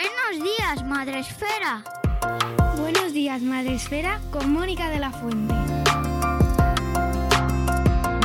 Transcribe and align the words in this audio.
Buenos 0.00 0.42
días, 0.42 0.82
Madre 0.86 1.18
Esfera. 1.18 1.84
Buenos 2.78 3.12
días, 3.12 3.42
Madre 3.42 3.74
Esfera, 3.74 4.18
con 4.30 4.50
Mónica 4.50 4.88
de 4.88 4.98
la 4.98 5.10
Fuente. 5.10 5.54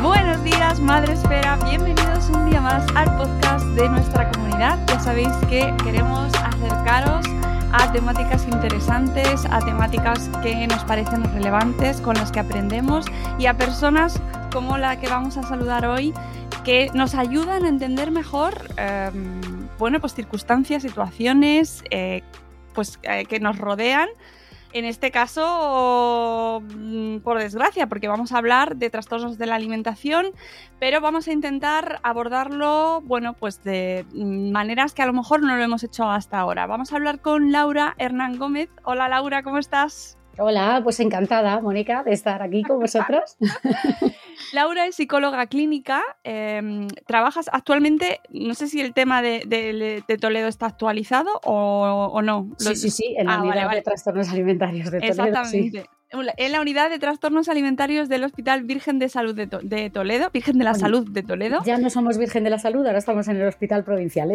Buenos 0.02 0.42
días, 0.46 0.80
Madre 0.80 1.12
Esfera. 1.12 1.58
Bienvenidos 1.66 2.30
un 2.30 2.50
día 2.50 2.62
más 2.62 2.86
al 2.96 3.14
podcast 3.18 3.66
de 3.76 3.90
nuestra 3.90 4.32
comunidad. 4.32 4.80
Ya 4.88 5.02
sabéis 5.02 5.34
que 5.50 5.76
queremos 5.84 6.34
acercaros 6.36 7.26
a 7.74 7.92
temáticas 7.92 8.46
interesantes, 8.46 9.46
a 9.50 9.60
temáticas 9.60 10.30
que 10.42 10.68
nos 10.68 10.82
parecen 10.86 11.26
relevantes, 11.34 12.00
con 12.00 12.16
las 12.16 12.32
que 12.32 12.40
aprendemos 12.40 13.06
y 13.38 13.48
a 13.48 13.58
personas 13.58 14.22
como 14.54 14.78
la 14.78 14.98
que 14.98 15.10
vamos 15.10 15.36
a 15.36 15.44
saludar 15.44 15.86
hoy 15.86 16.14
que 16.64 16.90
nos 16.94 17.16
ayudan 17.16 17.66
a 17.66 17.68
entender 17.68 18.12
mejor 18.12 18.54
em, 18.78 19.55
bueno, 19.78 20.00
pues 20.00 20.14
circunstancias, 20.14 20.84
situaciones 20.84 21.84
eh, 21.92 22.22
pues, 22.74 23.00
eh, 23.04 23.26
que 23.26 23.40
nos 23.40 23.58
rodean. 23.58 24.10
En 24.74 24.84
este 24.84 25.10
caso, 25.10 26.62
mm, 26.62 27.20
por 27.20 27.40
desgracia, 27.40 27.88
porque 27.88 28.10
vamos 28.10 28.34
a 28.34 28.38
hablar 28.40 28.76
de 28.76 28.90
trastornos 28.90 29.38
de 29.38 29.46
la 29.46 29.56
alimentación, 29.56 30.34
pero 30.80 31.00
vamos 31.00 31.30
a 31.30 31.32
intentar 31.32 32.02
abordarlo, 32.04 33.00
bueno, 33.06 33.36
pues 33.36 33.64
de 33.64 34.06
maneras 34.14 34.94
que 34.94 35.02
a 35.02 35.06
lo 35.06 35.14
mejor 35.14 35.42
no 35.42 35.56
lo 35.56 35.64
hemos 35.64 35.84
hecho 35.84 36.10
hasta 36.10 36.40
ahora. 36.40 36.68
Vamos 36.68 36.92
a 36.92 36.98
hablar 36.98 37.22
con 37.22 37.54
Laura 37.54 37.96
Hernán 38.00 38.38
Gómez. 38.38 38.70
Hola 38.84 39.08
Laura, 39.08 39.44
¿cómo 39.44 39.60
estás? 39.60 40.18
Hola, 40.38 40.82
pues 40.84 41.00
encantada, 41.00 41.62
Mónica, 41.62 42.04
de 42.04 42.12
estar 42.12 42.42
aquí 42.42 42.64
con 42.64 42.80
vosotros. 42.80 43.38
Laura 44.54 44.86
es 44.86 44.96
psicóloga 44.96 45.48
clínica. 45.48 46.04
Em, 46.24 46.88
trabajas 47.08 47.50
actualmente, 47.52 48.20
no 48.30 48.54
sé 48.54 48.68
si 48.68 48.82
el 48.82 48.94
tema 48.94 49.22
de, 49.22 50.04
Toledo 50.20 50.48
está 50.48 50.66
actualizado 50.66 51.30
o, 51.44 52.22
no. 52.22 52.50
Sí, 52.58 52.76
sí, 52.76 52.90
sí, 52.90 53.16
en 53.18 53.28
la 53.28 53.36
ah, 53.36 53.42
unidad 53.44 53.72
de 53.72 53.82
trastornos 53.82 54.30
alimentarios 54.30 54.92
de 54.92 55.00
Toledo. 55.00 55.26
Exactamente 55.26 55.90
en 56.38 56.52
la 56.52 56.62
unidad 56.62 56.90
de 56.90 57.00
trastornos 57.00 57.50
alimentarios 57.50 58.10
del 58.10 58.24
Hospital 58.24 58.64
Virgen 58.64 59.00
de 59.00 59.10
Salud 59.10 59.36
de, 59.36 59.90
Toledo, 59.90 60.30
Virgen 60.32 60.58
de 60.58 60.64
la 60.64 60.74
Salud 60.74 61.10
de 61.10 61.24
Toledo. 61.24 61.62
Ya 61.66 61.78
no 61.78 61.90
somos 61.90 62.18
Virgen 62.18 62.44
de 62.44 62.50
la 62.50 62.60
Salud, 62.60 62.86
ahora 62.86 63.00
estamos 63.00 63.28
en 63.28 63.38
el 63.38 63.48
Hospital 63.48 63.84
Provincial. 63.84 64.32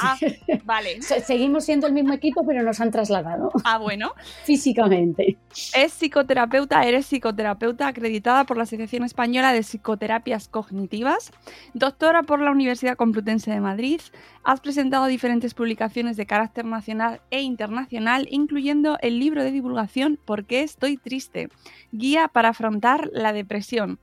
Ah, 0.00 0.16
vale. 0.64 1.02
Seguimos 1.02 1.64
siendo 1.64 1.86
el 1.86 1.92
mismo 1.92 2.12
equipo, 2.12 2.44
pero 2.46 2.62
nos 2.62 2.80
han 2.80 2.90
trasladado. 2.90 3.50
Ah, 3.64 3.78
bueno. 3.78 4.12
Físicamente. 4.44 5.36
Es 5.74 5.92
psicoterapeuta, 5.92 6.82
eres 6.82 7.06
psicoterapeuta 7.06 7.88
acreditada 7.88 8.44
por 8.44 8.56
la 8.56 8.64
Asociación 8.64 9.04
Española 9.04 9.52
de 9.52 9.62
Psicoterapias 9.62 10.48
Cognitivas, 10.48 11.32
doctora 11.74 12.22
por 12.22 12.40
la 12.40 12.50
Universidad 12.50 12.96
Complutense 12.96 13.50
de 13.50 13.60
Madrid. 13.60 14.00
Has 14.44 14.60
presentado 14.60 15.06
diferentes 15.06 15.54
publicaciones 15.54 16.16
de 16.16 16.26
carácter 16.26 16.64
nacional 16.64 17.20
e 17.30 17.42
internacional, 17.42 18.26
incluyendo 18.28 18.98
el 19.00 19.20
libro 19.20 19.44
de 19.44 19.52
divulgación 19.52 20.18
¿Por 20.24 20.46
qué 20.46 20.62
estoy 20.62 20.96
triste? 20.96 21.48
Guía 21.92 22.26
para 22.26 22.48
afrontar 22.48 23.08
la 23.12 23.32
depresión. 23.32 24.00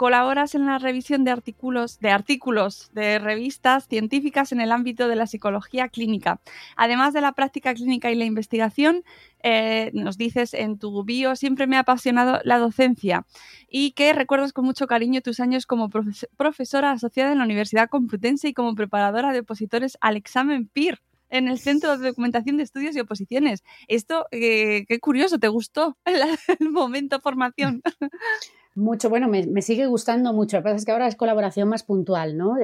Colaboras 0.00 0.54
en 0.54 0.64
la 0.64 0.78
revisión 0.78 1.24
de 1.24 1.30
artículos, 1.30 2.00
de 2.00 2.10
artículos 2.10 2.88
de 2.94 3.18
revistas 3.18 3.86
científicas 3.86 4.50
en 4.50 4.62
el 4.62 4.72
ámbito 4.72 5.08
de 5.08 5.14
la 5.14 5.26
psicología 5.26 5.90
clínica. 5.90 6.40
Además 6.74 7.12
de 7.12 7.20
la 7.20 7.32
práctica 7.32 7.74
clínica 7.74 8.10
y 8.10 8.14
la 8.14 8.24
investigación, 8.24 9.04
eh, 9.42 9.90
nos 9.92 10.16
dices 10.16 10.54
en 10.54 10.78
tu 10.78 11.04
bio, 11.04 11.36
siempre 11.36 11.66
me 11.66 11.76
ha 11.76 11.80
apasionado 11.80 12.40
la 12.44 12.56
docencia 12.56 13.26
y 13.68 13.92
que 13.92 14.14
recuerdas 14.14 14.54
con 14.54 14.64
mucho 14.64 14.86
cariño 14.86 15.20
tus 15.20 15.38
años 15.38 15.66
como 15.66 15.90
profesora 15.90 16.92
asociada 16.92 17.32
en 17.32 17.38
la 17.38 17.44
Universidad 17.44 17.90
Complutense 17.90 18.48
y 18.48 18.54
como 18.54 18.74
preparadora 18.74 19.34
de 19.34 19.40
opositores 19.40 19.98
al 20.00 20.16
examen 20.16 20.66
PIR 20.66 21.02
en 21.28 21.46
el 21.46 21.58
Centro 21.58 21.98
de 21.98 22.08
Documentación 22.08 22.56
de 22.56 22.62
Estudios 22.62 22.96
y 22.96 23.00
Oposiciones. 23.00 23.64
Esto, 23.86 24.26
eh, 24.30 24.84
qué 24.88 24.98
curioso, 24.98 25.38
¿te 25.38 25.48
gustó 25.48 25.98
el, 26.06 26.70
momento 26.70 27.20
formación? 27.20 27.82
Mucho, 28.76 29.10
bueno, 29.10 29.26
me, 29.28 29.62
sigue 29.62 29.86
gustando 29.86 30.32
mucho. 30.32 30.56
Lo 30.56 30.62
que 30.62 30.64
pasa 30.64 30.76
es 30.76 30.84
que 30.84 30.92
ahora 30.92 31.08
es 31.08 31.16
colaboración 31.16 31.68
más 31.68 31.82
puntual, 31.82 32.36
¿no? 32.36 32.54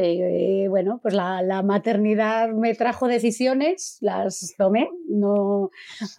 bueno, 0.68 1.00
pues 1.02 1.14
la, 1.14 1.62
maternidad 1.64 2.48
me 2.50 2.74
trajo 2.74 3.08
decisiones, 3.08 3.98
las 4.00 4.54
tomé, 4.56 4.88
no, 5.08 5.70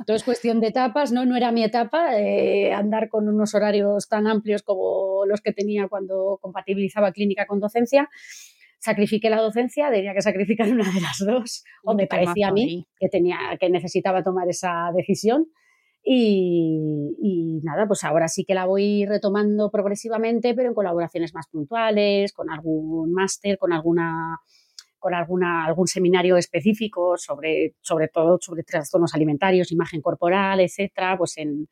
todo 0.05 0.17
es 0.17 0.23
cuestión 0.23 0.59
de 0.59 0.67
etapas, 0.67 1.11
¿no? 1.11 1.25
No 1.25 1.37
era 1.37 1.51
mi 1.51 1.63
etapa 1.63 2.19
eh, 2.19 2.73
andar 2.73 3.07
con 3.07 3.29
unos 3.29 3.55
horarios 3.55 4.09
tan 4.09 4.27
amplios 4.27 4.61
como 4.61 5.25
los 5.25 5.41
que 5.41 5.53
tenía 5.53 5.87
cuando 5.87 6.37
compatibilizaba 6.41 7.11
clínica 7.11 7.45
con 7.45 7.59
docencia 7.59 8.09
sacrifiqué 8.79 9.29
la 9.29 9.41
docencia, 9.41 9.89
diría 9.91 10.13
que 10.13 10.21
sacrificar 10.21 10.69
una 10.69 10.91
de 10.91 11.01
las 11.01 11.17
dos, 11.19 11.63
o 11.83 11.93
me 11.95 12.07
parecía 12.07 12.49
a 12.49 12.51
mí 12.51 12.87
que, 12.99 13.09
tenía, 13.09 13.37
que 13.59 13.69
necesitaba 13.69 14.23
tomar 14.23 14.47
esa 14.49 14.91
decisión. 14.95 15.47
Y, 16.09 17.59
nada, 17.63 17.85
pues 17.85 18.05
ahora 18.05 18.29
sí 18.29 18.45
que 18.45 18.53
la 18.53 18.65
voy 18.65 19.05
retomando 19.05 19.69
progresivamente, 19.69 20.53
pero 20.55 20.69
en 20.69 20.73
colaboraciones 20.73 21.33
más 21.33 21.47
puntuales, 21.47 22.31
con 22.31 22.49
algún 22.49 23.11
máster, 23.11 23.57
con 23.57 23.73
alguna 23.73 24.39
con 24.99 25.13
alguna, 25.13 25.65
algún 25.65 25.87
seminario 25.87 26.37
específico 26.37 27.17
sobre, 27.17 27.75
sobre 27.81 28.07
todo 28.07 28.39
sobre 28.41 28.63
trastornos 28.63 29.13
alimentarios, 29.13 29.71
imagen 29.71 30.01
corporal, 30.01 30.59
etcétera, 30.61 31.17
pues 31.17 31.37
en, 31.37 31.67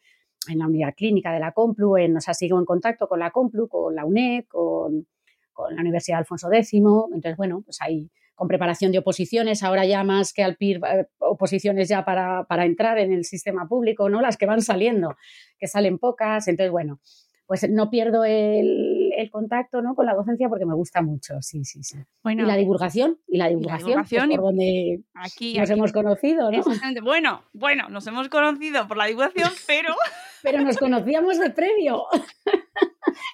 en 0.48 0.60
la 0.60 0.68
unidad 0.68 0.94
clínica 0.96 1.32
de 1.34 1.40
la 1.40 1.52
Complu, 1.52 1.98
en, 1.98 2.18
o 2.18 2.22
sea, 2.22 2.34
sigo 2.34 2.60
en 2.60 2.66
contacto 2.66 3.08
con 3.08 3.20
la 3.20 3.32
Complu, 3.32 3.68
con 3.68 3.96
la 3.96 4.06
UNED, 4.06 4.46
con, 4.48 5.08
con 5.54 5.76
la 5.76 5.82
Universidad 5.82 6.20
Alfonso 6.20 6.50
X. 6.52 6.74
Entonces, 6.74 7.38
bueno, 7.38 7.62
pues 7.62 7.82
ahí 7.82 8.12
con 8.36 8.48
preparación 8.48 8.92
de 8.92 9.00
oposiciones, 9.00 9.64
ahora 9.64 9.86
ya 9.86 10.04
más 10.04 10.34
que 10.34 10.44
al 10.44 10.58
PIR, 10.58 10.82
eh, 10.86 11.08
oposiciones 11.18 11.90
ya 11.90 12.06
para, 12.06 12.44
para, 12.44 12.66
entrar 12.66 12.98
en 13.00 13.14
el 13.14 13.24
sistema 13.24 13.68
público, 13.68 14.10
¿no? 14.10 14.22
Las 14.22 14.38
que 14.38 14.46
van 14.46 14.62
saliendo, 14.62 15.16
que 15.58 15.68
salen 15.68 15.98
pocas. 15.98 16.48
Entonces, 16.48 16.72
bueno, 16.72 17.00
pues 17.48 17.70
no 17.70 17.90
pierdo 17.90 18.26
el, 18.26 19.12
el 19.16 19.30
contacto 19.30 19.82
¿no? 19.82 19.96
con 19.96 20.06
la 20.06 20.14
docencia 20.14 20.50
porque 20.50 20.66
me 20.66 20.74
gusta 20.74 21.02
mucho, 21.02 21.36
sí, 21.42 21.64
sí, 21.64 21.84
sí. 21.84 21.98
y 22.26 22.36
la 22.36 22.56
divulgación, 22.56 23.20
y 23.28 23.38
la 23.38 23.50
divulgación, 23.50 24.04
pues, 24.08 24.30
por 24.30 24.42
donde 24.42 25.04
aquí, 25.14 25.58
nos 25.58 25.70
hemos 25.70 25.92
conocido, 25.92 26.52
¿no? 26.52 26.64
Bueno, 27.04 27.44
bueno, 27.54 27.90
nos 27.90 28.06
hemos 28.08 28.30
conocido 28.30 28.88
por 28.88 28.98
la 28.98 29.06
divulgación, 29.06 29.52
pero... 29.68 29.94
pero 30.44 30.62
nos 30.62 30.78
conocíamos 30.78 31.40
de 31.40 31.50
previo. 31.52 32.06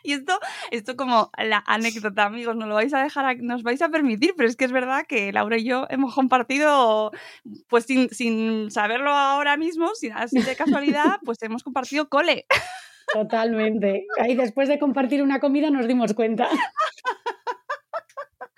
Y 0.12 0.14
esto, 0.14 0.40
esto 0.72 0.96
como 0.96 1.32
la 1.38 1.64
anécdota, 1.68 2.26
amigos, 2.26 2.56
nos 2.56 2.68
lo 2.68 2.76
vais 2.76 2.94
a 2.94 3.04
dejar, 3.04 3.38
nos 3.42 3.64
vais 3.64 3.82
a 3.82 3.90
permitir, 3.90 4.34
pero 4.36 4.50
es 4.50 4.56
que 4.56 4.66
es 4.66 4.72
verdad 4.72 5.06
que 5.08 5.32
Laura 5.32 5.58
y 5.58 5.64
yo 5.64 5.86
hemos 5.90 6.16
compartido, 6.16 7.12
pues 7.68 7.86
sin, 7.86 8.10
sin 8.10 8.72
saberlo 8.72 9.12
ahora 9.12 9.58
mismo, 9.58 9.94
sin 9.96 10.14
así 10.14 10.42
de 10.42 10.56
casualidad, 10.56 11.20
pues 11.24 11.42
hemos 11.44 11.64
compartido 11.64 12.10
cole. 12.10 12.46
Totalmente. 13.14 14.06
Ahí 14.20 14.36
después 14.36 14.70
de 14.70 14.80
compartir 14.80 15.22
una 15.22 15.40
comida 15.40 15.70
nos 15.70 15.88
dimos 15.88 16.14
cuenta. 16.14 16.48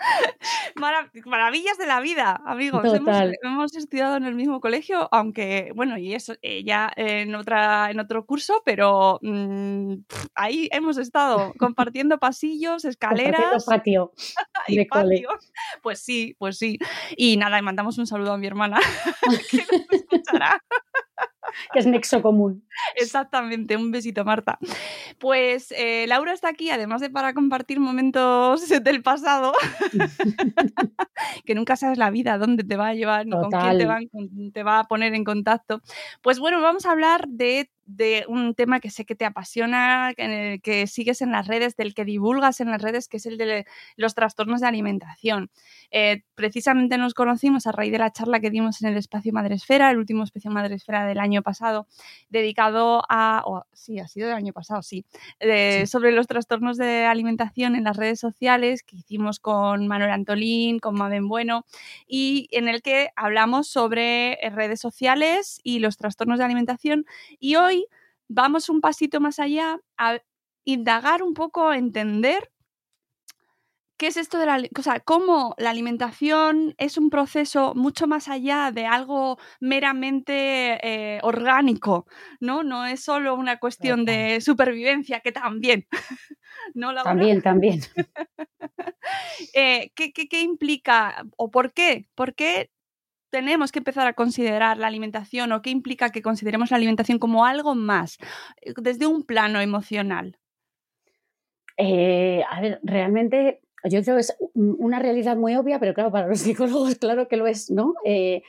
maravillas 1.25 1.77
de 1.77 1.85
la 1.85 1.99
vida, 1.99 2.41
amigos. 2.45 2.83
Hemos, 2.93 3.75
estudiado 3.75 4.17
en 4.17 4.25
el 4.25 4.35
mismo 4.35 4.59
colegio, 4.59 5.07
aunque, 5.11 5.71
bueno, 5.75 5.97
y 5.97 6.13
eso 6.13 6.35
eh, 6.41 6.63
ya 6.63 6.91
en, 6.95 7.35
otra, 7.35 7.91
en 7.91 7.99
otro 7.99 8.25
curso, 8.25 8.61
pero 8.65 9.19
mm, 9.21 9.93
ahí 10.35 10.69
hemos 10.71 10.97
estado 10.97 11.53
compartiendo 11.57 12.19
pasillos, 12.19 12.85
escaleras. 12.85 13.65
patio 13.65 14.11
y 14.67 14.85
patio. 14.85 15.29
Pues 15.81 15.99
sí, 15.99 16.35
pues 16.37 16.57
sí. 16.57 16.77
Y 17.17 17.37
nada, 17.37 17.61
mandamos 17.61 17.97
un 17.97 18.07
saludo 18.07 18.33
a 18.33 18.37
mi 18.37 18.47
hermana, 18.47 18.79
que 19.51 19.57
nos 19.57 19.91
escuchará 19.91 20.61
que 21.71 21.79
es 21.79 21.85
nexo 21.85 22.21
común. 22.21 22.65
Exactamente, 22.95 23.77
un 23.77 23.91
besito, 23.91 24.25
Marta. 24.25 24.57
Pues 25.19 25.71
eh, 25.71 26.05
Laura 26.07 26.33
está 26.33 26.49
aquí, 26.49 26.69
además 26.69 27.01
de 27.01 27.09
para 27.09 27.33
compartir 27.33 27.79
momentos 27.79 28.67
del 28.83 29.03
pasado, 29.03 29.53
que 31.45 31.55
nunca 31.55 31.75
sabes 31.75 31.97
la 31.97 32.09
vida, 32.09 32.37
dónde 32.37 32.63
te 32.63 32.77
va 32.77 32.89
a 32.89 32.93
llevar, 32.93 33.25
ni 33.25 33.31
con 33.31 33.49
quién 33.49 34.51
te 34.51 34.53
te 34.53 34.63
va 34.63 34.79
a 34.79 34.83
poner 34.85 35.13
en 35.13 35.23
contacto. 35.23 35.81
Pues 36.21 36.39
bueno, 36.39 36.61
vamos 36.61 36.85
a 36.85 36.91
hablar 36.91 37.27
de 37.27 37.69
de 37.85 38.25
un 38.27 38.55
tema 38.55 38.79
que 38.79 38.89
sé 38.89 39.05
que 39.05 39.15
te 39.15 39.25
apasiona, 39.25 40.13
en 40.17 40.31
el 40.31 40.61
que 40.61 40.87
sigues 40.87 41.21
en 41.21 41.31
las 41.31 41.47
redes, 41.47 41.75
del 41.75 41.93
que 41.93 42.05
divulgas 42.05 42.61
en 42.61 42.69
las 42.69 42.81
redes, 42.81 43.07
que 43.07 43.17
es 43.17 43.25
el 43.25 43.37
de 43.37 43.65
los 43.95 44.15
trastornos 44.15 44.61
de 44.61 44.67
alimentación. 44.67 45.49
Eh, 45.91 46.23
precisamente 46.35 46.97
nos 46.97 47.13
conocimos 47.13 47.67
a 47.67 47.71
raíz 47.71 47.91
de 47.91 47.99
la 47.99 48.11
charla 48.11 48.39
que 48.39 48.49
dimos 48.49 48.81
en 48.81 48.89
el 48.89 48.97
espacio 48.97 49.33
Madresfera, 49.33 49.91
el 49.91 49.97
último 49.97 50.23
espacio 50.23 50.51
Madresfera 50.51 51.05
del 51.05 51.19
año 51.19 51.41
pasado, 51.41 51.87
dedicado 52.29 53.03
a, 53.09 53.43
sí, 53.73 53.99
ha 53.99 54.07
sido 54.07 54.27
del 54.27 54.37
año 54.37 54.53
pasado, 54.53 54.81
sí, 54.81 55.05
sobre 55.85 56.11
los 56.11 56.27
trastornos 56.27 56.77
de 56.77 57.05
alimentación 57.05 57.75
en 57.75 57.83
las 57.83 57.97
redes 57.97 58.19
sociales 58.19 58.83
que 58.83 58.97
hicimos 58.97 59.39
con 59.39 59.87
Manuel 59.87 60.11
Antolín, 60.11 60.79
con 60.79 60.95
Maben 60.95 61.27
Bueno, 61.27 61.65
y 62.07 62.47
en 62.51 62.67
el 62.67 62.81
que 62.81 63.09
hablamos 63.15 63.67
sobre 63.67 64.33
eh, 64.33 64.49
redes 64.49 64.79
sociales 64.79 65.59
y 65.63 65.79
los 65.79 65.97
trastornos 65.97 66.39
de 66.39 66.45
alimentación. 66.45 67.05
Y 67.39 67.55
hoy 67.55 67.72
vamos 68.33 68.69
un 68.69 68.81
pasito 68.81 69.19
más 69.21 69.39
allá 69.39 69.79
a 69.97 70.19
indagar 70.65 71.23
un 71.23 71.33
poco, 71.33 71.67
a 71.69 71.77
entender 71.77 72.53
¿qué 73.97 74.07
es 74.07 74.17
esto 74.17 74.37
de 74.37 74.45
la, 74.45 74.61
o 74.77 74.81
sea, 74.81 74.99
cómo 74.99 75.55
la 75.57 75.69
alimentación 75.69 76.75
es 76.77 76.97
un 76.97 77.09
proceso 77.09 77.73
mucho 77.73 78.05
más 78.05 78.27
allá 78.27 78.69
de 78.73 78.85
algo 78.85 79.37
meramente 79.61 80.77
eh, 80.83 81.19
orgánico, 81.23 82.05
¿no? 82.41 82.63
No 82.63 82.85
es 82.85 83.01
solo 83.01 83.33
una 83.35 83.59
cuestión 83.59 84.03
de 84.03 84.41
supervivencia, 84.41 85.21
que 85.21 85.31
también, 85.31 85.87
¿no, 86.73 86.93
También, 87.03 87.41
también. 87.41 87.79
Eh, 89.53 89.91
¿qué, 89.95 90.13
qué, 90.13 90.27
qué 90.29 90.41
implica 90.41 91.25
o 91.35 91.51
por 91.51 91.73
qué? 91.73 92.07
¿Por 92.15 92.33
qué 92.35 92.71
tenemos 93.33 93.71
que 93.71 93.79
empezar 93.79 94.05
a 94.05 94.13
considerar 94.13 94.77
la 94.77 94.85
alimentación 94.85 95.51
o 95.53 95.63
qué 95.63 95.71
implica 95.71 96.11
que 96.11 96.21
consideremos 96.21 96.69
la 96.69 96.77
alimentación 96.77 97.17
como 97.17 97.45
algo 97.45 97.73
más, 97.73 98.19
eh, 98.61 98.73
desde 98.77 99.07
un 99.07 99.23
plano 99.23 99.59
emocional? 99.59 100.37
Eh, 101.77 102.43
a 102.47 102.61
ver, 102.61 102.79
realmente 102.83 103.61
yo 103.85 104.03
creo 104.03 104.17
que 104.17 104.21
es 104.21 104.37
una 104.53 104.99
realidad 104.99 105.35
muy 105.35 105.55
obvia, 105.55 105.79
pero 105.79 105.95
claro, 105.95 106.11
para 106.11 106.27
los 106.27 106.39
psicólogos 106.45 106.93
claro 106.97 107.27
que 107.27 107.37
lo 107.37 107.47
es, 107.47 107.71
¿no? 107.71 107.95
Eh, 108.05 108.43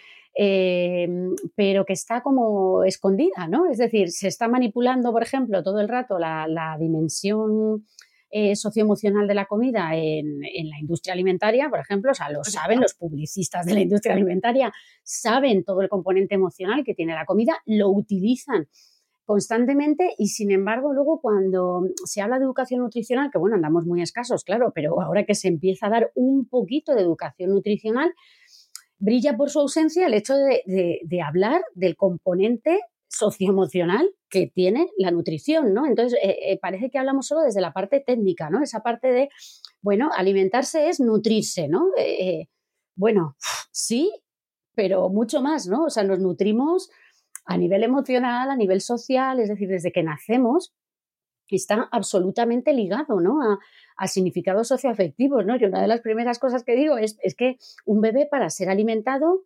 pero 1.55 1.87
que 1.87 1.95
está 1.95 2.23
como 2.23 2.85
escondida, 2.85 3.49
¿no? 3.49 3.71
Es 3.71 3.79
decir, 3.79 4.11
se 4.11 4.29
está 4.29 4.49
manipulando, 4.49 5.13
por 5.13 5.23
ejemplo, 5.23 5.63
todo 5.63 5.81
el 5.81 5.89
rato 5.89 6.19
la, 6.19 6.47
la 6.47 6.77
dimensión 6.79 7.87
eh, 8.37 8.57
socioemocional 8.57 9.29
de 9.29 9.35
la 9.35 9.47
comida 9.47 9.95
en, 9.95 10.41
la 10.41 10.81
industria 10.81 11.13
alimentaria, 11.13 11.71
por 11.71 11.79
ejemplo, 11.79 12.11
o 12.11 12.15
sea, 12.15 12.31
lo 12.31 12.43
saben 12.43 12.81
los 12.81 12.95
publicistas 12.95 13.65
de 13.65 13.75
la 13.75 13.81
industria 13.81 14.13
alimentaria, 14.13 14.73
saben 15.05 15.63
todo 15.63 15.83
el 15.83 15.89
componente 15.89 16.35
emocional 16.35 16.83
que 16.83 16.95
tiene 16.95 17.15
la 17.15 17.27
comida, 17.27 17.53
lo 17.65 17.91
utilizan 17.91 18.67
constantemente 19.25 20.17
y 20.19 20.31
sin 20.31 20.51
embargo 20.51 20.93
luego 20.93 21.21
cuando 21.21 21.83
se 22.07 22.23
habla 22.23 22.41
de 22.41 22.47
educación 22.47 22.81
nutricional, 22.81 23.31
que 23.31 23.39
bueno, 23.39 23.55
andamos 23.55 23.87
muy 23.87 24.03
escasos, 24.03 24.43
claro, 24.43 24.73
pero 24.75 25.01
ahora 25.01 25.25
que 25.25 25.37
se 25.37 25.47
empieza 25.47 25.87
a 25.87 25.91
dar 25.91 26.11
un 26.17 26.49
poquito 26.49 26.97
de 26.97 27.03
educación 27.03 27.51
nutricional, 27.51 28.13
brilla 28.99 29.37
por 29.37 29.49
su 29.49 29.61
ausencia 29.61 30.09
el 30.09 30.15
hecho 30.15 30.35
de 30.35 31.23
hablar 31.23 31.63
del 31.77 31.95
componente 31.95 32.81
socioemocional 33.17 34.11
que 34.29 34.47
tiene 34.47 34.89
la 34.99 35.11
nutrición, 35.11 35.73
¿no? 35.73 35.87
Entonces, 35.87 36.19
eh, 36.23 36.37
eh, 36.43 36.59
parece 36.61 36.91
que 36.91 36.99
hablamos 36.99 37.27
solo 37.27 37.43
desde 37.43 37.61
la 37.61 37.73
parte 37.73 38.01
técnica, 38.01 38.51
¿no? 38.51 38.63
Esa 38.63 38.81
parte 38.81 39.09
de, 39.09 39.29
bueno, 39.81 40.11
alimentarse 40.17 40.89
es 40.89 41.01
nutrirse, 41.01 41.69
¿no? 41.69 41.91
Eh, 41.97 42.49
bueno, 42.97 43.37
sí, 43.71 44.11
pero 44.75 45.09
mucho 45.09 45.41
más, 45.41 45.67
¿no? 45.67 45.85
O 45.85 45.91
sea, 45.91 46.03
nos 46.05 46.19
nutrimos 46.19 46.91
a 47.47 47.57
nivel 47.57 47.85
emocional, 47.85 48.51
a 48.51 48.57
nivel 48.57 48.81
social, 48.81 49.39
es 49.39 49.49
decir, 49.49 49.69
desde 49.69 49.93
que 49.93 50.03
nacemos, 50.03 50.73
está 51.57 51.89
absolutamente 51.93 52.73
ligado, 52.73 53.21
¿no? 53.21 53.43
A, 53.43 53.59
a 53.97 54.09
significados 54.09 54.69
socioafectivos, 54.69 55.47
¿no? 55.47 55.57
Yo 55.57 55.69
una 55.69 55.83
de 55.83 55.89
las 55.89 56.01
primeras 56.01 56.39
cosas 56.39 56.65
que 56.65 56.75
digo 56.75 56.99
es, 56.99 57.19
es 57.23 57.35
que 57.35 57.59
un 57.85 58.01
bebé 58.01 58.27
para 58.27 58.51
ser 58.51 58.69
alimentado 58.69 59.45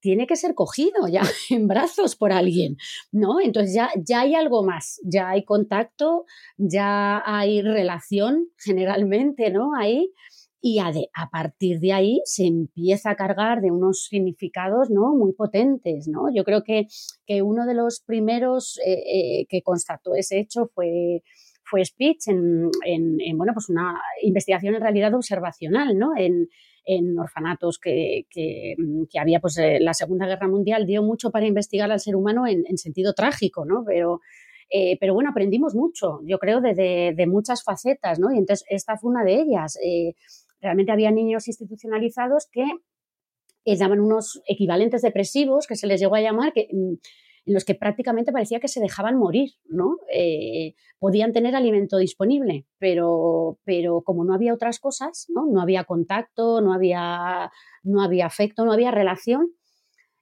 tiene 0.00 0.26
que 0.26 0.36
ser 0.36 0.54
cogido 0.54 1.06
ya 1.10 1.22
en 1.50 1.68
brazos 1.68 2.16
por 2.16 2.32
alguien, 2.32 2.76
¿no? 3.12 3.40
Entonces 3.40 3.74
ya, 3.74 3.90
ya 3.96 4.20
hay 4.20 4.34
algo 4.34 4.62
más, 4.62 5.00
ya 5.04 5.30
hay 5.30 5.44
contacto, 5.44 6.24
ya 6.56 7.22
hay 7.24 7.62
relación 7.62 8.48
generalmente, 8.58 9.50
¿no? 9.50 9.74
Ahí. 9.78 10.12
Y 10.62 10.78
a, 10.78 10.92
a, 11.14 11.30
partir 11.30 11.80
de 11.80 11.94
ahí 11.94 12.20
se 12.26 12.44
empieza 12.44 13.08
a 13.10 13.16
cargar 13.16 13.62
de 13.62 13.70
unos 13.70 14.04
significados 14.10 14.90
¿no? 14.90 15.14
muy 15.14 15.32
potentes. 15.32 16.06
¿no? 16.06 16.26
Yo 16.34 16.44
creo 16.44 16.62
que, 16.62 16.86
que 17.26 17.40
uno 17.40 17.64
de 17.64 17.72
los 17.72 18.02
primeros 18.04 18.78
eh, 18.84 18.92
eh, 18.92 19.46
que 19.48 19.62
constató 19.62 20.14
ese 20.14 20.38
hecho 20.38 20.70
fue, 20.74 21.22
fue 21.64 21.82
Spitz 21.82 22.28
en, 22.28 22.68
en, 22.84 23.38
bueno, 23.38 23.54
pues 23.54 23.70
una 23.70 24.02
investigación 24.22 24.74
en 24.74 24.82
realidad 24.82 25.14
observacional, 25.14 25.96
¿no? 25.96 26.10
En 26.90 27.16
orfanatos 27.18 27.78
que, 27.78 28.26
que, 28.30 28.74
mm, 28.76 29.04
había, 29.20 29.40
pues 29.40 29.56
eh, 29.58 29.78
la 29.80 29.94
Segunda 29.94 30.26
Guerra 30.26 30.48
Mundial 30.48 30.86
dio 30.86 31.04
mucho 31.04 31.30
para 31.30 31.46
investigar 31.46 31.90
al 31.92 32.00
ser 32.00 32.16
humano 32.16 32.46
en, 32.48 32.76
sentido 32.78 33.14
trágico, 33.14 33.64
¿no? 33.64 33.84
Pero, 33.86 34.20
eh, 34.70 34.96
pero 34.98 35.14
bueno, 35.14 35.30
aprendimos 35.30 35.74
mucho, 35.76 36.20
yo 36.24 36.38
creo, 36.38 36.60
de, 36.60 37.14
de, 37.16 37.26
muchas 37.28 37.62
facetas, 37.62 38.18
¿no? 38.18 38.32
Y 38.32 38.38
entonces 38.38 38.66
esta 38.68 38.96
fue 38.96 39.10
una 39.10 39.22
de 39.22 39.34
ellas. 39.34 39.78
Eh, 39.84 40.14
realmente 40.60 40.90
había 40.90 41.12
niños 41.12 41.46
institucionalizados 41.46 42.48
que 42.50 42.64
daban 43.78 44.00
unos 44.00 44.42
equivalentes 44.48 45.02
depresivos, 45.02 45.68
que 45.68 45.76
se 45.76 45.86
les 45.86 46.00
llegó 46.00 46.16
a 46.16 46.20
llamar, 46.20 46.52
que 46.52 46.66
mm, 46.72 46.94
en 47.46 47.54
los 47.54 47.64
que 47.64 47.74
prácticamente 47.74 48.32
parecía 48.32 48.60
que 48.60 48.68
se 48.68 48.80
dejaban 48.80 49.16
morir, 49.16 49.50
¿no? 49.66 49.98
Eh, 50.12 50.74
podían 50.98 51.32
tener 51.32 51.56
alimento 51.56 51.96
disponible, 51.98 52.66
pero, 52.78 53.58
pero 53.64 54.02
como 54.02 54.24
no 54.24 54.34
había 54.34 54.54
otras 54.54 54.78
cosas, 54.78 55.26
¿no? 55.28 55.46
No 55.46 55.60
había 55.60 55.84
contacto, 55.84 56.60
no 56.60 56.72
había, 56.72 57.50
no 57.82 58.02
había 58.02 58.26
afecto, 58.26 58.64
no 58.64 58.72
había 58.72 58.90
relación, 58.90 59.52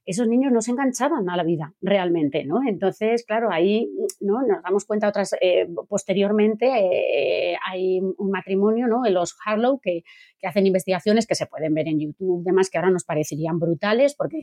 esos 0.08 0.26
niños 0.26 0.50
no 0.52 0.62
se 0.62 0.70
enganchaban 0.70 1.28
a 1.28 1.36
la 1.36 1.44
vida 1.44 1.74
realmente, 1.82 2.46
¿no? 2.46 2.60
Entonces, 2.66 3.26
claro, 3.26 3.50
ahí 3.52 3.90
¿no? 4.20 4.40
nos 4.40 4.62
damos 4.62 4.86
cuenta 4.86 5.06
otras, 5.06 5.34
eh, 5.42 5.68
posteriormente 5.86 6.66
eh, 6.66 7.58
hay 7.70 8.00
un 8.00 8.30
matrimonio, 8.30 8.86
¿no? 8.86 9.02
Los 9.10 9.36
Harlow, 9.44 9.78
que, 9.80 10.04
que, 10.38 10.46
hacen 10.46 10.66
investigaciones 10.66 11.26
que 11.26 11.34
se 11.34 11.44
pueden 11.44 11.74
ver 11.74 11.88
en 11.88 12.00
YouTube, 12.00 12.42
demás 12.42 12.70
que 12.70 12.78
ahora 12.78 12.90
nos 12.90 13.04
parecerían 13.04 13.58
brutales 13.58 14.14
porque 14.16 14.38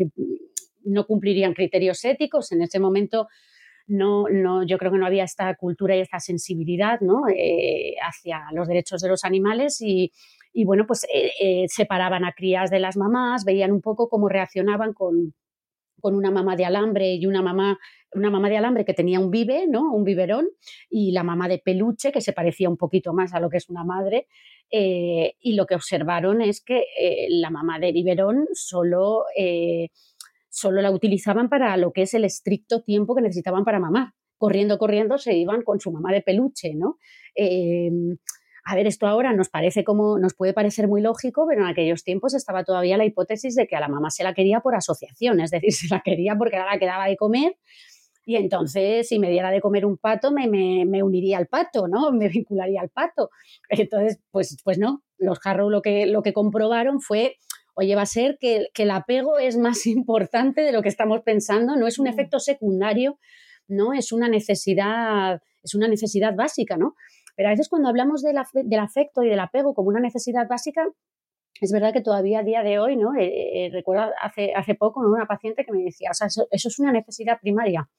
no 0.86 1.06
cumplirían 1.06 1.54
criterios 1.54 2.04
éticos. 2.06 2.52
En 2.52 2.62
ese 2.62 2.80
momento 2.80 3.28
no, 3.88 4.28
no, 4.30 4.64
yo 4.64 4.78
creo 4.78 4.92
que 4.92 4.98
no 4.98 5.06
había 5.06 5.24
esta 5.24 5.54
cultura 5.56 5.96
y 5.96 6.00
esta 6.00 6.20
sensibilidad 6.20 7.00
¿no? 7.02 7.24
Eh, 7.28 7.96
hacia 8.02 8.44
los 8.54 8.68
derechos 8.68 9.02
de 9.02 9.10
los 9.10 9.24
animales 9.24 9.80
y, 9.82 10.12
y 10.54 10.66
bueno, 10.66 10.86
pues 10.88 11.06
eh, 11.14 11.32
eh, 11.40 11.66
separaban 11.68 12.26
a 12.26 12.34
crías 12.34 12.70
de 12.72 12.80
las 12.80 12.98
mamás, 12.98 13.46
veían 13.46 13.72
un 13.72 13.82
poco 13.82 14.10
cómo 14.10 14.28
reaccionaban 14.28 14.94
con, 14.94 15.34
con 16.02 16.16
una 16.16 16.32
mamá 16.32 16.56
de 16.56 16.66
alambre 16.66 17.14
y 17.14 17.28
una 17.28 17.44
mamá, 17.44 17.78
una 18.14 18.32
mamá 18.32 18.50
de 18.50 18.58
alambre 18.58 18.86
que 18.86 18.94
tenía 18.94 19.20
un 19.20 19.30
vive, 19.30 19.68
¿no? 19.68 19.94
Un 19.94 20.04
biberón, 20.04 20.48
y 20.90 21.12
la 21.12 21.24
mamá 21.24 21.48
de 21.48 21.60
peluche, 21.60 22.12
que 22.12 22.22
se 22.22 22.34
parecía 22.34 22.70
un 22.70 22.78
poquito 22.78 23.14
más 23.14 23.34
a 23.34 23.40
lo 23.40 23.50
que 23.50 23.58
es 23.58 23.70
una 23.70 23.84
madre. 23.84 24.28
y 24.72 25.54
lo 25.56 25.66
que 25.66 25.76
observaron 25.76 26.42
es 26.42 26.62
que 26.62 26.86
la 27.30 27.50
mamá 27.50 27.80
de 27.80 27.92
biberón 27.92 28.48
solo 28.54 29.26
solo 30.56 30.82
la 30.82 30.90
utilizaban 30.92 31.50
para 31.50 31.76
lo 31.76 31.92
que 31.92 32.04
es 32.04 32.14
el 32.14 32.24
estricto 32.24 32.82
tiempo 32.82 33.14
que 33.14 33.22
necesitaban 33.22 33.66
para 33.66 33.80
mamar. 33.80 34.14
Corriendo, 34.38 34.78
corriendo, 34.78 35.18
se 35.18 35.34
iban 35.34 35.64
con 35.64 35.80
su 35.82 35.92
mamá 35.92 36.14
de 36.14 36.22
peluche, 36.22 36.76
¿no? 36.76 36.98
Em, 37.36 38.18
a 38.64 38.76
ver, 38.76 38.88
esto 38.88 39.06
ahora 39.06 39.34
nos 39.34 39.50
parece 39.50 39.84
como, 39.84 40.18
nos 40.18 40.34
puede 40.34 40.54
parecer 40.54 40.88
muy 40.88 41.02
lógico, 41.02 41.46
pero 41.48 41.62
en 41.62 41.68
aquellos 41.68 42.04
tiempos 42.04 42.34
estaba 42.34 42.64
todavía 42.64 42.98
la 42.98 43.06
hipótesis 43.06 43.56
de 43.56 43.68
que 43.68 43.76
a 43.76 43.82
la 43.82 43.90
mamá 43.90 44.10
se 44.10 44.24
la 44.24 44.34
quería 44.34 44.62
por 44.62 44.76
asociación, 44.76 45.42
es 45.42 45.52
decir, 45.52 45.72
se 45.74 45.88
la 45.90 46.02
quería 46.02 46.36
porque 46.38 46.56
era 46.56 46.66
la 46.66 46.80
que 46.80 46.86
daba 46.86 47.08
de 47.08 47.18
comer 47.18 47.58
y 48.26 48.38
entonces 48.38 49.08
si 49.08 49.20
me 49.20 49.30
diera 49.30 49.52
de 49.52 49.62
comer 49.62 49.86
un 49.86 49.98
pato 49.98 50.32
me, 50.32 50.48
me, 50.48 51.04
uniría 51.04 51.38
al 51.38 51.48
pato, 51.48 51.88
¿no? 51.88 52.12
Me 52.14 52.28
vincularía 52.30 52.82
al 52.82 52.90
pato. 52.90 53.30
Entonces, 53.70 54.20
pues, 54.32 54.58
pues 54.64 54.80
no, 54.80 55.04
los 55.18 55.40
Harrow 55.44 55.70
lo 55.70 55.82
que, 55.82 56.06
lo 56.08 56.24
que 56.24 56.34
comprobaron 56.34 57.02
fue 57.02 57.38
oye, 57.76 57.96
va 57.96 58.02
a 58.02 58.08
ser 58.08 58.38
que, 58.40 58.70
el 58.74 58.92
apego 58.92 59.38
es 59.38 59.58
más 59.58 59.86
importante 59.86 60.62
de 60.62 60.72
lo 60.72 60.82
que 60.82 60.90
estamos 60.90 61.22
pensando, 61.22 61.76
no 61.76 61.88
es 61.88 62.00
un 62.00 62.06
mm. 62.06 62.10
efecto 62.10 62.40
secundario, 62.40 63.20
no 63.68 63.94
es 63.94 64.12
una 64.12 64.28
necesidad, 64.28 65.42
es 65.64 65.76
una 65.76 65.88
necesidad 65.88 66.36
básica, 66.36 66.78
¿no? 66.78 66.96
Pero 67.36 67.50
a 67.50 67.52
veces 67.52 67.68
cuando 67.68 67.90
hablamos 67.90 68.22
del, 68.22 68.38
afecto 68.38 69.24
y 69.24 69.30
del 69.30 69.40
apego 69.40 69.74
como 69.74 69.90
una 69.90 70.00
necesidad 70.00 70.48
básica, 70.48 70.88
es 71.60 71.72
verdad 71.72 71.92
que 71.94 72.02
todavía 72.02 72.40
a 72.40 72.44
día 72.44 72.64
de 72.64 72.80
hoy, 72.80 72.96
¿no? 72.96 73.14
Eh, 73.16 73.66
eh, 73.66 73.70
recuerdo 73.72 74.12
hace, 74.22 74.54
hace 74.56 74.76
poco 74.76 75.02
una 75.02 75.26
paciente 75.26 75.66
que 75.66 75.72
me 75.72 75.84
decía, 75.84 76.12
o 76.12 76.14
sea, 76.14 76.28
eso, 76.28 76.48
es 76.52 76.80
una 76.80 76.92
necesidad 76.92 77.40
primaria. 77.42 77.90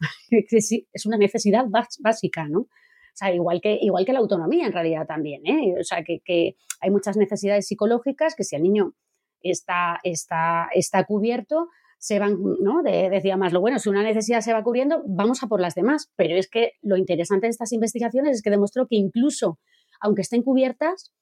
sí, 0.60 0.88
es 0.92 1.06
una 1.06 1.18
necesidad 1.18 1.66
básica, 2.00 2.46
¿no? 2.48 2.60
O 2.60 3.18
sea, 3.18 3.34
igual 3.34 3.60
que, 3.62 3.78
igual 3.80 4.04
que 4.04 4.12
la 4.12 4.18
autonomía 4.18 4.66
en 4.66 4.72
realidad 4.72 5.06
también, 5.06 5.46
¿eh? 5.46 5.74
O 5.78 5.84
sea, 5.84 6.02
que, 6.04 6.20
que 6.24 6.56
hay 6.80 6.90
muchas 6.90 7.16
necesidades 7.16 7.66
psicológicas 7.66 8.34
que 8.34 8.44
si 8.44 8.56
el 8.56 8.62
niño 8.62 8.94
está, 9.42 9.98
está, 10.02 10.68
está 10.74 11.04
cubierto, 11.04 11.68
se 11.98 12.18
van, 12.18 12.38
¿no? 12.60 12.82
decía 12.82 13.36
más, 13.36 13.52
lo 13.52 13.60
bueno, 13.60 13.78
si 13.78 13.88
una 13.88 14.02
necesidad 14.02 14.40
se 14.40 14.52
va 14.52 14.62
cubriendo, 14.62 15.02
vamos 15.06 15.42
a 15.42 15.48
por 15.48 15.60
las 15.60 15.74
demás. 15.74 16.12
Pero 16.16 16.36
es 16.36 16.48
que 16.48 16.72
lo 16.82 16.96
interesante 16.96 17.46
de 17.46 17.50
estas 17.50 17.72
investigaciones 17.72 18.36
es 18.36 18.42
que 18.42 18.50
demostró 18.50 18.86
que 18.86 18.96
incluso, 18.96 19.58
aunque 20.00 20.22
estén 20.22 20.42
cubiertas, 20.42 21.12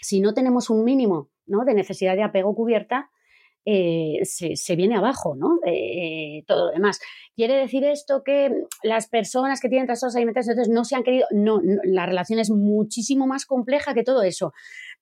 si 0.00 0.20
no 0.20 0.34
tenemos 0.34 0.70
un 0.70 0.84
mínimo 0.84 1.30
¿no? 1.46 1.64
de 1.64 1.74
necesidad 1.74 2.16
de 2.16 2.22
apego 2.22 2.54
cubierta, 2.54 3.10
eh, 3.66 4.20
se, 4.24 4.76
viene 4.76 4.96
abajo, 4.96 5.36
¿no? 5.36 5.58
Eh, 5.66 6.44
todo 6.46 6.66
lo 6.66 6.72
demás. 6.72 6.98
¿Quiere 7.36 7.54
decir 7.56 7.84
esto 7.84 8.22
que 8.24 8.50
las 8.82 9.08
personas 9.08 9.60
que 9.60 9.68
tienen 9.68 9.86
trastornos 9.86 10.16
alimentarios 10.16 10.68
no 10.68 10.84
se 10.84 10.96
han 10.96 11.02
querido? 11.02 11.26
No, 11.30 11.60
la 11.84 12.06
relación 12.06 12.38
es 12.38 12.50
muchísimo 12.50 13.26
más 13.26 13.44
compleja 13.44 13.92
que 13.92 14.02
todo 14.02 14.22
eso. 14.22 14.52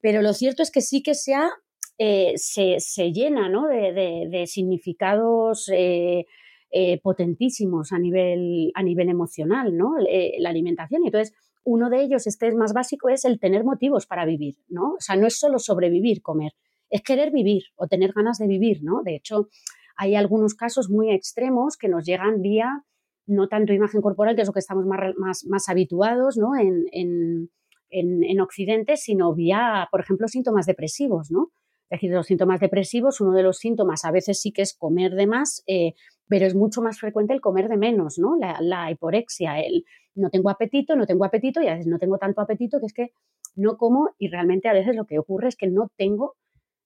Pero 0.01 0.23
lo 0.23 0.33
cierto 0.33 0.63
es 0.63 0.73
que 0.73 0.81
sí 0.81 1.03
que 1.03 1.15
se 1.15 1.35
ha 1.35 1.51
eh, 1.99 2.35
se, 2.37 3.13
llena 3.13 3.51
de, 3.51 4.45
significados 4.47 5.69
eh, 5.73 6.27
eh, 6.71 7.01
potentísimos 7.01 7.93
a 7.93 7.99
nivel, 7.99 8.71
a 8.75 8.83
nivel 8.83 9.09
emocional, 9.09 9.77
¿no? 9.77 9.97
la 10.39 10.51
alimentación. 10.51 11.03
Y 11.03 11.09
entonces, 11.09 11.35
uno 11.65 11.91
de 11.91 12.03
ellos, 12.03 12.27
este 12.27 12.49
es 12.49 12.55
más 12.55 12.73
básico, 12.73 13.09
es 13.09 13.25
el 13.25 13.41
tener 13.41 13.65
motivos 13.65 14.07
para 14.07 14.25
vivir, 14.25 14.57
¿no? 14.69 14.93
O 14.93 15.01
sea, 15.01 15.17
no 15.17 15.27
es 15.27 15.39
solo 15.39 15.59
sobrevivir, 15.59 16.23
comer, 16.23 16.53
es 16.89 17.03
querer 17.03 17.31
vivir 17.31 17.65
o 17.77 17.89
tener 17.89 18.13
ganas 18.13 18.39
de 18.39 18.47
vivir, 18.47 18.83
¿no? 18.83 19.03
De 19.03 19.17
hecho, 19.17 19.49
hay 19.97 20.15
algunos 20.15 20.55
casos 20.55 20.89
muy 20.89 21.11
extremos 21.11 21.77
que 21.77 21.89
nos 21.89 22.07
llegan 22.07 22.41
vía 22.41 22.85
no 23.29 23.49
tanto 23.49 23.73
imagen 23.73 24.01
corporal, 24.01 24.35
que 24.35 24.43
es 24.43 24.49
lo 24.49 24.55
que 24.55 24.61
estamos 24.61 24.87
más, 24.87 25.45
más, 25.45 25.69
habituados 25.69 26.39
¿no? 26.39 26.57
en, 26.57 26.87
en, 26.93 27.51
en, 27.91 28.41
Occidente, 28.41 28.97
sino 28.97 29.35
vía, 29.35 29.87
por 29.91 30.01
ejemplo, 30.01 30.29
síntomas 30.29 30.65
depresivos, 30.65 31.31
¿no? 31.31 31.51
Es 31.91 31.97
decir, 31.97 32.11
los 32.11 32.27
síntomas 32.27 32.61
depresivos, 32.61 33.21
uno 33.21 33.33
de 33.33 33.43
los 33.43 33.59
síntomas 33.59 34.05
a 34.05 34.11
veces 34.11 34.41
sí 34.41 34.53
que 34.53 34.63
es 34.63 34.75
comer 34.75 35.15
de 35.15 35.27
más, 35.27 35.63
eh, 35.67 35.95
pero 36.29 36.45
es 36.47 36.55
mucho 36.55 36.83
más 36.83 36.99
frecuente 36.99 37.33
el 37.33 37.41
comer 37.41 37.69
de 37.69 37.79
menos, 37.79 38.19
¿no? 38.19 38.37
La, 38.37 38.91
hiporexia, 38.91 39.61
el 39.61 39.85
no 40.15 40.31
tengo 40.31 40.51
apetito, 40.51 40.97
no 40.97 41.07
tengo 41.07 41.25
apetito 41.25 41.63
y 41.63 41.69
a 41.69 41.73
veces 41.73 41.87
no 41.87 41.99
tengo 41.99 42.19
tanto 42.19 42.41
apetito 42.41 42.79
que 42.81 42.87
es 42.87 42.93
que 42.93 43.13
no 43.55 43.77
como 43.79 44.11
y 44.19 44.29
realmente 44.29 44.69
a 44.69 44.73
veces 44.73 44.95
lo 44.95 45.07
que 45.07 45.19
ocurre 45.19 45.49
es 45.49 45.57
que 45.57 45.69
no 45.69 45.91
tengo, 45.97 46.37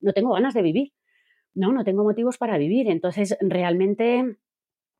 no 0.01 0.13
tengo 0.13 0.35
ganas 0.35 0.55
de 0.55 0.63
vivir, 0.63 0.93
¿no? 1.55 1.73
No 1.73 1.83
tengo 1.83 2.05
motivos 2.05 2.39
para 2.39 2.57
vivir. 2.57 2.89
Entonces, 2.89 3.37
realmente 3.41 4.37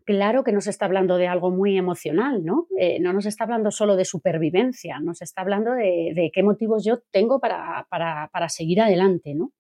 claro 0.05 0.43
que 0.43 0.53
nos 0.53 0.67
está 0.67 0.87
hablando 0.87 1.17
de 1.17 1.29
algo 1.29 1.51
muy 1.51 1.77
emocional, 1.79 2.45
¿no? 2.45 2.67
Eh, 2.79 2.99
no 3.01 3.13
nos 3.13 3.27
está 3.27 3.45
hablando 3.45 3.71
solo 3.71 3.97
de 3.97 4.05
supervivencia, 4.05 4.99
nos 5.01 5.23
está 5.23 5.43
hablando 5.43 5.73
de, 5.73 6.31
qué 6.35 6.43
motivos 6.43 6.85
yo 6.85 7.01
tengo 7.11 7.41
para, 7.41 7.87
para, 7.89 8.29
para 8.33 8.49
seguir 8.49 8.81
adelante, 8.81 9.35
¿no? 9.35 9.53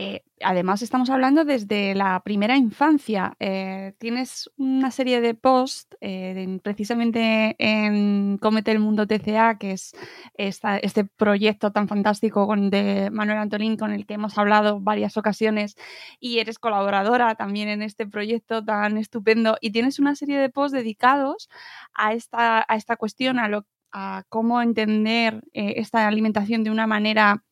Eh, 0.00 0.22
además, 0.42 0.82
estamos 0.82 1.10
hablando 1.10 1.44
desde 1.44 1.92
la 1.96 2.20
primera 2.22 2.56
infancia. 2.56 3.34
Eh, 3.40 3.94
tienes 3.98 4.48
una 4.56 4.92
serie 4.92 5.20
de 5.20 5.34
posts 5.34 5.96
eh, 6.00 6.60
precisamente 6.62 7.56
en 7.58 8.38
Comete 8.38 8.70
el 8.70 8.78
Mundo 8.78 9.08
TCA, 9.08 9.58
que 9.58 9.72
es 9.72 9.92
este 10.36 11.04
proyecto 11.04 11.72
tan 11.72 11.88
fantástico 11.88 12.46
de 12.56 13.10
Manuel 13.10 13.38
Antolín 13.38 13.76
con 13.76 13.90
el 13.90 14.06
que 14.06 14.14
hemos 14.14 14.38
hablado 14.38 14.78
varias 14.80 15.16
ocasiones 15.16 15.76
y 16.20 16.38
eres 16.38 16.60
colaboradora 16.60 17.34
también 17.34 17.68
en 17.68 17.82
este 17.82 18.06
proyecto 18.06 18.64
tan 18.64 18.98
estupendo. 18.98 19.56
Y 19.60 19.72
tienes 19.72 19.98
una 19.98 20.14
serie 20.14 20.38
de 20.38 20.48
posts 20.48 20.72
dedicados 20.78 21.48
a 21.92 22.12
esta, 22.12 22.64
a 22.68 22.76
esta 22.76 22.96
cuestión, 22.96 23.40
a, 23.40 23.48
lo, 23.48 23.66
a 23.90 24.22
cómo 24.28 24.62
entender 24.62 25.42
esta 25.52 26.06
alimentación 26.06 26.62
de 26.62 26.70
una 26.70 26.86
manera 26.86 27.42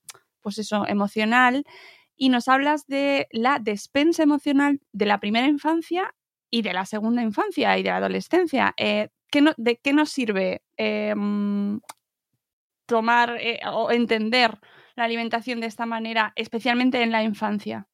pues 0.46 0.58
eso, 0.58 0.86
emocional, 0.86 1.64
y 2.14 2.28
nos 2.28 2.46
hablas 2.46 2.86
de 2.86 3.26
la 3.32 3.58
despensa 3.58 4.22
emocional 4.22 4.78
de 4.92 5.06
la 5.06 5.18
primera 5.18 5.48
infancia 5.48 6.14
y 6.52 6.62
de 6.62 6.72
la 6.72 6.86
segunda 6.86 7.20
infancia 7.20 7.76
y 7.76 7.82
de 7.82 7.90
la 7.90 7.96
adolescencia. 7.96 8.72
Eh, 8.76 9.08
¿De 9.56 9.80
qué 9.82 9.92
nos 9.92 10.10
sirve 10.10 10.62
em, 10.76 11.80
tomar 12.86 13.38
eh, 13.40 13.58
o 13.72 13.90
entender 13.90 14.60
la 14.94 15.02
alimentación 15.02 15.58
de 15.58 15.66
esta 15.66 15.84
manera, 15.84 16.32
especialmente 16.36 17.02
en 17.02 17.10
la 17.10 17.24
infancia? 17.24 17.88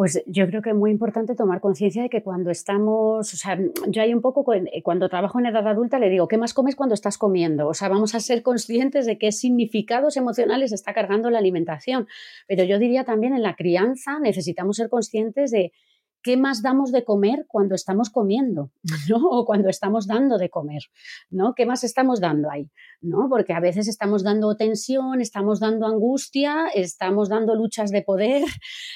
Pues 0.00 0.22
yo 0.24 0.46
creo 0.46 0.62
que 0.62 0.70
es 0.70 0.74
muy 0.74 0.90
importante 0.90 1.34
tomar 1.34 1.60
conciencia 1.60 2.02
de 2.02 2.08
que 2.08 2.22
cuando 2.22 2.50
estamos, 2.50 3.34
o 3.34 3.36
sea, 3.36 3.58
yo 3.86 4.00
hay 4.00 4.14
un 4.14 4.22
poco, 4.22 4.54
eh, 4.54 4.80
cuando 4.82 5.10
trabajo 5.10 5.38
en 5.38 5.44
edad 5.44 5.68
adulta 5.68 5.98
le 5.98 6.08
digo, 6.08 6.26
¿qué 6.26 6.38
más 6.38 6.54
comes 6.54 6.74
cuando 6.74 6.94
estás 6.94 7.18
comiendo? 7.18 7.68
O 7.68 7.74
sea, 7.74 7.90
vamos 7.90 8.14
a 8.14 8.20
ser 8.20 8.42
conscientes 8.42 9.04
de 9.04 9.18
qué 9.18 9.30
significados 9.30 10.16
emocionales 10.16 10.72
está 10.72 10.94
cargando 10.94 11.28
la 11.28 11.36
alimentación. 11.36 12.08
Pero 12.48 12.64
yo 12.64 12.78
diría 12.78 13.04
también 13.04 13.34
en 13.34 13.42
la 13.42 13.56
crianza 13.56 14.18
necesitamos 14.20 14.78
ser 14.78 14.88
conscientes 14.88 15.50
de 15.50 15.70
¿qué 16.22 16.36
más 16.36 16.62
damos 16.62 16.92
de 16.92 17.04
comer 17.04 17.46
cuando 17.48 17.74
estamos 17.74 18.10
comiendo? 18.10 18.70
¿no? 19.08 19.18
O 19.28 19.44
cuando 19.44 19.68
estamos 19.68 20.06
dando 20.06 20.38
de 20.38 20.50
comer, 20.50 20.82
¿no? 21.30 21.54
¿Qué 21.54 21.66
más 21.66 21.84
estamos 21.84 22.20
dando 22.20 22.50
ahí? 22.50 22.70
¿no? 23.00 23.28
Porque 23.28 23.52
a 23.52 23.60
veces 23.60 23.88
estamos 23.88 24.22
dando 24.22 24.56
tensión, 24.56 25.20
estamos 25.20 25.60
dando 25.60 25.86
angustia, 25.86 26.66
estamos 26.74 27.28
dando 27.28 27.54
luchas 27.54 27.90
de 27.90 28.02
poder, 28.02 28.44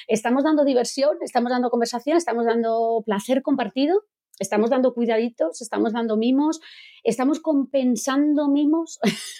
estamos 0.07 0.43
dando 0.43 0.63
diversión, 0.63 1.17
estamos 1.21 1.51
dando 1.51 1.69
conversación, 1.69 2.17
estamos 2.17 2.45
dando 2.45 3.01
placer 3.05 3.41
compartido, 3.41 4.03
estamos 4.39 4.69
dando 4.69 4.93
cuidaditos, 4.93 5.61
estamos 5.61 5.93
dando 5.93 6.17
mimos, 6.17 6.59
estamos 7.03 7.39
compensando 7.39 8.49
mimos 8.49 8.99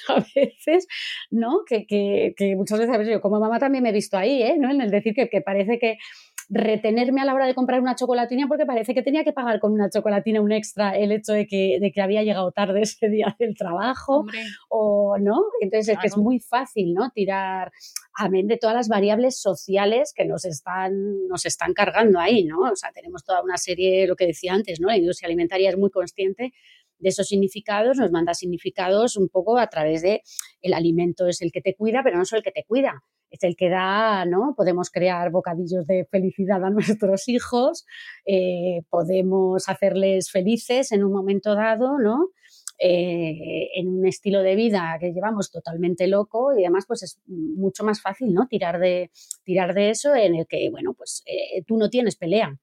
a 0.10 0.24
veces, 0.36 0.88
¿no? 1.30 1.64
Que, 1.66 1.86
que, 1.86 2.34
que 2.38 2.56
muchas 2.56 2.80
veces, 2.80 3.08
yo 3.08 3.22
como 3.22 3.40
mamá 3.40 3.60
también 3.60 3.84
me 3.84 3.90
he 3.90 3.94
visto 3.94 4.18
ahí, 4.18 4.42
¿eh? 4.42 4.56
¿no? 4.58 4.72
En 4.72 4.82
el 4.82 4.90
decir 4.90 5.14
que, 5.14 5.30
que 5.30 5.42
parece 5.42 5.80
que 5.80 5.98
retenerme 6.50 7.22
a 7.22 7.26
la 7.26 7.34
hora 7.34 7.48
de 7.48 7.56
comprar 7.56 7.82
una 7.82 7.96
chocolatina 7.96 8.48
porque 8.48 8.66
parece 8.66 8.94
que 8.94 9.02
tenía 9.02 9.24
que 9.24 9.34
pagar 9.34 9.60
con 9.60 9.72
una 9.72 9.90
chocolatina 9.90 10.42
un 10.42 10.52
extra 10.52 10.98
el 10.98 11.12
hecho 11.12 11.34
de 11.34 11.48
que, 11.48 11.78
de 11.80 11.92
que 11.92 12.02
había 12.02 12.24
llegado 12.24 12.52
tarde 12.52 12.82
ese 12.84 13.10
día 13.10 13.36
del 13.40 13.56
trabajo 13.56 14.26
o 14.70 15.18
no. 15.20 15.44
Entonces 15.62 15.96
es 15.96 16.00
que 16.00 16.08
es 16.08 16.18
muy 16.18 16.40
fácil, 16.40 16.94
¿no? 16.94 17.10
Tirar, 17.12 17.72
amén 18.14 18.48
de 18.48 18.58
todas 18.58 18.76
las 18.76 18.88
variables 18.88 19.40
sociales 19.40 20.14
que 20.16 20.26
nos 20.26 20.46
están, 20.46 21.28
nos 21.28 21.46
están 21.46 21.74
cargando 21.74 22.20
ahí, 22.20 22.44
¿no? 22.46 22.60
O 22.60 22.76
sea, 22.76 22.92
tenemos 22.92 23.24
toda 23.24 23.42
una 23.42 23.58
serie, 23.58 24.08
lo 24.08 24.16
que 24.16 24.28
decía 24.28 24.54
antes, 24.54 24.80
¿no? 24.80 24.88
La 24.88 24.98
industria 24.98 25.28
alimentaria 25.28 25.70
es 25.70 25.78
muy 25.78 25.90
consciente 25.90 26.54
de 26.98 27.10
esos 27.10 27.28
significados, 27.28 27.98
nos 27.98 28.12
manda 28.12 28.34
significados 28.34 29.18
un 29.18 29.30
poco 29.30 29.58
a 29.58 29.68
través 29.68 30.02
de 30.02 30.22
el 30.62 30.74
alimento 30.74 31.28
es 31.28 31.42
el 31.42 31.52
que 31.52 31.62
te 31.62 31.76
cuida, 31.76 32.02
pero 32.04 32.18
no 32.18 32.24
es 32.24 32.34
el 32.34 32.42
que 32.42 32.52
te 32.52 32.64
cuida, 32.64 33.04
es 33.36 33.44
el 33.44 33.56
que 33.56 33.70
da, 33.70 34.26
¿no? 34.26 34.54
Podemos 34.56 34.90
crear 34.90 35.32
bocadillos 35.32 35.86
de 35.88 36.06
felicidad 36.10 36.64
a 36.64 36.70
nuestros 36.72 37.28
hijos, 37.28 37.86
eh, 38.26 38.82
podemos 38.90 39.70
hacerles 39.70 40.32
felices 40.32 40.92
en 40.92 41.04
un 41.04 41.12
momento 41.12 41.56
dado, 41.56 41.98
¿no? 41.98 42.30
Eh, 42.78 43.70
en 43.76 43.88
un 43.88 44.06
estilo 44.06 44.42
de 44.42 44.56
vida 44.56 44.98
que 45.00 45.14
llevamos 45.14 45.50
totalmente 45.50 46.08
loco 46.08 46.52
y 46.58 46.66
además 46.66 46.84
pues 46.86 47.04
es 47.04 47.22
mucho 47.26 47.86
más 47.86 48.02
fácil, 48.02 48.34
¿no? 48.34 48.48
Tirar 48.48 48.80
de, 48.80 49.12
tirar 49.46 49.74
de 49.74 49.92
eso 49.92 50.14
en 50.14 50.36
el 50.36 50.46
que, 50.46 50.70
bueno, 50.70 50.94
pues 50.94 51.24
eh, 51.26 51.64
tú 51.66 51.78
no 51.78 51.90
tienes 51.90 52.18
pelea 52.18 52.60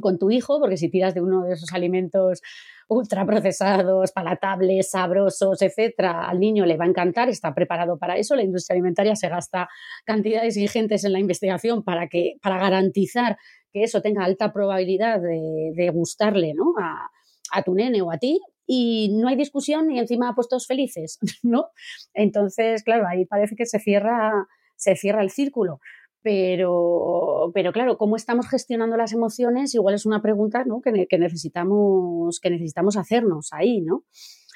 con 0.00 0.18
tu 0.18 0.30
hijo, 0.30 0.60
porque 0.60 0.76
si 0.76 0.88
tiras 0.88 1.14
de 1.14 1.20
uno 1.20 1.42
de 1.44 1.54
esos 1.54 1.72
alimentos 1.72 2.40
ultraprocesados, 2.88 4.12
palatables, 4.12 4.90
sabrosos, 4.90 5.62
etcétera, 5.62 6.28
al 6.28 6.40
niño 6.40 6.66
le 6.66 6.76
va 6.76 6.84
a 6.84 6.88
encantar, 6.88 7.28
está 7.28 7.54
preparado 7.54 7.98
para 7.98 8.16
eso. 8.16 8.36
La 8.36 8.42
industria 8.42 8.74
alimentaria 8.74 9.16
se 9.16 9.28
gasta 9.28 9.68
cantidades 10.04 10.56
ingentes 10.56 11.04
en 11.04 11.12
la 11.12 11.20
investigación 11.20 11.82
para, 11.82 12.08
que, 12.08 12.34
para 12.42 12.58
garantizar 12.58 13.38
que 13.72 13.82
eso 13.82 14.00
tenga 14.00 14.24
alta 14.24 14.52
probabilidad 14.52 15.20
de, 15.20 15.90
gustarle 15.92 16.54
¿no? 16.54 16.74
a, 16.78 17.62
tu 17.62 17.74
nene 17.74 18.02
o 18.02 18.10
a 18.10 18.18
ti, 18.18 18.40
y 18.66 19.10
no 19.14 19.28
hay 19.28 19.36
discusión 19.36 19.90
y 19.90 19.98
encima 19.98 20.34
puestos 20.34 20.66
felices, 20.66 21.18
¿no? 21.42 21.68
Entonces, 22.14 22.82
claro, 22.82 23.06
ahí 23.06 23.26
parece 23.26 23.56
que 23.56 23.66
se 23.66 23.78
cierra, 23.78 24.46
se 24.76 24.96
cierra 24.96 25.22
el 25.22 25.30
círculo. 25.30 25.80
Pero, 26.24 27.50
pero 27.52 27.70
claro, 27.70 27.98
¿cómo 27.98 28.16
estamos 28.16 28.48
gestionando 28.48 28.96
las 28.96 29.12
emociones? 29.12 29.74
Igual 29.74 29.94
es 29.94 30.06
una 30.06 30.22
pregunta 30.22 30.64
¿no? 30.64 30.80
que, 30.80 31.06
que, 31.06 31.18
necesitamos, 31.18 32.40
que 32.40 32.48
necesitamos 32.48 32.96
hacernos 32.96 33.50
ahí, 33.52 33.82
¿no? 33.82 34.04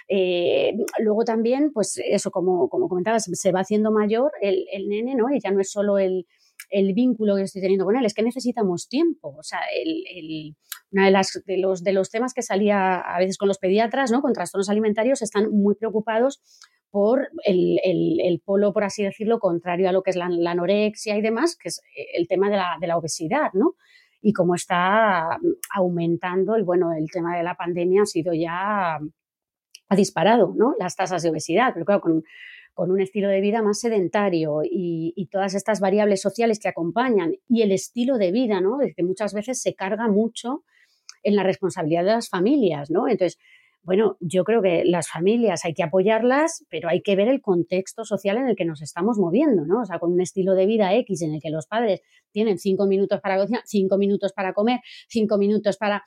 Eh, 0.08 0.72
luego 1.00 1.24
también, 1.24 1.70
pues 1.74 2.00
eso, 2.02 2.30
como, 2.30 2.70
como 2.70 2.88
comentabas, 2.88 3.24
se 3.30 3.52
va 3.52 3.60
haciendo 3.60 3.92
mayor 3.92 4.32
el, 4.40 4.64
el 4.72 4.88
nene, 4.88 5.14
¿no? 5.14 5.26
Y 5.30 5.40
ya 5.40 5.50
no 5.50 5.60
es 5.60 5.70
solo 5.70 5.98
el, 5.98 6.26
el, 6.70 6.94
vínculo 6.94 7.36
que 7.36 7.42
estoy 7.42 7.60
teniendo 7.60 7.84
con 7.84 7.96
él, 7.96 8.06
es 8.06 8.14
que 8.14 8.22
necesitamos 8.22 8.88
tiempo. 8.88 9.36
O 9.36 9.42
sea, 9.42 9.60
el, 9.76 10.04
el, 10.16 10.56
una 10.90 11.04
de, 11.04 11.10
las, 11.10 11.42
de, 11.44 11.58
los, 11.58 11.84
de 11.84 11.92
los 11.92 12.08
temas 12.08 12.32
que 12.32 12.40
salía 12.40 12.96
a 12.96 13.18
veces 13.18 13.36
con 13.36 13.48
los 13.48 13.58
pediatras, 13.58 14.10
¿no? 14.10 14.22
Con 14.22 14.32
trastornos 14.32 14.70
alimentarios, 14.70 15.20
están 15.20 15.50
muy 15.50 15.74
preocupados 15.74 16.40
por 16.90 17.28
el, 17.44 17.78
el, 17.84 18.40
polo, 18.44 18.72
por 18.72 18.84
así 18.84 19.02
decirlo, 19.02 19.38
contrario 19.38 19.88
a 19.88 19.92
lo 19.92 20.02
que 20.02 20.10
es 20.10 20.16
la, 20.16 20.26
anorexia 20.26 21.16
y 21.16 21.22
demás, 21.22 21.56
que 21.56 21.68
es 21.68 21.80
eh, 21.96 22.06
el 22.14 22.26
tema 22.28 22.50
de 22.50 22.56
la, 22.56 22.76
de 22.80 22.86
la 22.86 22.96
obesidad, 22.96 23.52
¿no? 23.52 23.74
Y 24.20 24.32
cómo 24.32 24.54
está 24.54 25.38
aumentando, 25.74 26.58
y 26.58 26.62
bueno, 26.62 26.92
el 26.92 27.10
tema 27.10 27.36
de 27.36 27.42
la 27.42 27.54
pandemia 27.54 28.02
ha 28.02 28.06
sido 28.06 28.32
ya, 28.32 28.96
ha 28.96 29.96
disparado, 29.96 30.54
¿no? 30.56 30.74
Las 30.78 30.96
tasas 30.96 31.22
de 31.22 31.30
obesidad, 31.30 31.72
pero 31.72 31.84
claro, 31.84 32.00
con, 32.00 32.22
con 32.74 32.90
un 32.90 33.00
estilo 33.00 33.28
de 33.28 33.40
vida 33.40 33.60
más 33.60 33.80
sedentario 33.80 34.60
y, 34.62 35.12
y, 35.16 35.26
todas 35.26 35.54
estas 35.54 35.80
variables 35.80 36.20
sociales 36.20 36.60
que 36.60 36.68
acompañan 36.68 37.32
y 37.48 37.62
el 37.62 37.72
estilo 37.72 38.18
de 38.18 38.30
vida, 38.30 38.60
¿no? 38.60 38.78
que 38.96 39.02
muchas 39.02 39.34
veces 39.34 39.60
se 39.60 39.74
carga 39.74 40.06
mucho 40.06 40.62
en 41.24 41.34
la 41.34 41.42
responsabilidad 41.42 42.04
de 42.04 42.12
las 42.12 42.28
familias, 42.28 42.88
¿no? 42.88 43.08
Entonces, 43.08 43.38
bueno, 43.88 44.18
yo 44.20 44.44
creo 44.44 44.60
que 44.60 44.84
las 44.84 45.08
familias 45.08 45.64
hay 45.64 45.72
que 45.72 45.82
apoyarlas, 45.82 46.62
pero 46.68 46.90
hay 46.90 47.00
que 47.00 47.16
ver 47.16 47.26
el 47.28 47.40
contexto 47.40 48.04
social 48.04 48.36
en 48.36 48.46
el 48.46 48.54
que 48.54 48.66
nos 48.66 48.82
estamos 48.82 49.16
moviendo, 49.16 49.64
¿no? 49.64 49.80
O 49.80 49.86
sea, 49.86 49.98
con 49.98 50.12
un 50.12 50.20
estilo 50.20 50.54
de 50.54 50.66
vida 50.66 50.94
X 50.94 51.22
en 51.22 51.32
el 51.32 51.40
que 51.40 51.48
los 51.48 51.66
padres 51.66 52.02
tienen 52.30 52.58
cinco 52.58 52.86
minutos 52.86 53.18
para 53.22 53.38
cocinar, 53.38 53.62
cinco 53.64 53.96
minutos 53.96 54.34
para 54.34 54.52
comer, 54.52 54.80
cinco 55.08 55.38
minutos 55.38 55.78
para 55.78 56.04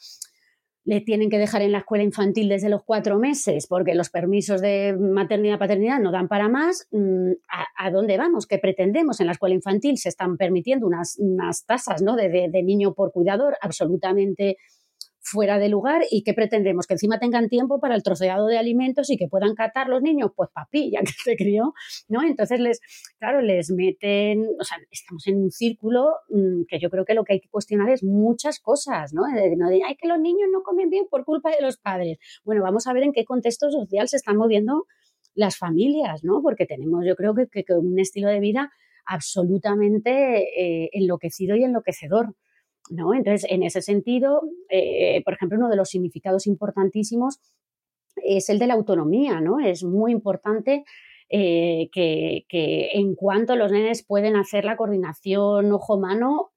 le 0.83 1.01
tienen 1.01 1.31
que 1.31 1.39
dejar 1.39 1.63
en 1.63 1.71
la 1.71 1.79
escuela 1.79 2.03
infantil 2.03 2.49
desde 2.49 2.69
los 2.69 2.83
cuatro 2.83 3.17
meses 3.17 3.65
porque 3.65 3.95
los 3.95 4.11
permisos 4.11 4.61
de 4.61 4.95
maternidad 4.99 5.57
paternidad 5.57 5.99
no 5.99 6.11
dan 6.11 6.27
para 6.27 6.49
más, 6.49 6.87
mm, 6.91 7.31
¿a, 7.77 7.89
dónde 7.89 8.17
vamos? 8.17 8.45
¿Qué 8.45 8.59
pretendemos? 8.59 9.19
En 9.19 9.25
la 9.25 9.31
escuela 9.31 9.55
infantil 9.55 9.97
se 9.97 10.09
están 10.09 10.37
permitiendo 10.37 10.85
unas, 10.85 11.17
unas 11.17 11.65
tasas 11.65 12.03
¿no? 12.03 12.15
de, 12.15 12.49
niño 12.63 12.93
por 12.93 13.11
cuidador 13.11 13.57
absolutamente 13.59 14.57
fuera 15.31 15.57
de 15.59 15.69
lugar 15.69 16.01
y 16.11 16.23
que 16.23 16.33
pretendemos 16.33 16.87
que 16.87 16.95
encima 16.95 17.19
tengan 17.19 17.47
tiempo 17.47 17.79
para 17.79 17.95
el 17.95 18.03
troceado 18.03 18.47
de 18.47 18.57
alimentos 18.57 19.09
y 19.09 19.17
que 19.17 19.27
puedan 19.27 19.55
catar 19.55 19.87
los 19.87 20.01
niños, 20.01 20.31
pues 20.35 20.49
papi, 20.53 20.91
ya 20.91 20.99
que 20.99 21.13
se 21.23 21.35
crió, 21.35 21.73
¿no? 22.09 22.23
Entonces 22.23 22.59
les, 22.59 22.79
claro, 23.17 23.41
les 23.41 23.71
meten, 23.71 24.45
o 24.59 24.63
sea, 24.63 24.77
estamos 24.91 25.25
en 25.27 25.37
un 25.37 25.51
círculo 25.51 26.09
mm, 26.29 26.63
que 26.67 26.79
yo 26.79 26.89
creo 26.89 27.05
que 27.05 27.13
lo 27.13 27.23
que 27.23 27.33
hay 27.33 27.39
que 27.39 27.49
cuestionar 27.49 27.89
es 27.89 28.03
muchas 28.03 28.59
cosas, 28.59 29.13
¿no? 29.13 29.23
De, 29.33 29.49
de, 29.49 29.81
ay, 29.87 29.95
que 29.95 30.07
los 30.07 30.19
niños 30.19 30.49
no 30.51 30.61
comen 30.63 30.89
bien 30.89 31.05
por 31.09 31.23
culpa 31.23 31.51
de 31.51 31.61
los 31.61 31.77
padres. 31.77 32.17
Bueno, 32.43 32.61
vamos 32.61 32.87
a 32.87 32.93
ver 32.93 33.03
en 33.03 33.13
qué 33.13 33.23
contexto 33.23 33.71
social 33.71 34.07
se 34.07 34.17
están 34.17 34.37
moviendo 34.37 34.85
las 35.33 35.57
familias, 35.57 36.23
¿no? 36.23 36.41
Porque 36.41 36.65
tenemos, 36.65 37.05
yo 37.05 37.15
creo 37.15 37.33
que, 37.33 37.63
un 37.73 37.99
estilo 37.99 38.27
de 38.27 38.39
vida 38.39 38.71
absolutamente 39.05 40.43
eh, 40.57 40.89
enloquecido 40.93 41.55
y 41.55 41.63
enloquecedor. 41.63 42.35
¿No? 42.91 43.13
Entonces, 43.13 43.49
en 43.49 43.63
ese 43.63 43.81
sentido, 43.81 44.41
eh, 44.69 45.21
por 45.23 45.33
ejemplo, 45.33 45.57
uno 45.57 45.69
de 45.69 45.77
los 45.77 45.89
significados 45.89 46.45
importantísimos 46.45 47.39
es 48.17 48.49
el 48.49 48.59
de 48.59 48.67
la 48.67 48.73
autonomía, 48.73 49.39
¿no? 49.39 49.59
Es 49.59 49.83
muy 49.83 50.11
importante 50.11 50.83
eh, 51.29 51.89
que, 51.93 52.45
en 52.93 53.15
cuanto 53.15 53.55
los 53.55 53.71
nenes 53.71 54.05
pueden 54.05 54.35
hacer 54.35 54.65
la 54.65 54.75
coordinación 54.75 55.71
ojo-mano, 55.71 56.51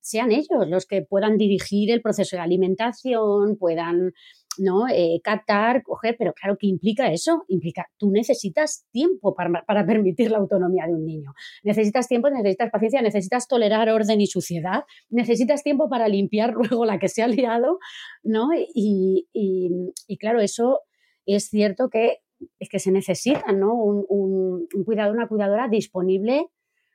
sean 0.00 0.30
ellos 0.30 0.68
los 0.68 0.86
que 0.86 1.02
puedan 1.02 1.36
dirigir 1.36 1.90
el 1.90 2.00
proceso 2.00 2.36
de 2.36 2.42
alimentación, 2.42 3.56
puedan 3.58 4.12
¿no? 4.58 4.88
Eh, 4.88 5.20
catar, 5.22 5.82
coger, 5.82 6.16
pero 6.18 6.32
claro, 6.32 6.56
¿qué 6.58 6.66
implica 6.66 7.10
eso? 7.12 7.44
Implica, 7.48 7.86
tú 7.96 8.10
necesitas 8.10 8.86
tiempo 8.90 9.34
para, 9.34 9.64
para, 9.64 9.86
permitir 9.86 10.30
la 10.30 10.38
autonomía 10.38 10.86
de 10.86 10.94
un 10.94 11.04
niño. 11.04 11.32
Necesitas 11.62 12.08
tiempo, 12.08 12.30
necesitas 12.30 12.70
paciencia, 12.70 13.02
necesitas 13.02 13.48
tolerar 13.48 13.88
orden 13.88 14.20
y 14.20 14.26
suciedad, 14.26 14.84
necesitas 15.08 15.62
tiempo 15.62 15.88
para 15.88 16.08
limpiar 16.08 16.54
luego 16.54 16.84
la 16.84 16.98
que 16.98 17.08
se 17.08 17.22
ha 17.22 17.28
liado, 17.28 17.78
¿no? 18.22 18.48
Y, 18.54 19.28
y, 19.32 20.18
claro, 20.18 20.40
eso 20.40 20.80
es 21.26 21.48
cierto 21.48 21.88
que 21.88 22.18
es 22.58 22.68
que 22.68 22.78
se 22.78 22.92
necesita, 22.92 23.52
¿no? 23.52 23.74
Un, 23.74 24.04
un, 24.08 24.68
un 24.74 24.84
cuidador, 24.84 25.16
una 25.16 25.28
cuidadora 25.28 25.68
disponible 25.68 26.46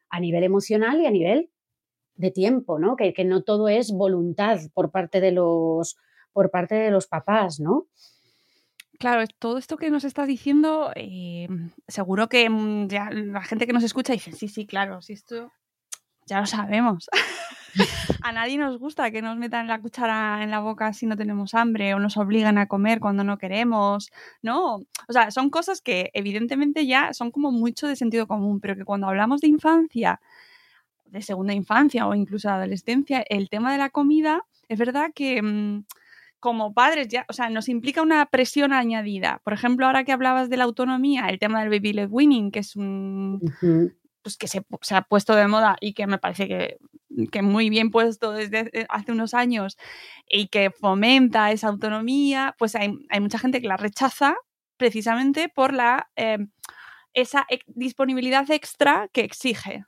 a 0.10 0.20
nivel 0.20 0.44
emocional 0.44 1.02
y 1.02 1.06
a 1.06 1.12
nivel 1.12 1.50
de 2.16 2.32
tiempo, 2.32 2.80
¿no? 2.80 2.96
Que, 2.96 3.14
que 3.14 3.26
no 3.26 3.44
todo 3.44 3.68
es 3.68 3.92
voluntad 3.92 4.60
por 4.74 4.92
parte 4.92 5.20
de 5.20 5.32
los 5.32 5.98
por 6.34 6.52
parte 6.52 6.76
de 6.76 6.92
los 6.92 7.08
papás, 7.08 7.60
¿no? 7.60 7.88
Claro, 9.00 9.26
todo 9.40 9.58
esto 9.58 9.78
que 9.78 9.90
nos 9.90 10.04
estás 10.04 10.28
diciendo, 10.28 10.92
eh, 10.96 11.48
seguro 11.88 12.30
que 12.30 12.48
mm, 12.50 12.88
ya 12.88 13.10
la 13.10 13.42
gente 13.42 13.66
que 13.66 13.74
nos 13.74 13.84
escucha 13.84 14.14
dice, 14.14 14.32
sí, 14.32 14.48
sí, 14.48 14.68
claro, 14.68 15.02
si 15.02 15.14
esto 15.14 15.52
ya 16.28 16.40
lo 16.40 16.46
sabemos. 16.46 17.10
a 18.24 18.32
nadie 18.32 18.58
nos 18.58 18.78
gusta 18.78 19.10
que 19.12 19.22
nos 19.22 19.38
metan 19.38 19.68
la 19.68 19.82
cuchara 19.82 20.44
en 20.44 20.52
la 20.52 20.60
boca 20.60 20.94
si 20.94 21.06
no 21.06 21.18
tenemos 21.18 21.54
hambre 21.54 21.94
o 21.94 22.00
nos 22.00 22.16
obligan 22.18 22.58
a 22.58 22.68
comer 22.68 23.00
cuando 23.00 23.24
no 23.24 23.38
queremos, 23.38 24.12
¿no? 24.42 24.76
O 24.76 25.14
sea, 25.14 25.32
son 25.32 25.50
cosas 25.50 25.82
que 25.82 26.12
evidentemente 26.14 26.86
ya 26.86 27.14
son 27.14 27.32
como 27.32 27.52
mucho 27.52 27.88
de 27.88 27.96
sentido 27.96 28.28
común, 28.28 28.60
pero 28.60 28.76
que 28.76 28.86
cuando 28.86 29.08
hablamos 29.08 29.42
de 29.42 29.48
infancia, 29.48 30.22
de 31.06 31.22
segunda 31.22 31.54
infancia 31.54 32.08
o 32.08 32.16
incluso 32.16 32.50
de 32.50 32.54
adolescencia, 32.54 33.24
el 33.28 33.50
tema 33.50 33.72
de 33.72 33.78
la 33.78 33.90
comida, 33.90 34.44
es 34.68 34.78
verdad 34.78 35.12
que... 35.14 35.42
Mm, 35.42 35.86
como 36.42 36.74
padres 36.74 37.08
ya, 37.08 37.26
o 37.30 37.34
sea, 37.34 37.50
nos 37.50 37.70
implica 37.70 38.02
una 38.02 38.26
presión 38.26 38.74
añadida. 38.74 39.40
Por 39.46 39.54
ejemplo, 39.54 39.86
ahora 39.86 40.04
que 40.04 40.12
hablabas 40.12 40.50
de 40.50 40.58
la 40.58 40.66
autonomía, 40.66 41.30
el 41.30 41.40
tema 41.40 41.62
del 41.62 41.70
baby 41.70 41.94
led 41.94 42.10
winning, 42.10 42.52
que 42.52 42.60
es 42.60 42.76
un 42.76 43.40
pues 44.22 44.38
que 44.38 44.48
se, 44.48 44.64
ha 44.92 45.02
puesto 45.02 45.36
de 45.36 45.48
moda 45.48 45.78
y 45.80 45.94
que 45.94 46.06
me 46.08 46.18
parece 46.18 46.48
que, 46.48 46.78
que, 47.32 47.42
muy 47.42 47.70
bien 47.70 47.90
puesto 47.90 48.34
desde 48.34 48.86
hace 48.90 49.12
unos 49.12 49.34
años 49.34 49.78
y 50.28 50.48
que 50.48 50.70
fomenta 50.72 51.52
esa 51.52 51.70
autonomía, 51.70 52.56
pues 52.60 52.76
hay, 52.76 52.90
mucha 53.20 53.40
gente 53.40 53.62
que 53.62 53.68
la 53.68 53.78
rechaza 53.78 54.36
precisamente 54.78 55.50
por 55.50 55.74
la 55.74 56.10
eh, 56.16 56.38
esa 57.14 57.46
disponibilidad 57.68 58.50
extra 58.52 59.10
que 59.12 59.22
exige. 59.22 59.86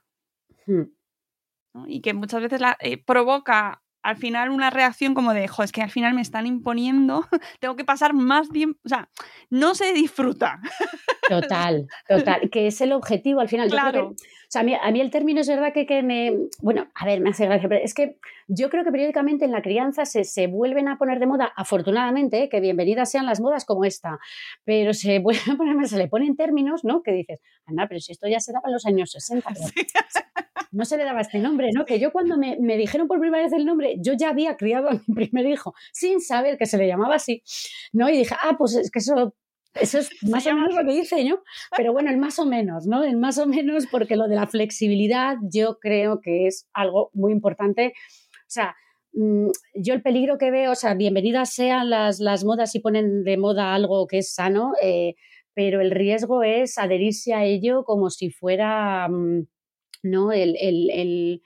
Y 1.86 2.00
que 2.00 2.14
muchas 2.14 2.40
veces 2.40 2.60
la, 2.60 2.76
eh, 2.80 3.02
provoca 3.02 3.83
al 4.04 4.18
final 4.18 4.50
una 4.50 4.68
reacción 4.68 5.14
como 5.14 5.32
de, 5.32 5.48
jo, 5.48 5.62
es 5.62 5.72
que 5.72 5.80
al 5.80 5.90
final 5.90 6.12
me 6.12 6.20
están 6.20 6.46
imponiendo, 6.46 7.26
tengo 7.58 7.74
que 7.74 7.84
pasar 7.84 8.12
más 8.12 8.50
tiempo, 8.50 8.78
o 8.84 8.88
sea, 8.88 9.08
no 9.48 9.74
se 9.74 9.92
disfruta. 9.92 10.60
Total, 11.26 11.86
total, 12.06 12.50
que 12.50 12.66
es 12.66 12.82
el 12.82 12.92
objetivo 12.92 13.40
al 13.40 13.48
final. 13.48 13.70
Claro. 13.70 14.08
o 14.08 14.14
sea, 14.50 14.60
a 14.60 14.90
mí, 14.90 15.00
el 15.00 15.10
término 15.10 15.40
es 15.40 15.48
verdad 15.48 15.72
que, 15.72 15.86
que, 15.86 16.02
me, 16.02 16.36
bueno, 16.60 16.86
a 16.94 17.06
ver, 17.06 17.22
me 17.22 17.30
hace 17.30 17.46
gracia, 17.46 17.66
pero 17.66 17.82
es 17.82 17.94
que 17.94 18.18
yo 18.46 18.68
creo 18.68 18.84
que 18.84 18.92
periódicamente 18.92 19.46
en 19.46 19.50
la 19.50 19.62
crianza 19.62 20.04
se, 20.04 20.24
se 20.24 20.48
vuelven 20.48 20.86
a 20.86 20.98
poner 20.98 21.20
de 21.20 21.26
moda, 21.26 21.50
afortunadamente, 21.56 22.42
¿eh? 22.42 22.48
que 22.50 22.60
bienvenidas 22.60 23.10
sean 23.10 23.24
las 23.24 23.40
modas 23.40 23.64
como 23.64 23.86
esta, 23.86 24.18
pero 24.64 24.92
se 24.92 25.18
vuelven 25.20 25.54
a 25.54 25.56
poner, 25.56 25.88
se 25.88 25.96
le 25.96 26.08
ponen 26.08 26.36
términos, 26.36 26.84
¿no? 26.84 27.02
Que 27.02 27.12
dices, 27.12 27.40
anda, 27.64 27.86
pero 27.88 28.00
si 28.00 28.12
esto 28.12 28.28
ya 28.28 28.38
se 28.38 28.52
daba 28.52 28.68
en 28.68 28.74
los 28.74 28.84
años 28.84 29.12
60. 29.12 29.48
No 30.74 30.84
se 30.84 30.96
le 30.96 31.04
daba 31.04 31.20
este 31.20 31.38
nombre, 31.38 31.70
¿no? 31.72 31.84
Que 31.84 31.98
yo 31.98 32.12
cuando 32.12 32.36
me, 32.36 32.56
me, 32.60 32.76
dijeron 32.76 33.08
por 33.08 33.20
primera 33.20 33.42
vez 33.42 33.52
el 33.52 33.64
nombre, 33.64 33.96
yo 33.98 34.12
ya 34.14 34.30
había 34.30 34.56
criado 34.56 34.90
a 34.90 34.92
mi 35.06 35.14
primer 35.14 35.46
hijo 35.46 35.74
sin 35.92 36.20
saber 36.20 36.58
que 36.58 36.66
se 36.66 36.78
le 36.78 36.86
llamaba 36.86 37.16
así, 37.16 37.42
¿no? 37.92 38.08
Y 38.08 38.18
dije, 38.18 38.34
ah, 38.42 38.56
pues 38.58 38.74
es 38.74 38.90
que 38.90 38.98
eso 38.98 39.34
eso 39.74 39.98
es 39.98 40.10
más 40.22 40.46
o 40.46 40.54
menos 40.54 40.74
lo 40.74 40.84
que 40.84 40.94
dice, 40.94 41.24
¿no? 41.24 41.40
Pero 41.76 41.92
bueno, 41.92 42.10
el 42.10 42.16
más 42.16 42.38
o 42.38 42.46
menos, 42.46 42.86
¿no? 42.86 43.02
El 43.02 43.16
más 43.16 43.38
o 43.38 43.46
menos 43.46 43.86
porque 43.90 44.16
lo 44.16 44.28
de 44.28 44.36
la 44.36 44.46
flexibilidad 44.46 45.36
yo 45.42 45.78
creo 45.80 46.20
que 46.20 46.46
es 46.46 46.68
algo 46.72 47.10
muy 47.12 47.32
importante. 47.32 47.92
O 48.32 48.50
sea, 48.54 48.76
mm, 49.14 49.48
yo 49.74 49.94
el 49.94 50.02
peligro 50.02 50.38
que 50.38 50.50
veo, 50.50 50.72
o 50.72 50.74
sea, 50.76 50.94
bienvenidas 50.94 51.52
sean 51.54 51.90
las, 51.90 52.20
las 52.20 52.44
modas 52.44 52.74
y 52.74 52.80
ponen 52.80 53.24
de 53.24 53.36
moda 53.36 53.74
algo 53.74 54.06
que 54.06 54.18
es 54.18 54.32
sano, 54.32 54.72
eh, 54.82 55.14
pero 55.54 55.80
el 55.80 55.90
riesgo 55.90 56.42
es 56.42 56.78
adherirse 56.78 57.34
a 57.34 57.44
ello 57.44 57.84
como 57.84 58.10
si 58.10 58.30
fuera, 58.30 59.08
mm, 59.08 59.46
¿no? 60.04 60.32
el, 60.32 60.56
el 60.60 61.42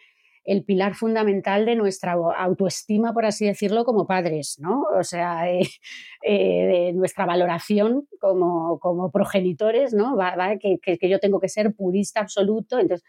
el 0.49 0.65
pilar 0.65 0.95
fundamental 0.95 1.67
de 1.67 1.77
nuestra 1.77 2.13
autoestima, 2.13 3.13
por 3.13 3.27
así 3.27 3.45
decirlo, 3.45 3.85
como 3.85 4.07
padres, 4.07 4.57
¿no? 4.59 4.85
O 4.99 5.05
sea, 5.05 5.53
eh, 5.53 5.61
eh, 6.23 6.67
de 6.67 6.93
nuestra 6.95 7.27
valoración 7.27 8.09
como, 8.19 8.79
como 8.81 9.11
progenitores, 9.11 9.93
¿no? 9.93 10.17
Que, 10.59 10.79
que, 10.99 11.09
yo 11.09 11.19
tengo 11.19 11.39
que 11.39 11.51
ser 11.51 11.75
purista 11.75 12.21
absoluto. 12.21 12.79
Entonces, 12.79 13.07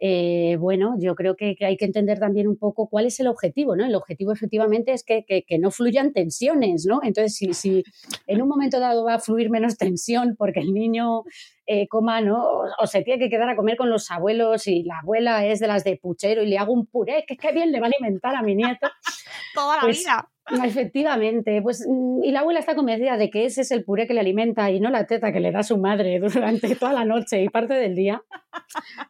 eh, 0.00 0.56
bueno, 0.58 0.96
yo 0.98 1.14
creo 1.14 1.36
que, 1.36 1.56
hay 1.60 1.76
que 1.76 1.84
entender 1.84 2.18
también 2.18 2.48
un 2.48 2.56
poco 2.56 2.88
cuál 2.88 3.04
es 3.04 3.20
el 3.20 3.28
objetivo, 3.28 3.76
¿no? 3.76 3.84
El 3.84 3.94
objetivo 3.94 4.32
efectivamente 4.32 4.92
es 4.92 5.04
que, 5.04 5.24
no 5.60 5.70
fluyan 5.70 6.14
tensiones, 6.14 6.86
¿no? 6.86 7.00
Entonces, 7.04 7.36
si, 7.36 7.52
si, 7.52 7.84
en 8.26 8.40
un 8.40 8.48
momento 8.48 8.80
dado 8.80 9.04
va 9.04 9.14
a 9.14 9.20
fluir 9.20 9.50
menos 9.50 9.76
tensión 9.78 10.36
porque 10.36 10.60
el 10.60 10.72
niño 10.72 11.22
eh, 11.72 11.88
coma, 11.88 12.20
¿no? 12.20 12.64
O, 12.78 12.86
se 12.86 13.02
tiene 13.02 13.18
que 13.18 13.30
quedar 13.30 13.48
a 13.48 13.56
comer 13.56 13.76
con 13.76 13.88
los 13.88 14.10
abuelos 14.10 14.66
y 14.66 14.82
la 14.82 14.98
abuela 14.98 15.46
es 15.46 15.58
de 15.58 15.68
las 15.68 15.84
de 15.84 15.96
puchero 15.96 16.42
y 16.42 16.46
le 16.46 16.58
hago 16.58 16.72
un 16.72 16.84
puré, 16.86 17.24
que 17.26 17.36
qué 17.36 17.52
bien 17.52 17.72
le 17.72 17.80
va 17.80 17.86
a 17.86 17.90
alimentar 17.94 18.34
a 18.34 18.42
mi 18.42 18.54
nieto. 18.54 18.88
Toda 19.54 19.76
la 19.76 19.82
pues 19.82 20.00
vida. 20.00 20.28
Efectivamente, 20.64 21.62
pues 21.62 21.86
mm, 21.88 22.24
y 22.24 22.32
la 22.32 22.40
abuela 22.40 22.60
está 22.60 22.74
convencida 22.74 23.16
de 23.16 23.30
que 23.30 23.46
ese 23.46 23.62
es 23.62 23.70
el 23.70 23.84
puré 23.84 24.06
que 24.06 24.14
le 24.14 24.20
alimenta 24.20 24.70
y 24.70 24.80
no 24.80 24.90
la 24.90 25.06
teta 25.06 25.32
que 25.32 25.40
le 25.40 25.52
da 25.52 25.62
su 25.62 25.78
madre 25.78 26.18
durante 26.34 26.74
toda 26.76 26.92
la 26.92 27.04
noche 27.04 27.42
y 27.42 27.48
parte 27.48 27.74
del 27.74 27.94
día. 27.94 28.22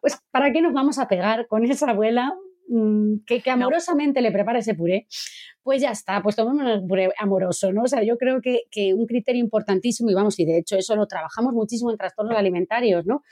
Pues 0.00 0.22
¿para 0.30 0.52
qué 0.52 0.62
nos 0.62 0.72
vamos 0.72 0.98
a 0.98 1.08
pegar 1.08 1.46
con 1.48 1.64
esa 1.64 1.90
abuela 1.90 2.32
que, 3.26 3.40
que 3.40 3.50
amorosamente 3.50 4.20
le 4.20 4.32
prepara 4.32 4.60
ese 4.60 4.74
puré? 4.74 5.06
Pues 5.62 5.80
ya 5.80 5.90
está, 5.90 6.22
pues 6.22 6.36
tomemos 6.36 6.80
un 6.80 6.88
puré 6.88 7.10
amoroso, 7.18 7.72
¿no? 7.72 7.82
O 7.82 7.86
sea, 7.86 8.02
yo 8.02 8.16
creo 8.16 8.40
que, 8.40 8.62
que 8.70 8.94
un 8.94 9.06
criterio 9.06 9.40
importantísimo, 9.40 10.10
y 10.10 10.14
vamos, 10.14 10.38
y 10.40 10.44
de 10.44 10.58
hecho 10.58 10.76
eso 10.76 10.96
lo 10.96 11.06
trabajamos 11.06 11.52
muchísimo 11.52 11.90
en 11.90 11.96
trastornos 11.96 12.36
alimentarios, 12.36 13.06
¿no? 13.06 13.22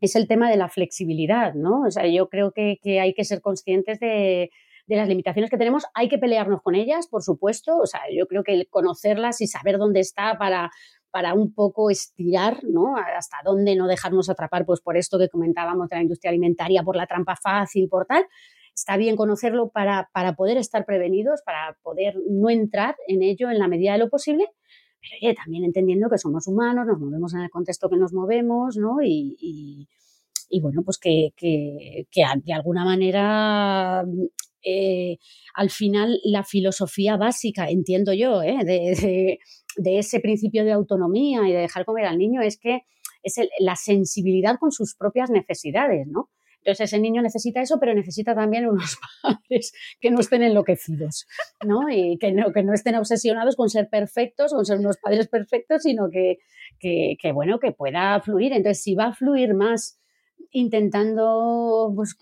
Es 0.00 0.16
el 0.16 0.26
tema 0.28 0.50
de 0.50 0.56
la 0.56 0.68
flexibilidad, 0.68 1.54
¿no? 1.54 1.82
O 1.86 1.90
sea, 1.90 2.06
yo 2.06 2.28
creo 2.28 2.52
que, 2.52 2.78
que 2.82 3.00
hay 3.00 3.14
que 3.14 3.24
ser 3.24 3.40
conscientes 3.40 4.00
de, 4.00 4.50
de 4.88 4.96
las 4.96 5.06
limitaciones 5.06 5.50
que 5.50 5.58
tenemos, 5.58 5.84
hay 5.94 6.08
que 6.08 6.18
pelearnos 6.18 6.62
con 6.62 6.74
ellas, 6.74 7.08
por 7.08 7.22
supuesto. 7.22 7.76
O 7.76 7.86
sea, 7.86 8.00
yo 8.12 8.26
creo 8.26 8.42
que 8.42 8.66
conocerlas 8.70 9.40
y 9.40 9.46
saber 9.46 9.76
dónde 9.76 10.00
está 10.00 10.38
para, 10.38 10.70
para 11.10 11.34
un 11.34 11.52
poco 11.54 11.90
estirar, 11.90 12.62
¿no? 12.64 12.96
Hasta 12.96 13.38
dónde 13.44 13.76
no 13.76 13.86
dejarnos 13.86 14.28
atrapar, 14.28 14.64
pues 14.66 14.80
por 14.80 14.96
esto 14.96 15.18
que 15.18 15.28
comentábamos 15.28 15.88
de 15.88 15.96
la 15.96 16.02
industria 16.02 16.30
alimentaria, 16.30 16.82
por 16.82 16.96
la 16.96 17.06
trampa 17.06 17.36
fácil, 17.36 17.88
por 17.88 18.06
tal. 18.06 18.24
Está 18.74 18.96
bien 18.96 19.16
conocerlo 19.16 19.70
para, 19.70 20.08
para 20.12 20.34
poder 20.34 20.56
estar 20.56 20.84
prevenidos, 20.84 21.42
para 21.42 21.76
poder 21.82 22.14
no 22.30 22.50
entrar 22.50 22.96
en 23.08 23.22
ello 23.22 23.50
en 23.50 23.58
la 23.58 23.68
medida 23.68 23.92
de 23.92 23.98
lo 23.98 24.08
posible, 24.08 24.46
pero 25.00 25.14
oye, 25.22 25.34
también 25.34 25.64
entendiendo 25.64 26.08
que 26.08 26.18
somos 26.18 26.46
humanos, 26.46 26.86
nos 26.86 26.98
movemos 26.98 27.34
en 27.34 27.40
el 27.40 27.50
contexto 27.50 27.88
que 27.88 27.96
nos 27.96 28.12
movemos, 28.12 28.76
¿no? 28.76 28.98
Y, 29.02 29.88
y, 30.50 30.60
bueno, 30.60 30.82
pues 30.82 30.98
que, 30.98 31.32
que, 31.36 32.06
que, 32.10 32.22
de 32.44 32.52
alguna 32.52 32.84
manera 32.84 34.04
eh, 34.62 35.18
al 35.54 35.70
final 35.70 36.20
la 36.24 36.44
filosofía 36.44 37.16
básica, 37.16 37.68
entiendo 37.68 38.12
yo, 38.12 38.42
eh, 38.42 38.64
de, 38.64 39.38
ese 39.98 40.20
principio 40.20 40.64
de 40.64 40.72
autonomía 40.72 41.48
y 41.48 41.52
de 41.52 41.60
dejar 41.60 41.84
comer 41.84 42.06
al 42.06 42.18
niño 42.18 42.42
es 42.42 42.58
que 42.58 42.82
es 43.22 43.36
la 43.58 43.76
sensibilidad 43.76 44.56
con 44.58 44.72
sus 44.72 44.94
propias 44.94 45.30
necesidades, 45.30 46.06
¿no? 46.06 46.30
Entonces 46.58 46.92
ese 46.92 47.00
niño 47.00 47.22
necesita 47.22 47.62
eso, 47.62 47.78
pero 47.78 47.94
necesita 47.94 48.34
también 48.34 48.68
unos 48.68 48.98
padres 49.22 49.72
que 50.00 50.10
no 50.10 50.20
estén 50.20 50.42
enloquecidos, 50.42 51.26
¿no? 51.64 51.88
Y 51.90 52.18
que 52.18 52.32
no, 52.32 52.52
estén 52.74 52.96
obsesionados 52.96 53.56
con 53.56 53.68
ser 53.68 53.88
perfectos, 53.88 54.52
con 54.52 54.64
ser 54.64 54.78
unos 54.78 54.98
padres 54.98 55.28
perfectos, 55.28 55.82
sino 55.82 56.10
que, 56.10 56.38
que, 56.78 57.16
que 57.20 57.32
bueno, 57.32 57.58
que 57.58 57.72
pueda 57.72 58.20
fluir. 58.20 58.52
Entonces, 58.52 58.82
si 58.82 58.94
va 58.94 59.06
a 59.06 59.14
fluir 59.14 59.54
más 59.54 59.98
intentando, 60.50 61.92
pues, 61.94 62.16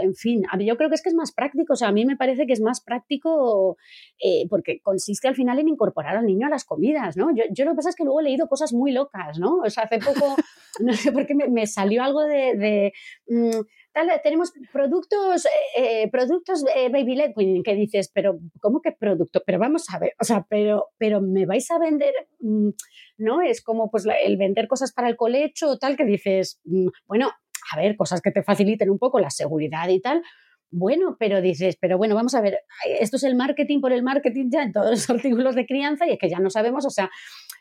en 0.00 0.14
fin, 0.14 0.42
a 0.50 0.56
mí 0.56 0.66
yo 0.66 0.76
creo 0.76 0.88
que 0.88 0.94
es 0.94 1.02
que 1.02 1.08
es 1.08 1.14
más 1.14 1.32
práctico, 1.32 1.72
o 1.72 1.76
sea, 1.76 1.88
a 1.88 1.92
mí 1.92 2.04
me 2.04 2.16
parece 2.16 2.46
que 2.46 2.52
es 2.52 2.60
más 2.60 2.80
práctico 2.80 3.76
eh, 4.22 4.46
porque 4.48 4.80
consiste 4.80 5.28
al 5.28 5.34
final 5.34 5.58
en 5.58 5.68
incorporar 5.68 6.16
al 6.16 6.26
niño 6.26 6.46
a 6.46 6.50
las 6.50 6.64
comidas, 6.64 7.16
¿no? 7.16 7.34
Yo, 7.34 7.44
yo, 7.50 7.64
lo 7.64 7.72
que 7.72 7.76
pasa 7.76 7.90
es 7.90 7.96
que 7.96 8.04
luego 8.04 8.20
he 8.20 8.24
leído 8.24 8.48
cosas 8.48 8.72
muy 8.72 8.92
locas, 8.92 9.38
¿no? 9.38 9.58
O 9.64 9.70
sea, 9.70 9.84
hace 9.84 9.98
poco, 9.98 10.36
no 10.80 10.92
sé 10.92 11.12
por 11.12 11.26
qué 11.26 11.34
me, 11.34 11.66
salió 11.66 12.02
algo 12.02 12.22
de... 12.22 12.92
Mm, 13.26 13.60
tal, 13.92 14.10
tenemos 14.22 14.52
productos, 14.72 15.46
eh, 15.76 16.10
productos 16.10 16.64
eh, 16.74 16.88
Baby 16.90 17.14
Led 17.14 17.32
que 17.64 17.74
dices, 17.74 18.10
pero 18.12 18.38
¿cómo 18.60 18.80
que 18.80 18.92
producto? 18.92 19.42
Pero 19.44 19.58
vamos 19.58 19.86
a 19.90 19.98
ver, 19.98 20.14
o 20.20 20.24
sea, 20.24 20.46
pero, 20.48 20.88
pero 20.98 21.20
me 21.20 21.46
vais 21.46 21.70
a 21.70 21.78
vender, 21.78 22.14
mm, 22.40 22.70
¿no? 23.18 23.42
Es 23.42 23.62
como 23.62 23.90
pues 23.90 24.06
el 24.24 24.36
vender 24.36 24.68
cosas 24.68 24.92
para 24.92 25.08
el 25.08 25.16
colecho 25.16 25.68
o 25.68 25.78
tal 25.78 25.96
que 25.96 26.04
dices, 26.04 26.60
mm, 26.64 26.88
bueno, 27.06 27.30
a 27.72 27.76
ver, 27.76 27.96
cosas 27.96 28.20
que 28.20 28.30
te 28.30 28.42
faciliten 28.42 28.90
un 28.90 28.98
poco 28.98 29.20
la 29.20 29.30
seguridad 29.30 29.88
y 29.88 30.00
tal. 30.00 30.22
Bueno, 30.70 31.16
pero 31.18 31.42
dices, 31.42 31.76
pero 31.78 31.98
bueno, 31.98 32.14
vamos 32.14 32.34
a 32.34 32.40
ver, 32.40 32.60
esto 32.98 33.16
es 33.16 33.24
el 33.24 33.36
marketing 33.36 33.80
por 33.80 33.92
el 33.92 34.02
marketing 34.02 34.48
ya 34.50 34.62
en 34.62 34.72
todos 34.72 34.90
los 34.90 35.10
artículos 35.10 35.54
de 35.54 35.66
crianza 35.66 36.06
y 36.06 36.12
es 36.12 36.18
que 36.18 36.30
ya 36.30 36.38
no 36.38 36.48
sabemos, 36.48 36.86
o 36.86 36.90
sea, 36.90 37.10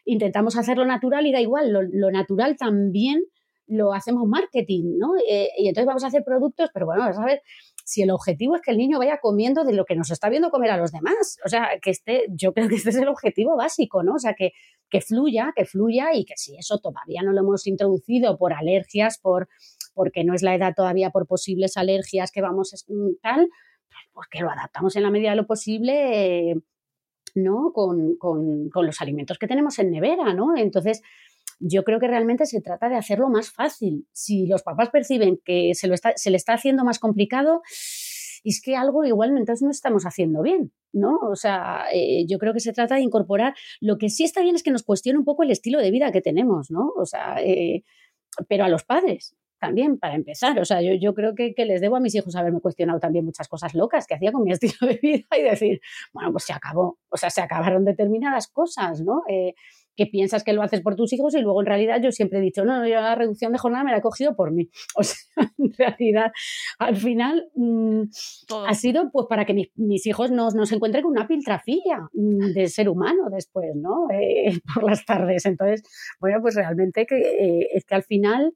intentamos 0.05 0.57
hacerlo 0.57 0.85
natural 0.85 1.27
y 1.27 1.33
da 1.33 1.41
igual, 1.41 1.71
lo, 1.71 2.11
natural 2.11 2.55
también 2.57 3.21
lo 3.67 3.93
hacemos 3.93 4.27
marketing, 4.27 4.97
¿no? 4.97 5.09
Eh, 5.29 5.49
y 5.57 5.67
entonces 5.67 5.87
vamos 5.87 6.03
a 6.03 6.07
hacer 6.07 6.23
productos, 6.23 6.69
pero 6.73 6.85
bueno, 6.85 7.01
vamos 7.01 7.17
a 7.19 7.25
ver 7.25 7.41
si 7.83 8.01
el 8.01 8.11
objetivo 8.11 8.55
es 8.55 8.61
que 8.61 8.71
el 8.71 8.77
niño 8.77 8.99
vaya 8.99 9.19
comiendo 9.21 9.63
de 9.63 9.73
lo 9.73 9.85
que 9.85 9.95
nos 9.95 10.11
está 10.11 10.29
viendo 10.29 10.49
comer 10.49 10.71
a 10.71 10.77
los 10.77 10.91
demás. 10.91 11.37
O 11.45 11.49
sea, 11.49 11.69
que 11.81 11.91
este, 11.91 12.25
yo 12.29 12.53
creo 12.53 12.69
que 12.69 12.75
este 12.75 12.89
es 12.89 12.95
el 12.95 13.07
objetivo 13.07 13.55
básico, 13.57 14.03
¿no? 14.03 14.13
O 14.13 14.19
sea, 14.19 14.33
que, 14.33 14.51
que 14.89 15.01
fluya, 15.01 15.53
que 15.55 15.65
fluya 15.65 16.13
y 16.13 16.25
que 16.25 16.33
si 16.37 16.57
eso 16.57 16.79
todavía 16.79 17.21
no 17.23 17.33
lo 17.33 17.41
hemos 17.41 17.67
introducido 17.67 18.37
por 18.37 18.53
alergias, 18.53 19.19
por 19.19 19.49
porque 19.93 20.23
no 20.23 20.33
es 20.33 20.41
la 20.41 20.55
edad 20.55 20.73
todavía 20.75 21.09
por 21.09 21.27
posibles 21.27 21.77
alergias 21.77 22.31
que 22.31 22.41
vamos 22.41 22.85
mm, 22.87 23.19
tal, 23.21 23.49
pues 24.13 24.27
que 24.29 24.39
lo 24.39 24.49
adaptamos 24.49 24.95
en 24.95 25.03
la 25.03 25.11
medida 25.11 25.31
de 25.31 25.35
lo 25.35 25.47
posible, 25.47 26.55
¿no? 27.35 27.71
Con, 27.73 28.17
los 28.73 29.01
alimentos 29.01 29.37
que 29.37 29.47
tenemos 29.47 29.79
en 29.79 29.91
nevera, 29.91 30.33
¿no? 30.33 30.55
Entonces, 30.55 31.01
yo 31.59 31.83
creo 31.83 31.99
que 31.99 32.07
realmente 32.07 32.45
se 32.45 32.61
trata 32.61 32.89
de 32.89 32.95
hacerlo 32.95 33.29
más 33.29 33.51
fácil. 33.51 34.07
Si 34.11 34.47
los 34.47 34.63
papás 34.63 34.89
perciben 34.89 35.39
que 35.43 35.73
se, 35.75 35.87
lo 35.87 35.93
está, 35.93 36.13
se 36.15 36.31
le 36.31 36.37
está 36.37 36.53
haciendo 36.53 36.83
más 36.83 36.99
complicado, 36.99 37.61
es 38.43 38.61
que 38.61 38.75
algo 38.75 39.03
igual 39.05 39.37
entonces 39.37 39.61
no 39.61 39.71
estamos 39.71 40.05
haciendo 40.05 40.41
bien, 40.41 40.71
¿no? 40.93 41.17
O 41.17 41.35
sea, 41.35 41.85
eh, 41.93 42.25
yo 42.27 42.39
creo 42.39 42.53
que 42.53 42.59
se 42.59 42.73
trata 42.73 42.95
de 42.95 43.01
incorporar. 43.01 43.53
Lo 43.79 43.97
que 43.97 44.09
sí 44.09 44.23
está 44.23 44.41
bien 44.41 44.55
es 44.55 44.63
que 44.63 44.71
nos 44.71 44.83
cuestione 44.83 45.19
un 45.19 45.25
poco 45.25 45.43
el 45.43 45.51
estilo 45.51 45.79
de 45.79 45.91
vida 45.91 46.11
que 46.11 46.21
tenemos, 46.21 46.71
¿no? 46.71 46.91
O 46.97 47.05
sea, 47.05 47.35
eh, 47.39 47.83
pero 48.47 48.63
a 48.65 48.69
los 48.69 48.83
padres, 48.83 49.35
también, 49.61 49.97
para 49.97 50.15
empezar. 50.15 50.59
O 50.59 50.65
sea, 50.65 50.81
yo, 50.81 50.93
yo 50.95 51.13
creo 51.13 51.35
que, 51.35 51.53
que, 51.53 51.65
les 51.65 51.79
debo 51.79 51.95
a 51.95 51.99
mis 52.01 52.15
hijos 52.15 52.35
haberme 52.35 52.59
cuestionado 52.59 52.99
también 52.99 53.23
muchas 53.23 53.47
cosas 53.47 53.73
locas 53.75 54.07
que 54.07 54.15
hacía 54.15 54.31
con 54.31 54.43
mi 54.43 54.51
estilo 54.59 54.75
de 54.81 54.99
vida 55.01 55.25
y 55.37 55.43
decir, 55.43 55.79
bueno, 56.11 56.31
pues 56.31 56.43
se 56.43 56.53
acabó. 56.53 56.97
O 57.09 57.17
sea, 57.17 57.29
se 57.29 57.41
acabaron 57.41 57.85
determinadas 57.85 58.47
cosas, 58.47 59.01
¿no? 59.01 59.21
Eh, 59.29 59.53
que 59.95 60.07
piensas 60.07 60.43
que 60.43 60.53
lo 60.53 60.61
haces 60.61 60.81
por 60.81 60.95
tus 60.95 61.11
hijos 61.13 61.35
y 61.35 61.41
luego 61.41 61.61
en 61.61 61.67
realidad 61.67 62.01
yo 62.01 62.11
siempre 62.11 62.39
he 62.39 62.41
dicho, 62.41 62.63
no, 62.63 62.79
no, 62.79 62.87
yo 62.87 62.95
la 62.95 63.15
reducción 63.15 63.51
de 63.51 63.57
jornada 63.57 63.83
me 63.83 63.91
la 63.91 63.97
he 63.97 64.01
cogido 64.01 64.35
por 64.35 64.51
mí. 64.51 64.69
O 64.95 65.03
sea, 65.03 65.51
en 65.57 65.73
realidad, 65.73 66.31
al 66.79 66.95
final 66.95 67.49
mm, 67.55 68.03
ha 68.67 68.73
sido 68.73 69.09
pues 69.11 69.27
para 69.29 69.45
que 69.45 69.69
mis 69.75 70.05
hijos 70.05 70.31
no, 70.31 70.49
no, 70.51 70.65
se 70.65 70.75
encuentren 70.75 71.03
con 71.03 71.11
una 71.11 71.27
piltrafilla 71.27 72.07
mm, 72.13 72.53
de 72.53 72.67
ser 72.67 72.89
humano 72.89 73.29
después, 73.31 73.75
¿no? 73.75 74.07
Eh, 74.11 74.59
por 74.73 74.83
las 74.83 75.05
tardes. 75.05 75.45
Entonces, 75.45 75.83
bueno, 76.19 76.39
pues 76.41 76.55
realmente 76.55 77.05
que, 77.05 77.15
eh, 77.15 77.67
es 77.73 77.85
que 77.85 77.95
al 77.95 78.03
final 78.03 78.53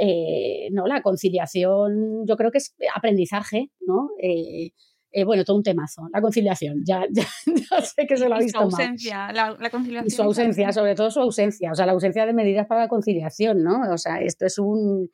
eh, 0.00 0.68
¿no? 0.72 0.86
La 0.86 1.02
conciliación, 1.02 2.26
yo 2.26 2.36
creo 2.36 2.50
que 2.50 2.58
es 2.58 2.74
aprendizaje, 2.94 3.70
¿no? 3.80 4.10
Eh, 4.20 4.70
eh, 5.14 5.24
bueno, 5.24 5.44
todo 5.44 5.58
un 5.58 5.62
temazo, 5.62 6.08
la 6.12 6.22
conciliación, 6.22 6.82
ya, 6.84 7.04
ya, 7.12 7.80
sé 7.82 8.06
que 8.06 8.16
se 8.16 8.28
lo 8.28 8.34
ha 8.34 8.38
visto 8.38 8.58
su 8.58 8.64
ausencia, 8.64 9.30
la, 9.32 9.70
conciliación. 9.70 10.06
Y 10.06 10.10
su 10.10 10.22
ausencia, 10.22 10.72
sobre 10.72 10.94
todo 10.94 11.10
su 11.10 11.20
ausencia, 11.20 11.70
o 11.70 11.74
sea, 11.74 11.84
la 11.84 11.92
ausencia 11.92 12.24
de 12.24 12.32
medidas 12.32 12.66
para 12.66 12.82
la 12.82 12.88
conciliación, 12.88 13.62
¿no? 13.62 13.92
O 13.92 13.98
sea, 13.98 14.22
esto 14.22 14.46
es 14.46 14.58
un, 14.58 15.10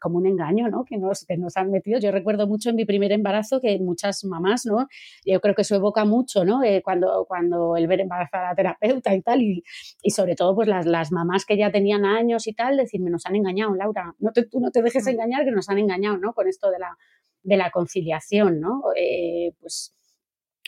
como 0.00 0.18
un 0.18 0.26
engaño, 0.26 0.68
¿no? 0.68 0.84
Que 0.84 0.96
nos, 0.96 1.24
que 1.24 1.36
nos 1.36 1.56
han 1.56 1.70
metido. 1.70 1.98
Yo 1.98 2.10
recuerdo 2.10 2.46
mucho 2.46 2.70
en 2.70 2.76
mi 2.76 2.84
primer 2.84 3.12
embarazo 3.12 3.60
que 3.60 3.78
muchas 3.78 4.24
mamás, 4.24 4.66
¿no? 4.66 4.88
Yo 5.24 5.40
creo 5.40 5.54
que 5.54 5.62
eso 5.62 5.76
evoca 5.76 6.04
mucho, 6.04 6.44
¿no? 6.44 6.62
Eh, 6.62 6.82
cuando, 6.82 7.24
cuando 7.26 7.76
el 7.76 7.86
ver 7.86 8.00
embarazada 8.00 8.46
a 8.46 8.50
la 8.50 8.56
terapeuta 8.56 9.14
y 9.14 9.22
tal, 9.22 9.42
y, 9.42 9.62
y 10.02 10.10
sobre 10.10 10.34
todo 10.34 10.54
pues 10.54 10.68
las, 10.68 10.86
las, 10.86 11.12
mamás 11.12 11.44
que 11.44 11.56
ya 11.56 11.70
tenían 11.70 12.04
años 12.04 12.46
y 12.46 12.52
tal, 12.52 12.76
decirme, 12.76 13.10
nos 13.10 13.26
han 13.26 13.36
engañado, 13.36 13.74
Laura, 13.74 14.14
no 14.18 14.32
te, 14.32 14.44
tú 14.44 14.60
no 14.60 14.70
te 14.70 14.82
dejes 14.82 15.06
engañar 15.06 15.44
que 15.44 15.50
nos 15.50 15.68
han 15.68 15.78
engañado, 15.78 16.18
¿no? 16.18 16.32
Con 16.32 16.48
esto 16.48 16.70
de 16.70 16.78
la, 16.78 16.96
de 17.42 17.56
la 17.56 17.70
conciliación, 17.70 18.60
¿no? 18.60 18.82
Eh, 18.96 19.52
pues 19.60 19.97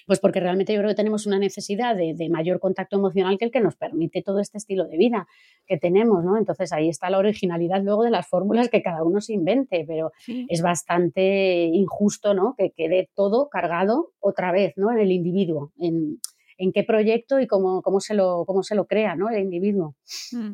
pues 0.07 0.21
porque 0.21 0.41
realmente 0.41 0.73
yo 0.73 0.81
creo 0.81 0.91
que 0.91 0.97
tenemos 0.97 1.27
una 1.27 1.39
necesidad 1.39 1.97
de, 1.97 2.29
mayor 2.31 2.61
contacto 2.61 2.97
emocional 2.97 3.39
que 3.39 3.47
el 3.47 3.51
que 3.51 3.61
nos 3.61 3.77
permite 3.77 4.23
todo 4.23 4.41
este 4.41 4.59
estilo 4.59 4.87
de 4.87 4.97
vida 4.97 5.27
que 5.67 5.79
tenemos, 5.79 6.25
¿no? 6.25 6.37
Entonces 6.37 6.73
ahí 6.73 6.89
está 6.89 7.11
la 7.11 7.19
originalidad 7.19 7.83
luego 7.83 8.05
de 8.05 8.11
las 8.11 8.29
fórmulas 8.29 8.69
que 8.69 8.83
cada 8.83 9.03
uno 9.03 9.21
se 9.21 9.33
invente, 9.33 9.85
pero 9.87 10.13
es 10.27 10.63
bastante 10.63 11.65
injusto, 11.73 12.35
¿no? 12.35 12.55
Que 12.57 12.71
quede 12.71 13.11
todo 13.15 13.49
cargado 13.49 14.13
otra 14.21 14.53
vez, 14.53 14.75
¿no? 14.77 14.91
En 14.93 14.99
el 14.99 15.11
individuo, 15.13 15.73
en, 15.79 16.19
qué 16.73 16.85
proyecto 16.85 17.41
y 17.41 17.47
cómo, 17.47 17.83
cómo, 17.83 18.01
se, 18.01 18.15
lo, 18.15 18.45
cómo 18.47 18.63
se 18.63 18.75
lo 18.75 18.87
crea, 18.87 19.17
¿no? 19.17 19.31
El 19.31 19.41
individuo. 19.41 19.97
Mm. 20.33 20.53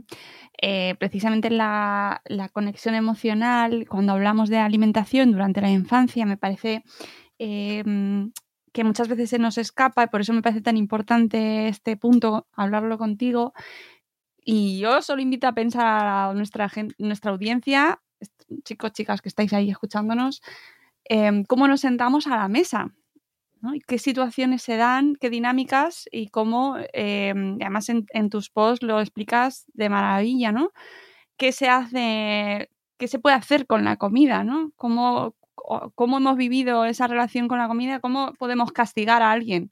Eh, 0.62 0.94
precisamente 0.98 1.50
la, 1.50 2.22
conexión 2.52 2.94
emocional, 2.94 3.87
cuando 3.88 4.12
hablamos 4.12 4.48
de 4.48 4.59
alimentación 4.59 5.32
durante 5.32 5.61
la 5.61 5.70
infancia, 5.70 6.24
me 6.24 6.37
parece 6.37 6.85
eh, 7.38 7.82
que 8.76 8.84
muchas 8.84 9.08
veces 9.08 9.30
se 9.30 9.38
nos 9.38 9.56
escapa 9.56 10.04
y 10.04 10.08
por 10.08 10.20
eso 10.20 10.34
me 10.34 10.42
parece 10.42 10.60
tan 10.60 10.76
importante 10.76 11.66
este 11.68 11.96
punto, 11.96 12.46
hablarlo 12.52 12.98
contigo. 12.98 13.54
Y 14.44 14.78
yo 14.78 15.00
solo 15.00 15.22
invito 15.22 15.48
a 15.48 15.54
pensar 15.54 16.06
a 16.06 16.34
nuestra, 16.34 16.70
nuestra 16.98 17.30
audiencia, 17.30 18.02
chicos, 18.64 18.92
chicas 18.92 19.22
que 19.22 19.30
estáis 19.30 19.54
ahí 19.54 19.70
escuchándonos, 19.70 20.42
em, 21.04 21.44
cómo 21.44 21.66
nos 21.68 21.80
sentamos 21.80 22.26
a 22.26 22.36
la 22.36 22.48
mesa, 22.48 22.92
¿no? 23.62 23.72
Qué 23.86 23.98
situaciones 23.98 24.60
se 24.60 24.76
dan, 24.76 25.16
qué 25.18 25.30
dinámicas 25.30 26.06
y 26.12 26.28
cómo, 26.28 26.76
em, 26.92 27.54
además 27.62 27.88
en, 27.88 28.04
en, 28.10 28.28
tus 28.28 28.50
posts 28.50 28.84
lo 28.84 29.00
explicas 29.00 29.64
de 29.72 29.88
maravilla, 29.88 30.52
¿no? 30.52 30.72
¿Qué 31.38 31.52
se 31.52 31.70
hace, 31.70 32.68
qué 32.98 33.08
se 33.08 33.18
puede 33.20 33.36
hacer 33.36 33.66
con 33.66 33.84
la 33.84 33.96
comida, 33.96 34.44
¿no? 34.44 34.72
Cómo, 34.76 35.34
cómo 35.94 36.18
hemos 36.18 36.37
vivido 36.37 36.85
esa 36.85 37.07
relación 37.07 37.48
con 37.48 37.59
la 37.59 37.68
comida, 37.68 38.00
cómo 38.00 38.33
podemos 38.38 38.72
castigar 38.72 39.22
a 39.22 39.33
alguien 39.33 39.70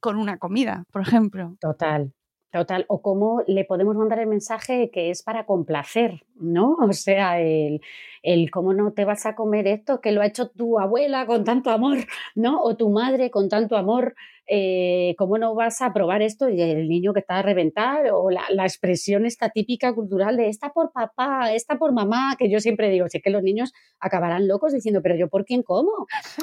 con 0.00 0.16
una 0.16 0.38
comida, 0.38 0.84
por 0.92 1.02
ejemplo. 1.02 1.56
Total, 1.60 2.12
Total, 2.54 2.84
o 2.86 3.02
cómo 3.02 3.42
le 3.48 3.64
podemos 3.64 3.96
mandar 3.96 4.20
el 4.20 4.28
mensaje 4.28 4.92
que 4.92 5.10
es 5.10 5.24
para 5.24 5.44
complacer, 5.44 6.24
¿no? 6.34 6.76
O 6.80 6.92
sea, 6.92 7.40
el, 7.40 7.80
el, 8.22 8.50
cómo 8.50 8.74
no 8.74 8.92
te 8.92 9.04
vas 9.04 9.26
a 9.26 9.34
comer 9.34 9.66
esto 9.66 10.00
que 10.00 10.12
lo 10.12 10.22
ha 10.22 10.26
hecho 10.26 10.48
tu 10.48 10.78
abuela 10.78 11.26
con 11.26 11.44
tanto 11.44 11.70
amor, 11.70 11.98
¿no? 12.34 12.62
O 12.62 12.76
tu 12.76 12.90
madre 12.90 13.30
con 13.30 13.48
tanto 13.48 13.76
amor, 13.76 14.14
eh, 14.46 15.14
¿cómo 15.16 15.38
no 15.38 15.54
vas 15.54 15.80
a 15.80 15.92
probar 15.94 16.20
esto? 16.20 16.50
Y 16.50 16.60
el 16.60 16.88
niño 16.88 17.14
que 17.14 17.20
está 17.20 17.38
a 17.38 17.42
reventar, 17.42 18.10
o 18.12 18.30
la, 18.30 18.44
expresión 18.64 19.24
esta 19.24 19.48
típica 19.48 19.94
cultural 19.94 20.36
de 20.36 20.48
esta 20.48 20.70
por 20.70 20.92
papá, 20.92 21.52
esta 21.54 21.78
por 21.78 21.92
mamá, 21.92 22.36
que 22.38 22.50
yo 22.50 22.60
siempre 22.60 22.90
digo, 22.90 23.08
sé 23.08 23.20
que 23.20 23.30
los 23.30 23.42
niños 23.42 23.72
acabarán 24.00 24.46
locos 24.46 24.72
diciendo, 24.72 25.00
pero 25.02 25.16
yo 25.16 25.28
por 25.28 25.44
quién 25.44 25.62
como, 25.62 25.90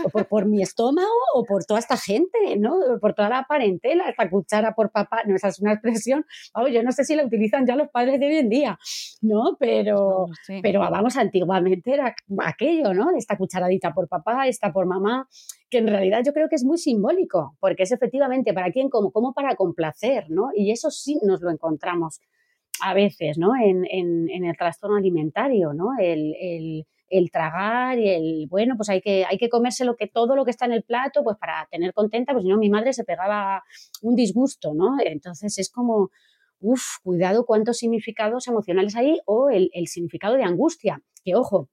o 0.04 0.10
por, 0.10 0.25
por 0.25 0.45
mi 0.47 0.62
estómago, 0.63 1.10
o 1.36 1.43
por 1.43 1.63
toda 1.65 1.80
esta 1.80 1.97
gente, 1.97 2.58
¿no? 2.58 2.75
Por 2.99 3.13
toda 3.13 3.30
la 3.30 3.45
parentela, 3.47 4.10
esta 4.10 4.30
cuchara 4.30 4.73
por 4.73 4.91
papá, 4.91 5.21
no, 5.27 5.36
esa 5.36 5.49
es 5.49 5.60
una 5.60 5.73
expresión, 5.73 6.25
yo 6.71 6.84
no 6.84 6.91
sé 6.91 7.04
si 7.04 7.15
la 7.15 7.25
utilizan 7.25 7.67
ya 7.67 7.75
los 7.75 7.89
padres 7.89 8.19
de 8.19 8.27
hoy 8.27 8.38
en 8.38 8.49
día, 8.49 8.80
¿no? 9.21 9.58
Pero, 9.60 9.81
pero 10.62 10.80
vamos, 10.80 11.17
antiguamente 11.17 11.94
era 11.94 12.15
aquello, 12.39 12.94
¿no? 12.94 13.15
Esta 13.15 13.38
cucharadita 13.38 13.94
por 13.94 14.08
papá, 14.08 14.48
esta 14.48 14.72
por 14.72 14.86
mamá, 14.86 15.28
que 15.70 15.80
en 15.80 15.88
realidad 15.88 16.22
yo 16.26 16.34
creo 16.34 16.50
que 16.50 16.56
es 16.56 16.63
muy 16.63 16.78
simbólico, 16.78 17.56
porque 17.60 17.84
es 17.84 17.91
efectivamente 17.91 18.54
para 18.54 18.72
quién 18.72 18.89
como, 18.89 19.12
como 19.12 19.34
para 19.34 19.56
complacer, 19.56 20.30
¿no? 20.30 20.50
Y 20.56 20.72
eso 20.72 20.89
sí 20.91 21.20
nos 21.24 21.41
lo 21.41 21.52
encontramos 21.52 22.20
a 22.82 22.94
veces, 22.94 23.38
¿no? 23.38 23.52
En, 23.56 23.86
el 24.30 24.58
trastorno 24.58 24.98
alimentario, 24.98 25.74
¿no? 25.74 25.89
El, 26.00 26.86
tragar 27.32 28.00
y 28.00 28.10
el, 28.10 28.48
bueno, 28.50 28.76
pues 28.78 28.89
hay 28.89 29.02
que, 29.02 29.26
hay 29.30 29.38
que 29.38 29.50
comerse 29.50 29.86
lo 29.86 29.96
que, 29.96 30.08
todo 30.08 30.36
lo 30.36 30.46
que 30.46 30.52
está 30.52 30.65
en 30.65 30.72
el 30.72 30.84
plato, 30.84 31.24
pues 31.24 31.38
para 31.38 31.67
tener 31.70 31.94
contenta, 31.94 32.34
pues 32.34 32.44
si 32.44 32.50
no, 32.50 32.58
mi 32.58 32.70
madre 32.70 32.94
se 32.94 33.04
pegaba 33.04 33.63
un 34.02 34.15
disgusto, 34.15 34.74
¿no? 34.74 34.96
Entonces 35.04 35.58
es 35.58 35.70
como, 35.70 36.10
uff, 36.62 37.00
cuidado 37.04 37.45
cuántos 37.45 37.78
significados 37.78 38.47
emocionales 38.47 38.95
hay 38.95 39.19
o 39.26 39.50
el, 39.50 39.69
significado 39.88 40.36
de 40.36 40.43
angustia, 40.43 41.02
que 41.24 41.36
ojo, 41.36 41.69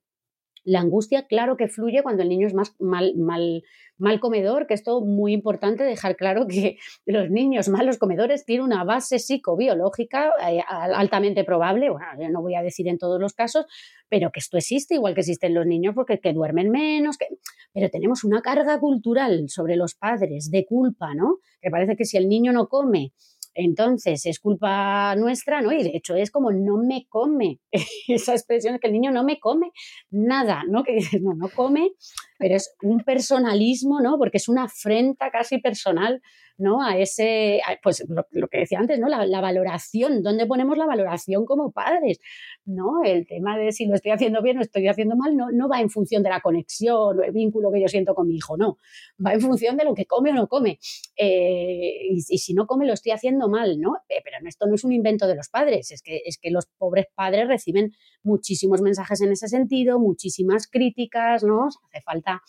La 0.64 0.80
angustia, 0.80 1.26
claro 1.26 1.56
que 1.56 1.68
fluye 1.68 2.02
cuando 2.02 2.22
el 2.22 2.28
niño 2.28 2.46
es 2.46 2.52
más 2.52 2.74
mal, 2.78 3.14
mal, 3.16 3.62
mal 3.96 4.20
comedor, 4.20 4.66
que 4.66 4.74
esto 4.74 5.00
muy 5.00 5.32
importante 5.32 5.84
dejar 5.84 6.16
claro 6.16 6.46
que 6.46 6.76
los 7.06 7.30
niños 7.30 7.68
malos 7.68 7.98
comedores 7.98 8.44
tienen 8.44 8.66
una 8.66 8.84
base 8.84 9.18
psicobiológica 9.18 10.32
eh, 10.48 10.60
altamente 10.68 11.44
probable, 11.44 11.90
bueno, 11.90 12.06
yo 12.20 12.28
no 12.30 12.42
voy 12.42 12.54
a 12.54 12.62
decir 12.62 12.88
en 12.88 12.98
todos 12.98 13.20
los 13.20 13.32
casos, 13.34 13.66
pero 14.08 14.30
que 14.30 14.40
esto 14.40 14.56
existe, 14.58 14.94
igual 14.94 15.14
que 15.14 15.20
existen 15.20 15.54
los 15.54 15.66
niños 15.66 15.94
porque 15.94 16.18
que 16.20 16.32
duermen 16.32 16.70
menos, 16.70 17.16
que... 17.18 17.26
pero 17.72 17.88
tenemos 17.88 18.24
una 18.24 18.42
carga 18.42 18.78
cultural 18.78 19.48
sobre 19.48 19.76
los 19.76 19.94
padres 19.94 20.50
de 20.50 20.66
culpa, 20.66 21.14
¿no? 21.14 21.38
Que 21.60 21.70
parece 21.70 21.96
que 21.96 22.04
si 22.04 22.16
el 22.16 22.28
niño 22.28 22.52
no 22.52 22.68
come, 22.68 23.12
entonces 23.60 24.24
es 24.24 24.38
culpa 24.38 25.16
nuestra, 25.16 25.60
¿no? 25.60 25.72
Y 25.72 25.82
de 25.82 25.90
hecho 25.94 26.14
es 26.14 26.30
como 26.30 26.52
no 26.52 26.76
me 26.76 27.06
come. 27.08 27.58
Esa 28.08 28.32
expresión 28.32 28.74
es 28.74 28.80
que 28.80 28.86
el 28.86 28.92
niño 28.92 29.10
no 29.10 29.24
me 29.24 29.40
come 29.40 29.72
nada, 30.10 30.62
¿no? 30.68 30.84
Que 30.84 31.00
no, 31.20 31.34
no 31.34 31.48
come, 31.48 31.90
pero 32.38 32.54
es 32.54 32.76
un 32.82 33.00
personalismo, 33.00 34.00
¿no? 34.00 34.16
Porque 34.16 34.36
es 34.36 34.48
una 34.48 34.64
afrenta 34.64 35.30
casi 35.30 35.58
personal 35.58 36.22
¿no? 36.58 36.82
A 36.82 36.98
ese, 36.98 37.60
pues 37.82 38.04
lo, 38.08 38.48
que 38.48 38.58
decía 38.58 38.80
antes, 38.80 38.98
¿no? 38.98 39.08
La, 39.08 39.40
valoración, 39.40 40.22
¿dónde 40.22 40.46
ponemos 40.46 40.76
la 40.76 40.86
valoración 40.86 41.46
como 41.46 41.70
padres? 41.70 42.18
¿No? 42.64 43.02
El 43.04 43.26
tema 43.26 43.56
de 43.56 43.72
si 43.72 43.86
lo 43.86 43.94
estoy 43.94 44.10
haciendo 44.10 44.42
bien 44.42 44.58
o 44.58 44.60
estoy 44.60 44.88
haciendo 44.88 45.16
mal 45.16 45.36
no, 45.36 45.50
no 45.52 45.68
va 45.68 45.80
en 45.80 45.88
función 45.88 46.22
de 46.22 46.30
la 46.30 46.40
conexión 46.40 47.18
o 47.18 47.22
el 47.22 47.32
vínculo 47.32 47.70
que 47.72 47.80
yo 47.80 47.88
siento 47.88 48.14
con 48.14 48.26
mi 48.26 48.36
hijo, 48.36 48.56
no. 48.56 48.76
Va 49.24 49.32
en 49.32 49.40
función 49.40 49.76
de 49.76 49.84
lo 49.84 49.94
que 49.94 50.06
come 50.06 50.30
o 50.30 50.34
no 50.34 50.48
come. 50.48 50.78
Eh, 51.16 52.08
y, 52.10 52.20
si 52.20 52.54
no 52.54 52.66
come 52.66 52.86
lo 52.86 52.92
estoy 52.92 53.12
haciendo 53.12 53.48
mal, 53.48 53.80
¿no? 53.80 53.96
Eh, 54.08 54.20
pero 54.24 54.36
esto 54.46 54.66
no 54.66 54.74
es 54.74 54.84
un 54.84 54.92
invento 54.92 55.26
de 55.26 55.36
los 55.36 55.48
padres, 55.48 55.92
es 55.92 56.02
que, 56.02 56.22
es 56.24 56.38
que 56.38 56.50
los 56.50 56.66
pobres 56.66 57.06
padres 57.14 57.46
reciben 57.46 57.92
muchísimos 58.22 58.82
mensajes 58.82 59.20
en 59.20 59.32
ese 59.32 59.48
sentido, 59.48 59.98
muchísimas 59.98 60.66
críticas, 60.66 61.44
¿no? 61.44 61.66
Hace 61.66 62.02
falta 62.02 62.42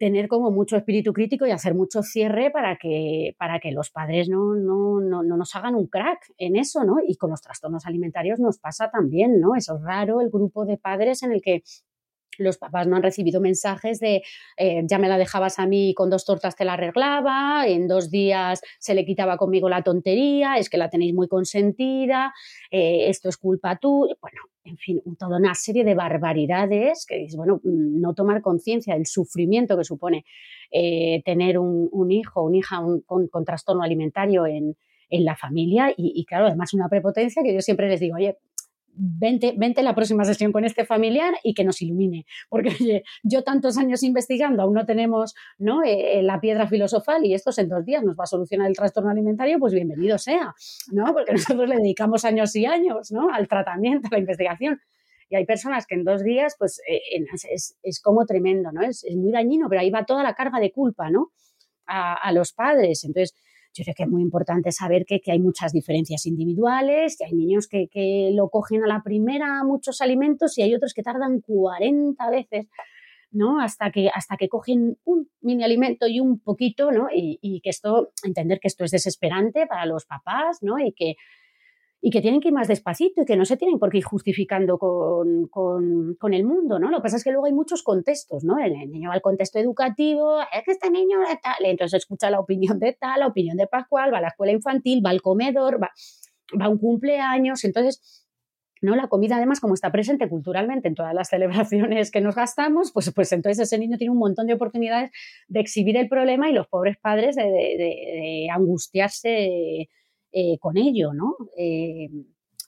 tener 0.00 0.28
como 0.28 0.50
mucho 0.50 0.78
espíritu 0.78 1.12
crítico 1.12 1.46
y 1.46 1.50
hacer 1.50 1.74
mucho 1.74 2.02
cierre 2.02 2.50
para 2.50 2.78
que, 2.78 3.36
para 3.38 3.60
que 3.60 3.70
los 3.70 3.90
padres 3.90 4.30
no, 4.30 4.54
no, 4.54 4.98
no, 4.98 5.22
no, 5.22 5.36
nos 5.36 5.54
hagan 5.54 5.74
un 5.74 5.88
crack 5.88 6.32
en 6.38 6.56
eso, 6.56 6.84
¿no? 6.84 6.96
Y 7.06 7.16
con 7.16 7.28
los 7.28 7.42
trastornos 7.42 7.84
alimentarios 7.84 8.40
nos 8.40 8.58
pasa 8.58 8.90
también, 8.90 9.38
¿no? 9.40 9.56
Eso 9.56 9.76
es 9.76 9.82
raro 9.82 10.22
el 10.22 10.30
grupo 10.30 10.64
de 10.64 10.78
padres 10.78 11.22
en 11.22 11.32
el 11.32 11.42
que 11.42 11.62
los 12.40 12.58
papás 12.58 12.86
no 12.86 12.96
han 12.96 13.02
recibido 13.02 13.40
mensajes 13.40 14.00
de 14.00 14.22
eh, 14.56 14.82
ya 14.84 14.98
me 14.98 15.08
la 15.08 15.18
dejabas 15.18 15.58
a 15.58 15.66
mí 15.66 15.94
con 15.94 16.10
dos 16.10 16.24
tortas 16.24 16.56
te 16.56 16.64
la 16.64 16.74
arreglaba, 16.74 17.66
en 17.66 17.86
dos 17.86 18.10
días 18.10 18.60
se 18.78 18.94
le 18.94 19.04
quitaba 19.04 19.36
conmigo 19.36 19.68
la 19.68 19.82
tontería, 19.82 20.56
es 20.56 20.68
que 20.68 20.78
la 20.78 20.90
tenéis 20.90 21.14
muy 21.14 21.28
consentida, 21.28 22.32
eh, 22.70 23.08
esto 23.08 23.28
es 23.28 23.36
culpa 23.36 23.76
tú, 23.76 24.08
bueno, 24.20 24.40
en 24.64 24.76
fin, 24.76 25.02
toda 25.18 25.38
una 25.38 25.54
serie 25.54 25.84
de 25.84 25.94
barbaridades 25.94 27.06
que 27.06 27.24
es, 27.24 27.36
bueno, 27.36 27.60
mm, 27.62 28.00
no 28.00 28.14
tomar 28.14 28.40
conciencia 28.42 28.94
del 28.94 29.06
sufrimiento 29.06 29.76
que 29.76 29.84
supone 29.84 30.24
eh, 30.70 31.22
tener 31.24 31.58
un, 31.58 31.88
un, 31.92 32.10
hijo, 32.10 32.42
una 32.42 32.58
hija 32.58 32.80
con, 33.06 33.28
con, 33.28 33.44
trastorno 33.44 33.82
alimentario 33.82 34.46
en, 34.46 34.76
en 35.08 35.24
la 35.24 35.36
familia 35.36 35.90
y, 35.96 36.12
y, 36.14 36.24
claro, 36.24 36.46
además 36.46 36.74
una 36.74 36.88
prepotencia 36.88 37.42
que 37.42 37.54
yo 37.54 37.60
siempre 37.60 37.88
les 37.88 38.00
digo, 38.00 38.16
oye, 38.16 38.36
vente, 38.94 39.54
vente 39.56 39.82
la 39.82 39.94
próxima 39.94 40.24
sesión 40.24 40.52
con 40.52 40.64
este 40.64 40.84
familiar 40.84 41.34
y 41.42 41.54
que 41.54 41.64
nos 41.64 41.80
ilumine. 41.82 42.26
Porque 42.48 43.02
yo 43.22 43.42
tantos 43.42 43.78
años 43.78 44.02
investigando, 44.02 44.62
aún 44.62 44.74
no 44.74 44.86
tenemos 44.86 45.34
¿no? 45.58 45.82
Eh, 45.84 46.18
eh, 46.18 46.22
la 46.22 46.40
piedra 46.40 46.66
filosofal 46.66 47.24
y 47.24 47.34
estos 47.34 47.58
en 47.58 47.68
dos 47.68 47.84
días 47.84 48.02
nos 48.02 48.16
va 48.18 48.24
a 48.24 48.26
solucionar 48.26 48.68
el 48.68 48.76
trastorno 48.76 49.10
alimentario, 49.10 49.58
pues 49.58 49.72
bienvenido 49.72 50.18
sea, 50.18 50.54
¿no? 50.92 51.12
Porque 51.12 51.32
nosotros 51.32 51.68
le 51.68 51.76
dedicamos 51.76 52.24
años 52.24 52.54
y 52.56 52.66
años 52.66 53.12
al 53.32 53.48
tratamiento, 53.48 54.08
a 54.08 54.14
la 54.14 54.18
investigación. 54.18 54.80
Y 55.28 55.36
hay 55.36 55.46
personas 55.46 55.86
que 55.86 55.94
en 55.94 56.04
dos 56.04 56.24
días, 56.24 56.56
pues 56.58 56.80
eh, 56.88 57.00
es, 57.52 58.00
como 58.02 58.26
tremendo, 58.26 58.72
¿no? 58.72 58.82
Es, 58.82 59.04
es, 59.04 59.14
muy 59.14 59.30
dañino, 59.30 59.68
pero 59.68 59.80
ahí 59.80 59.90
va 59.90 60.04
toda 60.04 60.24
la 60.24 60.34
carga 60.34 60.58
de 60.58 60.72
culpa, 60.72 61.08
¿no? 61.08 61.30
A, 61.86 62.14
a 62.14 62.32
los 62.32 62.52
padres. 62.52 63.04
Entonces, 63.04 63.34
yo 63.72 63.84
creo 63.84 63.94
que 63.94 64.02
es 64.04 64.08
muy 64.08 64.22
importante 64.22 64.72
saber 64.72 65.04
que, 65.06 65.20
hay 65.26 65.38
muchas 65.38 65.72
diferencias 65.72 66.26
individuales, 66.26 67.16
que 67.16 67.26
hay 67.26 67.34
niños 67.34 67.68
que, 67.68 68.30
lo 68.34 68.48
cogen 68.48 68.82
a 68.84 68.86
la 68.86 69.02
primera 69.02 69.62
muchos 69.64 70.00
alimentos 70.00 70.56
y 70.58 70.62
hay 70.62 70.74
otros 70.74 70.94
que 70.94 71.02
tardan 71.02 71.40
40 71.40 72.30
veces 72.30 72.68
¿no? 73.32 73.60
Hasta 73.60 73.92
que, 73.92 74.08
hasta 74.12 74.36
que 74.36 74.48
cogen 74.48 74.98
un 75.04 75.30
mini 75.40 75.62
alimento 75.62 76.08
y 76.08 76.18
un 76.18 76.40
poquito, 76.40 76.90
¿no? 76.90 77.06
Y, 77.14 77.38
y, 77.40 77.60
que 77.60 77.70
esto, 77.70 78.10
entender 78.24 78.58
que 78.58 78.66
esto 78.66 78.82
es 78.82 78.90
desesperante 78.90 79.68
para 79.68 79.86
los 79.86 80.04
papás, 80.04 80.58
¿no? 80.62 80.80
Y 80.80 80.92
que, 80.92 81.14
y 82.02 82.10
que 82.10 82.20
tienen 82.22 82.40
que 82.40 82.48
ir 82.48 82.54
más 82.54 82.68
despacito 82.68 83.22
y 83.22 83.24
que 83.26 83.36
no 83.36 83.44
se 83.44 83.56
tienen 83.56 83.78
por 83.78 83.90
qué 83.90 83.98
ir 83.98 84.04
justificando 84.04 84.78
con, 84.78 85.48
con, 85.48 86.14
con, 86.14 86.32
el 86.32 86.44
mundo, 86.44 86.78
¿no? 86.78 86.90
Lo 86.90 86.98
que 86.98 87.02
pasa 87.02 87.16
es 87.16 87.24
que 87.24 87.30
luego 87.30 87.46
hay 87.46 87.52
muchos 87.52 87.82
contextos, 87.82 88.42
¿no? 88.42 88.58
El, 88.58 88.72
niño 88.90 89.10
va 89.10 89.14
al 89.14 89.20
contexto 89.20 89.58
educativo, 89.58 90.40
es 90.40 90.64
que 90.64 90.72
este 90.72 90.90
niño 90.90 91.22
es 91.22 91.40
tal, 91.40 91.64
entonces 91.64 91.98
escucha 91.98 92.30
la 92.30 92.40
opinión 92.40 92.78
de 92.78 92.96
tal, 92.98 93.20
la 93.20 93.26
opinión 93.26 93.56
de 93.56 93.66
Pascual, 93.66 94.12
va 94.12 94.18
a 94.18 94.22
la 94.22 94.28
escuela 94.28 94.52
infantil, 94.52 95.02
va 95.04 95.10
al 95.10 95.20
comedor, 95.20 95.82
va, 95.82 95.90
va 96.58 96.66
a 96.66 96.68
un 96.68 96.78
cumpleaños, 96.78 97.64
entonces... 97.64 98.26
¿no? 98.82 98.96
La 98.96 99.08
comida, 99.08 99.36
además, 99.36 99.60
como 99.60 99.74
está 99.74 99.92
presente 99.92 100.26
culturalmente 100.26 100.88
en 100.88 100.94
todas 100.94 101.12
las 101.12 101.28
celebraciones 101.28 102.10
que 102.10 102.22
nos 102.22 102.34
gastamos, 102.34 102.92
pues, 102.92 103.12
pues 103.14 103.30
entonces 103.32 103.66
ese 103.66 103.78
niño 103.78 103.98
tiene 103.98 104.10
un 104.10 104.16
montón 104.16 104.46
de 104.46 104.54
oportunidades 104.54 105.10
de 105.48 105.60
exhibir 105.60 105.98
el 105.98 106.08
problema 106.08 106.48
y 106.48 106.54
los 106.54 106.66
pobres 106.66 106.96
padres 106.96 107.36
de, 107.36 107.42
de, 107.42 107.76
de 107.76 108.48
angustiarse 108.50 109.90
eh, 110.32 110.58
con 110.58 110.76
ello, 110.76 111.12
¿no? 111.12 111.36
Eh, 111.56 112.08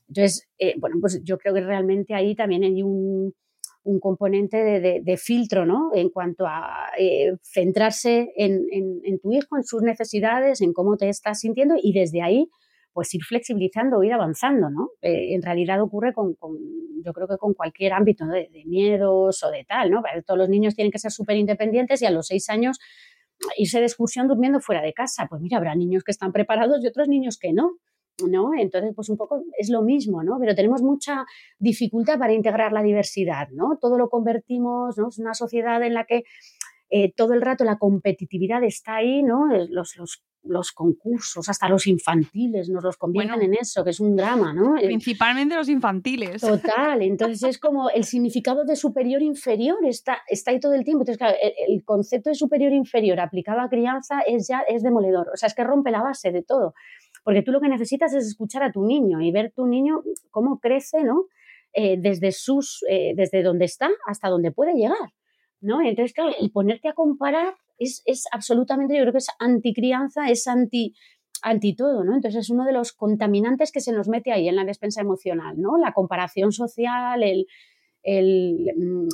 entonces, 0.08 0.48
eh, 0.58 0.74
bueno, 0.78 0.96
pues 1.00 1.22
yo 1.22 1.38
creo 1.38 1.54
que 1.54 1.60
realmente 1.60 2.14
ahí 2.14 2.34
también 2.34 2.64
hay 2.64 2.82
un, 2.82 3.32
componente 4.00 4.58
de, 4.58 5.16
filtro, 5.16 5.66
¿no? 5.66 5.90
En 5.92 6.08
cuanto 6.10 6.46
a 6.46 6.86
centrarse 7.42 8.32
en, 8.36 9.20
tu 9.20 9.32
hijo, 9.32 9.56
en 9.56 9.64
sus 9.64 9.82
necesidades, 9.82 10.60
en 10.60 10.72
cómo 10.72 10.96
te 10.96 11.08
estás 11.08 11.40
sintiendo 11.40 11.74
y 11.82 11.92
desde 11.92 12.22
ahí, 12.22 12.48
pues 12.92 13.12
ir 13.12 13.24
flexibilizando, 13.24 14.04
ir 14.04 14.12
avanzando, 14.12 14.70
¿no? 14.70 14.90
en 15.00 15.42
realidad 15.42 15.82
ocurre 15.82 16.12
con, 16.12 16.36
yo 17.04 17.12
creo 17.12 17.26
que 17.26 17.38
con 17.38 17.54
cualquier 17.54 17.92
ámbito 17.92 18.24
de, 18.26 18.48
miedos 18.66 19.42
o 19.42 19.50
de 19.50 19.64
tal, 19.64 19.90
¿no? 19.90 20.02
Todos 20.24 20.38
los 20.38 20.48
niños 20.48 20.76
tienen 20.76 20.92
que 20.92 21.00
ser 21.00 21.10
súper 21.10 21.36
independientes 21.36 22.02
y 22.02 22.06
a 22.06 22.10
los 22.12 22.28
seis 22.28 22.48
años 22.50 22.78
irse 23.56 23.78
de 23.78 23.86
excursión 23.86 24.28
durmiendo 24.28 24.60
fuera 24.60 24.82
de 24.82 24.92
casa. 24.92 25.26
Pues 25.28 25.40
mira, 25.40 25.58
habrá 25.58 25.74
niños 25.74 26.04
que 26.04 26.12
están 26.12 26.32
preparados 26.32 26.82
y 26.82 26.86
otros 26.86 27.08
niños 27.08 27.38
que 27.38 27.52
no. 27.52 27.78
¿no? 28.28 28.50
Entonces, 28.56 28.92
pues 28.94 29.08
un 29.08 29.16
poco 29.16 29.42
es 29.58 29.70
lo 29.70 29.82
mismo, 29.82 30.22
¿no? 30.22 30.36
Pero 30.38 30.54
tenemos 30.54 30.82
mucha 30.82 31.24
dificultad 31.58 32.18
para 32.18 32.32
integrar 32.32 32.72
la 32.72 32.82
diversidad, 32.82 33.48
¿no? 33.52 33.78
Todo 33.80 33.98
lo 33.98 34.08
convertimos, 34.08 34.98
¿no? 34.98 35.08
Es 35.08 35.18
una 35.18 35.34
sociedad 35.34 35.82
en 35.82 35.94
la 35.94 36.04
que 36.04 36.22
eh, 36.94 37.12
todo 37.16 37.32
el 37.32 37.40
rato 37.40 37.64
la 37.64 37.78
competitividad 37.78 38.62
está 38.64 38.96
ahí, 38.96 39.22
¿no? 39.22 39.46
Los, 39.46 39.96
los 39.96 40.22
los 40.44 40.72
concursos, 40.72 41.48
hasta 41.48 41.68
los 41.68 41.86
infantiles, 41.86 42.68
nos 42.68 42.82
los 42.82 42.96
convierten 42.96 43.42
en 43.42 43.54
eso, 43.54 43.84
que 43.84 43.90
es 43.90 44.00
un 44.00 44.16
drama, 44.16 44.52
¿no? 44.52 44.74
Principalmente 44.74 45.54
los 45.54 45.68
infantiles. 45.68 46.40
Total, 46.40 47.00
entonces 47.02 47.42
es 47.44 47.58
como 47.58 47.90
el 47.90 48.04
significado 48.04 48.64
de 48.64 48.74
superior 48.74 49.22
inferior 49.22 49.78
está, 49.84 50.18
está 50.28 50.50
ahí 50.50 50.58
todo 50.58 50.74
el 50.74 50.84
tiempo. 50.84 51.02
Entonces, 51.02 51.18
claro, 51.18 51.36
el, 51.68 51.84
concepto 51.84 52.30
de 52.30 52.34
superior 52.34 52.72
inferior 52.72 53.20
aplicado 53.20 53.60
a 53.60 53.68
crianza 53.68 54.20
es 54.26 54.48
ya 54.48 54.60
es 54.68 54.82
demoledor, 54.82 55.28
o 55.32 55.36
sea, 55.36 55.46
es 55.46 55.54
que 55.54 55.64
rompe 55.64 55.90
la 55.90 56.02
base 56.02 56.32
de 56.32 56.42
todo, 56.42 56.74
porque 57.24 57.42
tú 57.42 57.52
lo 57.52 57.60
que 57.60 57.68
necesitas 57.68 58.12
es 58.14 58.26
escuchar 58.26 58.62
a 58.62 58.72
tu 58.72 58.84
niño 58.84 59.20
y 59.20 59.30
ver 59.30 59.52
tu 59.54 59.66
niño 59.66 60.02
cómo 60.30 60.58
crece, 60.58 61.04
¿no? 61.04 61.26
Eh, 61.74 61.96
desde 61.98 62.32
sus, 62.32 62.84
eh, 62.88 63.12
desde 63.16 63.42
donde 63.42 63.64
está 63.64 63.90
hasta 64.06 64.28
donde 64.28 64.50
puede 64.50 64.74
llegar, 64.74 65.12
¿no? 65.62 65.80
Entonces, 65.80 66.12
claro, 66.12 66.32
el 66.38 66.50
ponerte 66.50 66.88
a 66.88 66.92
comparar 66.92 67.54
es, 67.78 68.26
absolutamente, 68.32 68.94
yo 68.94 69.02
creo 69.02 69.12
que 69.12 69.18
es 69.18 69.30
anticrianza, 69.38 70.28
es 70.28 70.46
anti, 70.46 70.94
anti 71.42 71.74
todo, 71.74 72.04
¿no? 72.04 72.14
Entonces 72.14 72.44
es 72.44 72.50
uno 72.50 72.64
de 72.64 72.72
los 72.72 72.92
contaminantes 72.92 73.72
que 73.72 73.80
se 73.80 73.92
nos 73.92 74.08
mete 74.08 74.32
ahí 74.32 74.48
en 74.48 74.56
la 74.56 74.64
despensa 74.64 75.00
emocional, 75.00 75.60
¿no? 75.60 75.78
La 75.78 75.92
comparación 75.92 76.52
social, 76.52 77.22
el, 77.22 77.46
el, 78.02 78.72
mm, 78.76 79.08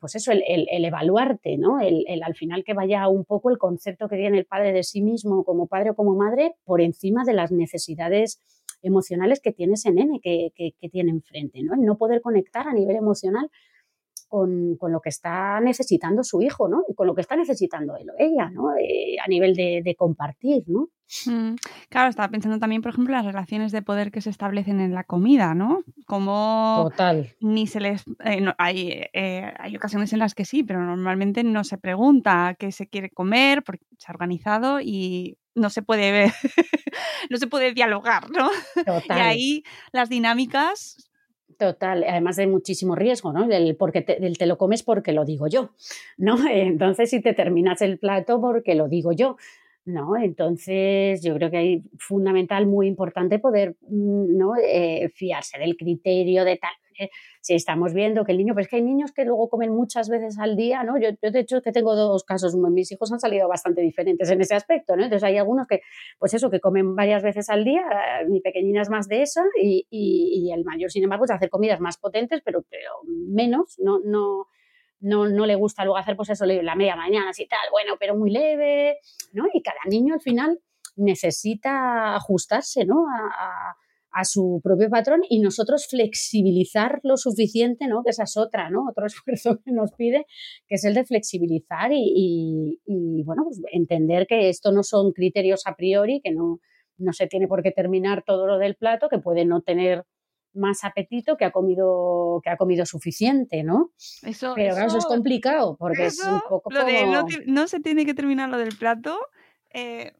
pues 0.00 0.14
eso, 0.14 0.32
el, 0.32 0.66
evaluarte, 0.84 1.58
¿no? 1.58 1.80
El, 1.80 2.22
al 2.22 2.34
final 2.34 2.64
que 2.64 2.74
vaya 2.74 3.08
un 3.08 3.24
poco 3.24 3.50
el 3.50 3.58
concepto 3.58 4.08
que 4.08 4.16
tiene 4.16 4.38
el 4.38 4.46
padre 4.46 4.72
de 4.72 4.82
sí 4.82 5.02
mismo 5.02 5.44
como 5.44 5.66
padre 5.66 5.90
o 5.90 5.94
como 5.94 6.14
madre 6.14 6.54
por 6.64 6.80
encima 6.80 7.24
de 7.24 7.34
las 7.34 7.52
necesidades 7.52 8.40
emocionales 8.82 9.40
que 9.40 9.52
tiene 9.52 9.74
ese 9.74 9.92
nene 9.92 10.20
que, 10.20 10.52
que, 10.56 10.72
que 10.80 10.88
tiene 10.88 11.10
enfrente, 11.10 11.62
¿no? 11.62 11.74
El 11.74 11.82
no 11.82 11.96
poder 11.96 12.20
conectar 12.20 12.66
a 12.68 12.74
nivel 12.74 12.96
emocional 12.96 13.50
con, 14.32 14.78
con, 14.78 14.92
lo 14.92 15.00
que 15.02 15.10
está 15.10 15.60
necesitando 15.60 16.24
su 16.24 16.40
hijo, 16.40 16.66
¿no? 16.66 16.84
Y 16.88 16.94
con 16.94 17.06
lo 17.06 17.14
que 17.14 17.20
está 17.20 17.36
necesitando 17.36 17.94
él 17.96 18.08
o 18.08 18.14
ella, 18.18 18.48
¿no? 18.48 18.74
Eh, 18.80 19.16
a 19.22 19.28
nivel 19.28 19.54
de, 19.54 19.82
de 19.84 19.94
compartir, 19.94 20.64
¿no? 20.68 20.88
Mm, 21.26 21.56
claro, 21.90 22.08
estaba 22.08 22.30
pensando 22.30 22.58
también, 22.58 22.80
por 22.80 22.92
ejemplo, 22.92 23.14
las 23.14 23.26
relaciones 23.26 23.72
de 23.72 23.82
poder 23.82 24.10
que 24.10 24.22
se 24.22 24.30
establecen 24.30 24.80
en 24.80 24.94
la 24.94 25.04
comida, 25.04 25.54
¿no? 25.54 25.84
Como 26.06 26.88
Total. 26.90 27.36
ni 27.40 27.66
se 27.66 27.80
les... 27.80 28.04
Eh, 28.24 28.40
no, 28.40 28.54
hay, 28.56 29.02
eh, 29.12 29.52
hay 29.58 29.76
ocasiones 29.76 30.14
en 30.14 30.20
las 30.20 30.34
que 30.34 30.46
sí, 30.46 30.62
pero 30.62 30.80
normalmente 30.80 31.44
no 31.44 31.62
se 31.62 31.76
pregunta 31.76 32.56
qué 32.58 32.72
se 32.72 32.86
quiere 32.88 33.10
comer 33.10 33.62
porque 33.62 33.84
se 33.98 34.10
ha 34.10 34.14
organizado 34.14 34.80
y 34.80 35.36
no 35.54 35.68
se 35.68 35.82
puede 35.82 36.10
ver, 36.12 36.32
no 37.28 37.36
se 37.36 37.48
puede 37.48 37.74
dialogar, 37.74 38.30
¿no? 38.30 38.48
Total. 38.76 39.18
Y 39.18 39.20
ahí 39.20 39.62
las 39.92 40.08
dinámicas 40.08 41.11
Total, 41.62 42.02
además 42.08 42.34
de 42.34 42.48
muchísimo 42.48 42.96
riesgo, 42.96 43.32
¿no? 43.32 43.44
El, 43.48 43.76
porque 43.76 44.02
te, 44.02 44.16
te 44.16 44.46
lo 44.46 44.58
comes 44.58 44.82
porque 44.82 45.12
lo 45.12 45.24
digo 45.24 45.46
yo, 45.46 45.70
¿no? 46.16 46.34
Entonces, 46.50 47.08
si 47.10 47.20
te 47.22 47.34
terminas 47.34 47.82
el 47.82 48.00
plato 48.00 48.40
porque 48.40 48.74
lo 48.74 48.88
digo 48.88 49.12
yo, 49.12 49.36
¿no? 49.84 50.16
Entonces, 50.16 51.22
yo 51.22 51.36
creo 51.36 51.52
que 51.52 51.56
hay 51.58 51.82
fundamental, 52.00 52.66
muy 52.66 52.88
importante 52.88 53.38
poder 53.38 53.76
mm, 53.82 54.36
¿no? 54.36 54.54
Eh, 54.60 55.08
fiarse 55.14 55.56
del 55.60 55.76
criterio 55.76 56.44
de 56.44 56.56
tal. 56.56 56.72
Eh, 57.02 57.10
si 57.40 57.54
estamos 57.54 57.92
viendo 57.94 58.24
que 58.24 58.32
el 58.32 58.38
niño, 58.38 58.54
pues 58.54 58.68
que 58.68 58.76
hay 58.76 58.82
niños 58.82 59.12
que 59.12 59.24
luego 59.24 59.48
comen 59.48 59.74
muchas 59.74 60.08
veces 60.08 60.38
al 60.38 60.56
día, 60.56 60.84
¿no? 60.84 60.98
Yo, 61.00 61.10
yo, 61.22 61.30
de 61.30 61.40
hecho 61.40 61.62
que 61.62 61.72
tengo 61.72 61.96
dos 61.96 62.24
casos, 62.24 62.54
mis 62.54 62.92
hijos 62.92 63.10
han 63.12 63.20
salido 63.20 63.48
bastante 63.48 63.80
diferentes 63.80 64.30
en 64.30 64.40
ese 64.40 64.54
aspecto, 64.54 64.96
¿no? 64.96 65.04
Entonces 65.04 65.24
hay 65.24 65.38
algunos 65.38 65.66
que, 65.66 65.80
pues 66.18 66.34
eso, 66.34 66.50
que 66.50 66.60
comen 66.60 66.94
varias 66.94 67.22
veces 67.22 67.48
al 67.48 67.64
día, 67.64 67.82
eh, 67.82 68.28
mi 68.28 68.40
pequeñina 68.40 68.82
más 68.90 69.08
de 69.08 69.22
eso 69.22 69.40
y, 69.60 69.86
y, 69.90 70.52
el 70.52 70.64
mayor, 70.64 70.90
sin 70.90 71.04
embargo, 71.04 71.24
es 71.24 71.30
hacer 71.30 71.48
comidas 71.50 71.80
más 71.80 71.98
potentes, 71.98 72.42
pero, 72.44 72.62
pero 72.68 72.90
menos, 73.06 73.78
no, 73.78 74.00
no, 74.04 74.46
no, 75.00 75.28
no 75.28 75.46
le 75.46 75.54
gusta 75.54 75.84
luego 75.84 75.98
hacer 75.98 76.16
pues 76.16 76.30
eso, 76.30 76.44
la 76.46 76.74
media 76.74 76.96
mañana 76.96 77.30
y 77.36 77.46
tal, 77.46 77.60
bueno, 77.70 77.94
pero 77.98 78.16
muy 78.16 78.30
leve, 78.30 78.98
¿no? 79.32 79.46
Y 79.52 79.62
cada 79.62 79.80
niño 79.88 80.14
al 80.14 80.20
final 80.20 80.60
necesita 80.96 82.14
ajustarse, 82.14 82.84
¿no? 82.84 83.06
A, 83.08 83.76
su 84.24 84.60
propio 84.62 84.90
patrón 84.90 85.20
y 85.28 85.40
nosotros 85.40 85.86
flexibilizar 85.88 87.00
lo 87.02 87.16
suficiente, 87.16 87.86
¿no? 87.86 88.02
Que 88.04 88.10
esa 88.10 88.24
es 88.24 88.36
otra, 88.36 88.70
¿no? 88.70 88.84
Otro 88.88 89.06
esfuerzo 89.06 89.60
que 89.64 89.72
nos 89.72 89.92
pide, 89.92 90.26
que 90.68 90.74
es 90.76 90.84
el 90.84 90.94
de 90.94 91.04
flexibilizar 91.04 91.90
y, 91.92 92.80
y, 92.84 93.22
bueno, 93.24 93.44
pues 93.44 93.60
entender 93.72 94.26
que 94.26 94.48
esto 94.48 94.72
no 94.72 94.82
son 94.82 95.12
criterios 95.12 95.62
a 95.66 95.74
priori, 95.74 96.20
que 96.22 96.32
no, 96.32 96.60
no 96.98 97.12
se 97.12 97.26
tiene 97.26 97.48
por 97.48 97.62
qué 97.62 97.70
terminar 97.70 98.22
todo 98.24 98.46
lo 98.46 98.58
del 98.58 98.76
plato, 98.76 99.08
que 99.08 99.18
puede 99.18 99.44
no 99.44 99.62
tener 99.62 100.04
más 100.54 100.84
apetito 100.84 101.38
que 101.38 101.46
ha 101.46 101.50
comido 101.50 102.40
que 102.44 102.50
ha 102.50 102.58
comido 102.58 102.84
suficiente, 102.84 103.62
¿no? 103.62 103.92
Eso, 104.22 104.52
Pero 104.54 104.74
claro, 104.74 104.88
eso 104.88 104.98
es 104.98 105.06
complicado 105.06 105.76
porque 105.78 106.06
es 106.06 106.22
un 106.22 106.40
poco 106.46 106.70
lo 106.70 106.84
de 106.84 107.06
no, 107.06 107.24
no, 107.46 107.66
se 107.68 107.80
tiene 107.80 108.04
que 108.04 108.12
terminar 108.12 108.50
lo 108.50 108.58
del 108.58 108.76
plato. 108.76 109.18
Eh, 109.72 110.12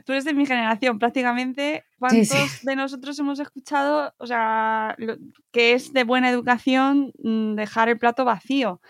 tú 0.00 0.12
eres 0.12 0.24
de 0.24 0.34
mi 0.34 0.46
generación 0.46 0.98
prácticamente. 0.98 1.84
¿Cuántos 1.98 2.28
sí, 2.28 2.48
sí. 2.48 2.66
de 2.66 2.76
nosotros 2.76 3.18
hemos 3.18 3.40
escuchado, 3.40 4.14
o 4.18 4.26
sea, 4.26 4.94
lo, 4.98 5.16
que 5.50 5.72
es 5.72 5.92
de 5.92 6.04
buena 6.04 6.30
educación 6.30 7.12
mm, 7.22 7.54
dejar 7.54 7.88
el 7.88 7.98
plato 7.98 8.24
vacío? 8.24 8.80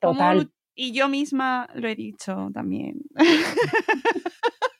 Total. 0.00 0.50
y 0.74 0.92
yo 0.92 1.08
misma 1.08 1.68
lo 1.74 1.88
he 1.88 1.94
dicho 1.94 2.50
también. 2.52 3.02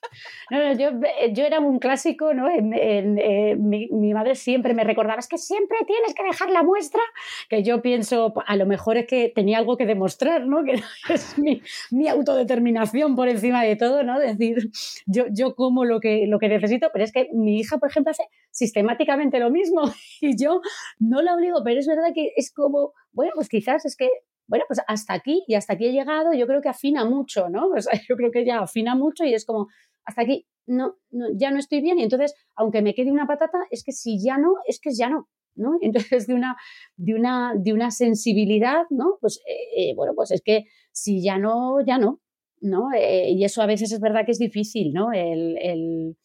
No, 0.50 0.58
no, 0.58 0.72
yo, 0.72 0.90
yo, 1.32 1.44
era 1.44 1.60
un 1.60 1.78
clásico, 1.78 2.34
¿no? 2.34 2.48
Eh, 2.50 3.56
mi, 3.56 4.14
madre 4.14 4.34
siempre 4.34 4.74
me 4.74 4.84
recordaba, 4.84 5.18
es 5.18 5.28
que 5.28 5.38
siempre 5.38 5.78
tienes 5.86 6.14
que 6.14 6.22
dejar 6.22 6.50
la 6.50 6.62
muestra, 6.62 7.00
que 7.48 7.62
yo 7.62 7.82
pienso, 7.82 8.34
a 8.46 8.56
lo 8.56 8.66
mejor 8.66 8.96
es 8.96 9.06
que 9.06 9.32
tenía 9.34 9.58
algo 9.58 9.76
que 9.76 9.86
demostrar, 9.86 10.46
¿no? 10.46 10.64
Que 10.64 10.80
es 11.12 11.38
mi, 11.38 11.62
mi 11.90 12.08
autodeterminación 12.08 13.16
por 13.16 13.28
encima 13.28 13.62
de 13.62 13.76
todo, 13.76 14.02
¿no? 14.02 14.18
Decir, 14.18 14.70
yo, 15.06 15.24
yo 15.30 15.54
como 15.54 15.84
lo 15.84 16.00
que, 16.00 16.26
lo 16.26 16.38
que 16.38 16.48
necesito, 16.48 16.90
pero 16.92 17.04
es 17.04 17.12
que 17.12 17.28
mi 17.32 17.58
hija, 17.58 17.78
por 17.78 17.90
ejemplo, 17.90 18.10
hace 18.10 18.24
sistemáticamente 18.50 19.38
lo 19.38 19.50
mismo 19.50 19.82
y 20.20 20.36
yo 20.36 20.60
no 20.98 21.22
la 21.22 21.34
obligo, 21.34 21.62
pero 21.64 21.80
es 21.80 21.86
verdad 21.86 22.12
que 22.14 22.32
es 22.36 22.52
como, 22.52 22.92
bueno, 23.12 23.32
pues 23.34 23.48
quizás 23.48 23.84
es 23.84 23.96
que 23.96 24.08
bueno, 24.46 24.64
pues 24.68 24.80
hasta 24.86 25.14
aquí 25.14 25.42
y 25.46 25.54
hasta 25.54 25.74
aquí 25.74 25.86
he 25.86 25.92
llegado, 25.92 26.32
yo 26.34 26.46
creo 26.46 26.60
que 26.60 26.68
afina 26.68 27.04
mucho, 27.04 27.48
¿no? 27.48 27.68
O 27.68 27.80
sea, 27.80 27.92
yo 28.08 28.16
creo 28.16 28.30
que 28.30 28.44
ya 28.44 28.60
afina 28.60 28.94
mucho 28.94 29.24
y 29.24 29.34
es 29.34 29.44
como, 29.44 29.68
hasta 30.04 30.22
aquí 30.22 30.46
no, 30.66 30.96
no, 31.10 31.26
ya 31.34 31.50
no 31.50 31.58
estoy 31.58 31.80
bien 31.80 31.98
y 31.98 32.02
entonces, 32.02 32.34
aunque 32.54 32.82
me 32.82 32.94
quede 32.94 33.10
una 33.10 33.26
patata, 33.26 33.58
es 33.70 33.84
que 33.84 33.92
si 33.92 34.22
ya 34.22 34.38
no, 34.38 34.54
es 34.66 34.80
que 34.80 34.92
ya 34.94 35.08
no, 35.08 35.28
¿no? 35.54 35.78
Entonces, 35.82 36.26
de 36.26 36.34
una, 36.34 36.56
de 36.96 37.14
una, 37.14 37.54
de 37.56 37.72
una 37.72 37.90
sensibilidad, 37.90 38.84
¿no? 38.90 39.18
Pues, 39.20 39.40
eh, 39.46 39.90
eh, 39.90 39.94
bueno, 39.94 40.12
pues 40.14 40.30
es 40.30 40.42
que 40.42 40.64
si 40.92 41.22
ya 41.22 41.38
no, 41.38 41.84
ya 41.84 41.98
no, 41.98 42.20
¿no? 42.60 42.92
Eh, 42.94 43.30
y 43.30 43.44
eso 43.44 43.62
a 43.62 43.66
veces 43.66 43.92
es 43.92 44.00
verdad 44.00 44.24
que 44.24 44.32
es 44.32 44.38
difícil, 44.38 44.92
¿no? 44.92 45.12
El, 45.12 45.58
el, 45.58 46.16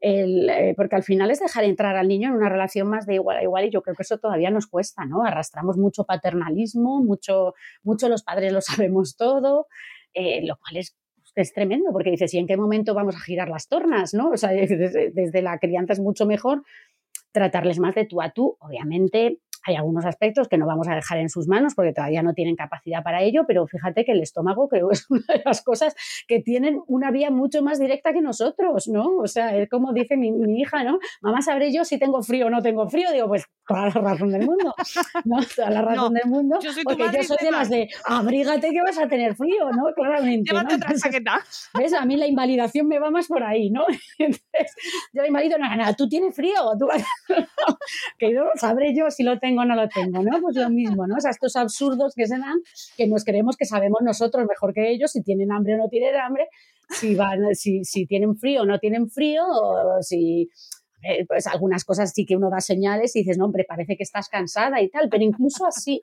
el, 0.00 0.50
eh, 0.50 0.74
porque 0.76 0.96
al 0.96 1.02
final 1.02 1.30
es 1.30 1.40
dejar 1.40 1.64
entrar 1.64 1.96
al 1.96 2.08
niño 2.08 2.28
en 2.28 2.36
una 2.36 2.48
relación 2.48 2.88
más 2.88 3.06
de 3.06 3.14
igual 3.14 3.38
a 3.38 3.42
igual 3.42 3.64
y 3.64 3.70
yo 3.70 3.82
creo 3.82 3.96
que 3.96 4.02
eso 4.02 4.18
todavía 4.18 4.50
nos 4.50 4.66
cuesta, 4.66 5.04
¿no? 5.06 5.24
Arrastramos 5.24 5.76
mucho 5.76 6.04
paternalismo, 6.04 7.02
mucho, 7.02 7.54
mucho 7.82 8.08
los 8.08 8.22
padres 8.22 8.52
lo 8.52 8.60
sabemos 8.60 9.16
todo, 9.16 9.66
lo 10.14 10.56
cual 10.56 10.76
es, 10.76 10.96
es 11.40 11.52
tremendo 11.52 11.90
porque 11.92 12.10
dices, 12.10 12.32
¿y 12.34 12.38
en 12.38 12.46
qué 12.46 12.56
momento 12.56 12.94
vamos 12.94 13.16
a 13.16 13.20
girar 13.20 13.48
las 13.48 13.68
tornas, 13.68 14.14
no? 14.14 14.30
O 14.30 14.36
sea, 14.36 14.50
desde, 14.52 15.10
desde 15.10 15.42
la 15.42 15.58
crianza 15.58 15.92
es 15.92 16.00
mucho 16.00 16.26
mejor 16.26 16.62
tratarles 17.32 17.78
más 17.78 17.94
de 17.94 18.06
tú 18.06 18.22
a 18.22 18.30
tú, 18.30 18.56
obviamente 18.60 19.40
hay 19.68 19.76
algunos 19.76 20.04
aspectos 20.04 20.48
que 20.48 20.56
no 20.56 20.66
vamos 20.66 20.88
a 20.88 20.94
dejar 20.94 21.18
en 21.18 21.28
sus 21.28 21.46
manos 21.46 21.74
porque 21.74 21.92
todavía 21.92 22.22
no 22.22 22.32
tienen 22.32 22.56
capacidad 22.56 23.02
para 23.02 23.22
ello, 23.22 23.44
pero 23.46 23.66
fíjate 23.66 24.04
que 24.04 24.12
el 24.12 24.22
estómago 24.22 24.68
creo 24.68 24.88
que 24.88 24.94
es 24.94 25.06
una 25.10 25.24
de 25.28 25.42
las 25.44 25.62
cosas 25.62 25.94
que 26.26 26.40
tienen 26.40 26.80
una 26.86 27.10
vía 27.10 27.30
mucho 27.30 27.62
más 27.62 27.78
directa 27.78 28.12
que 28.12 28.20
nosotros, 28.20 28.88
¿no? 28.88 29.16
O 29.18 29.26
sea, 29.26 29.56
es 29.56 29.68
como 29.68 29.92
dice 29.92 30.16
mi, 30.16 30.32
mi 30.32 30.60
hija, 30.60 30.84
¿no? 30.84 30.98
Mamá, 31.20 31.42
¿sabré 31.42 31.72
yo 31.72 31.84
si 31.84 31.98
tengo 31.98 32.22
frío 32.22 32.46
o 32.46 32.50
no 32.50 32.62
tengo 32.62 32.88
frío? 32.88 33.12
Digo, 33.12 33.28
pues 33.28 33.44
toda 33.66 33.86
la 33.86 33.90
razón 33.90 34.30
del 34.30 34.46
mundo, 34.46 34.74
¿no? 35.24 35.36
Toda 35.54 35.70
la 35.70 35.82
razón 35.82 36.12
no, 36.14 36.20
del 36.20 36.30
mundo, 36.30 36.58
yo 36.62 36.72
soy 36.72 36.84
porque 36.84 37.04
yo 37.14 37.22
soy 37.22 37.36
de 37.40 37.50
las 37.50 37.68
de, 37.68 37.88
abrígate 38.06 38.70
que 38.70 38.80
vas 38.80 38.98
a 38.98 39.06
tener 39.06 39.36
frío, 39.36 39.70
¿no? 39.70 39.92
Claramente. 39.94 40.50
Llévate 40.50 40.78
¿no? 40.78 40.84
otra 40.84 40.96
chaqueta. 40.96 41.44
¿Ves? 41.74 41.92
A 41.92 42.04
mí 42.06 42.16
la 42.16 42.26
invalidación 42.26 42.88
me 42.88 42.98
va 42.98 43.10
más 43.10 43.26
por 43.26 43.42
ahí, 43.42 43.70
¿no? 43.70 43.84
Entonces, 44.18 44.74
yo 45.12 45.22
la 45.22 45.28
invalido, 45.28 45.58
no, 45.58 45.76
no, 45.76 45.94
tú 45.94 46.08
tienes 46.08 46.34
frío, 46.34 46.54
tú 46.78 46.88
que 48.18 48.32
no 48.32 48.44
sabré 48.54 48.94
yo 48.94 49.10
si 49.10 49.22
lo 49.22 49.38
tengo 49.38 49.57
o 49.62 49.64
no 49.64 49.74
lo 49.74 49.88
tengo, 49.88 50.22
¿no? 50.22 50.40
Pues 50.40 50.56
lo 50.56 50.70
mismo, 50.70 51.06
¿no? 51.06 51.16
O 51.16 51.20
sea, 51.20 51.30
estos 51.30 51.56
absurdos 51.56 52.14
que 52.14 52.26
se 52.26 52.38
dan, 52.38 52.60
que 52.96 53.06
nos 53.06 53.24
creemos 53.24 53.56
que 53.56 53.64
sabemos 53.64 54.00
nosotros 54.02 54.46
mejor 54.48 54.72
que 54.72 54.90
ellos, 54.90 55.12
si 55.12 55.22
tienen 55.22 55.52
hambre 55.52 55.74
o 55.74 55.78
no 55.78 55.88
tienen 55.88 56.14
hambre, 56.16 56.48
si, 56.88 57.14
van, 57.14 57.54
si, 57.54 57.84
si 57.84 58.06
tienen 58.06 58.36
frío 58.36 58.62
o 58.62 58.66
no 58.66 58.78
tienen 58.78 59.10
frío, 59.10 59.44
o 59.46 60.02
si, 60.02 60.48
eh, 61.02 61.24
pues 61.26 61.46
algunas 61.46 61.84
cosas 61.84 62.12
sí 62.12 62.26
que 62.26 62.36
uno 62.36 62.50
da 62.50 62.60
señales 62.60 63.14
y 63.14 63.20
dices, 63.20 63.38
no, 63.38 63.44
hombre, 63.44 63.64
parece 63.68 63.96
que 63.96 64.02
estás 64.02 64.28
cansada 64.28 64.80
y 64.80 64.88
tal, 64.88 65.08
pero 65.08 65.22
incluso 65.22 65.64
así, 65.66 66.02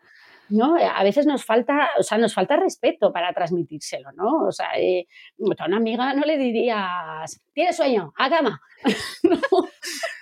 ¿no? 0.49 0.75
A 0.75 1.03
veces 1.03 1.25
nos 1.25 1.43
falta, 1.43 1.89
o 1.99 2.03
sea, 2.03 2.17
nos 2.17 2.33
falta 2.33 2.55
respeto 2.55 3.11
para 3.11 3.33
transmitírselo, 3.33 4.11
¿no? 4.13 4.47
O 4.47 4.51
sea, 4.51 4.67
eh, 4.77 5.07
a 5.57 5.65
una 5.65 5.77
amiga 5.77 6.13
no 6.13 6.21
le 6.21 6.37
dirías, 6.37 7.41
¿tienes 7.53 7.75
sueño? 7.75 8.13
¡A 8.17 8.29
cama! 8.29 8.61
no, 9.23 9.37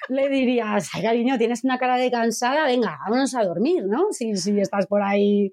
le 0.09 0.29
dirías, 0.29 0.89
ay, 0.93 1.03
cariño, 1.03 1.37
tienes 1.37 1.63
una 1.63 1.77
cara 1.77 1.97
de 1.97 2.11
cansada, 2.11 2.65
venga, 2.65 2.97
vámonos 3.03 3.35
a 3.35 3.43
dormir, 3.43 3.85
¿no? 3.85 4.07
Si, 4.11 4.35
si 4.35 4.59
estás 4.59 4.87
por 4.87 5.01
ahí 5.01 5.51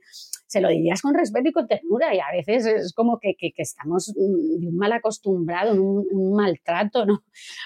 se 0.51 0.61
lo 0.61 0.69
dirías 0.69 1.01
con 1.01 1.15
respeto 1.15 1.49
y 1.49 1.53
con 1.53 1.69
ternura 1.69 2.13
y 2.13 2.19
a 2.19 2.27
veces 2.33 2.67
es 2.67 2.93
como 2.93 3.21
que, 3.21 3.37
que, 3.39 3.53
que 3.53 3.63
estamos 3.63 4.13
de 4.13 4.67
un 4.67 4.77
mal 4.77 4.93
acostumbrado, 4.93 5.75
un, 5.75 6.05
un, 6.11 6.35
maltrato, 6.35 7.07
¿no? 7.07 7.23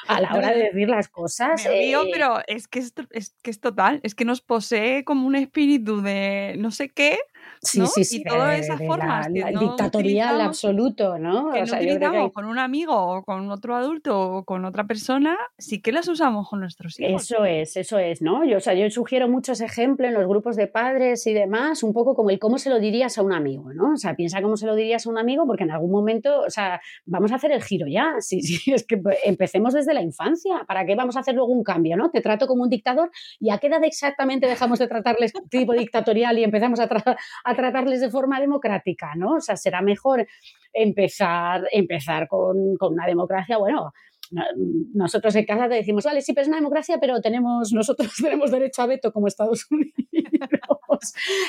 A 0.06 0.20
la 0.20 0.34
hora 0.34 0.50
de 0.50 0.64
decir 0.64 0.90
las 0.90 1.08
cosas. 1.08 1.64
Me 1.64 1.70
río, 1.70 2.02
eh... 2.02 2.10
pero 2.12 2.40
es 2.46 2.68
que 2.68 2.80
es, 2.80 2.92
es 3.10 3.34
que 3.40 3.50
es 3.50 3.60
total, 3.60 4.00
es 4.02 4.14
que 4.14 4.26
nos 4.26 4.42
posee 4.42 5.02
como 5.04 5.26
un 5.26 5.34
espíritu 5.34 6.02
de 6.02 6.56
no 6.58 6.70
sé 6.70 6.90
qué, 6.90 7.18
Sí, 7.64 7.80
¿no? 7.80 7.86
sí, 7.86 8.04
sí. 8.04 8.18
Y 8.20 8.24
todas 8.24 8.58
esas 8.58 8.78
de 8.78 8.86
formas. 8.86 9.30
La, 9.30 9.46
que 9.46 9.52
no 9.52 9.60
dictatorial 9.60 10.40
absoluto, 10.40 11.18
¿no? 11.18 11.50
Que 11.52 11.58
O 11.58 11.60
no 11.62 11.66
sea, 11.66 11.80
yo 11.82 11.98
que 11.98 12.30
con 12.32 12.44
un 12.44 12.58
amigo 12.58 12.94
o 12.94 13.22
con 13.22 13.50
otro 13.50 13.74
adulto 13.76 14.20
o 14.20 14.44
con 14.44 14.64
otra 14.64 14.84
persona, 14.84 15.36
sí 15.58 15.80
que 15.80 15.92
las 15.92 16.08
usamos 16.08 16.48
con 16.48 16.60
nuestros 16.60 16.98
hijos. 17.00 17.22
Eso 17.22 17.44
es, 17.44 17.76
eso 17.76 17.98
es, 17.98 18.22
¿no? 18.22 18.44
Yo, 18.44 18.58
o 18.58 18.60
sea, 18.60 18.74
yo 18.74 18.88
sugiero 18.90 19.28
muchos 19.28 19.60
ejemplos 19.60 20.08
en 20.08 20.14
los 20.14 20.26
grupos 20.26 20.56
de 20.56 20.66
padres 20.66 21.26
y 21.26 21.32
demás, 21.34 21.82
un 21.82 21.92
poco 21.92 22.14
como 22.14 22.30
el 22.30 22.38
cómo 22.38 22.58
se 22.58 22.70
lo 22.70 22.78
dirías 22.80 23.18
a 23.18 23.22
un 23.22 23.32
amigo, 23.32 23.72
¿no? 23.72 23.92
O 23.92 23.96
sea, 23.96 24.14
piensa 24.14 24.42
cómo 24.42 24.56
se 24.56 24.66
lo 24.66 24.74
dirías 24.74 25.06
a 25.06 25.10
un 25.10 25.18
amigo 25.18 25.46
porque 25.46 25.64
en 25.64 25.70
algún 25.70 25.90
momento, 25.90 26.40
o 26.42 26.50
sea, 26.50 26.80
vamos 27.06 27.32
a 27.32 27.36
hacer 27.36 27.52
el 27.52 27.62
giro 27.62 27.86
ya. 27.86 28.14
Sí, 28.24 28.40
sí, 28.40 28.72
es 28.72 28.86
que 28.86 29.00
empecemos 29.24 29.74
desde 29.74 29.92
la 29.92 30.00
infancia. 30.02 30.64
¿Para 30.66 30.86
qué 30.86 30.94
vamos 30.94 31.16
a 31.16 31.20
hacer 31.20 31.34
luego 31.34 31.52
un 31.52 31.62
cambio, 31.62 31.96
no? 31.96 32.10
Te 32.10 32.20
trato 32.20 32.46
como 32.46 32.62
un 32.62 32.70
dictador 32.70 33.10
y 33.38 33.50
a 33.50 33.58
qué 33.58 33.66
edad 33.66 33.84
exactamente 33.84 34.46
dejamos 34.46 34.78
de 34.78 34.88
tratarles 34.88 35.32
tipo 35.50 35.72
dictatorial 35.74 36.38
y 36.38 36.44
empezamos 36.44 36.80
a, 36.80 36.88
tra- 36.88 37.16
a 37.44 37.53
tratarles 37.56 38.00
de 38.00 38.10
forma 38.10 38.40
democrática, 38.40 39.14
¿no? 39.16 39.34
O 39.36 39.40
sea, 39.40 39.56
será 39.56 39.82
mejor 39.82 40.26
empezar, 40.72 41.66
empezar 41.72 42.28
con, 42.28 42.76
con 42.78 42.92
una 42.94 43.06
democracia, 43.06 43.56
bueno, 43.58 43.92
no- 44.30 44.42
nosotros 44.94 45.34
en 45.36 45.44
casa 45.44 45.68
te 45.68 45.74
decimos, 45.76 46.04
vale, 46.04 46.20
sí, 46.22 46.32
pero 46.32 46.42
es 46.42 46.48
una 46.48 46.56
democracia, 46.56 46.98
pero 47.00 47.20
tenemos, 47.20 47.72
nosotros 47.72 48.12
tenemos 48.22 48.50
derecho 48.50 48.82
a 48.82 48.86
veto 48.86 49.12
como 49.12 49.28
Estados 49.28 49.66
Unidos 49.70 49.92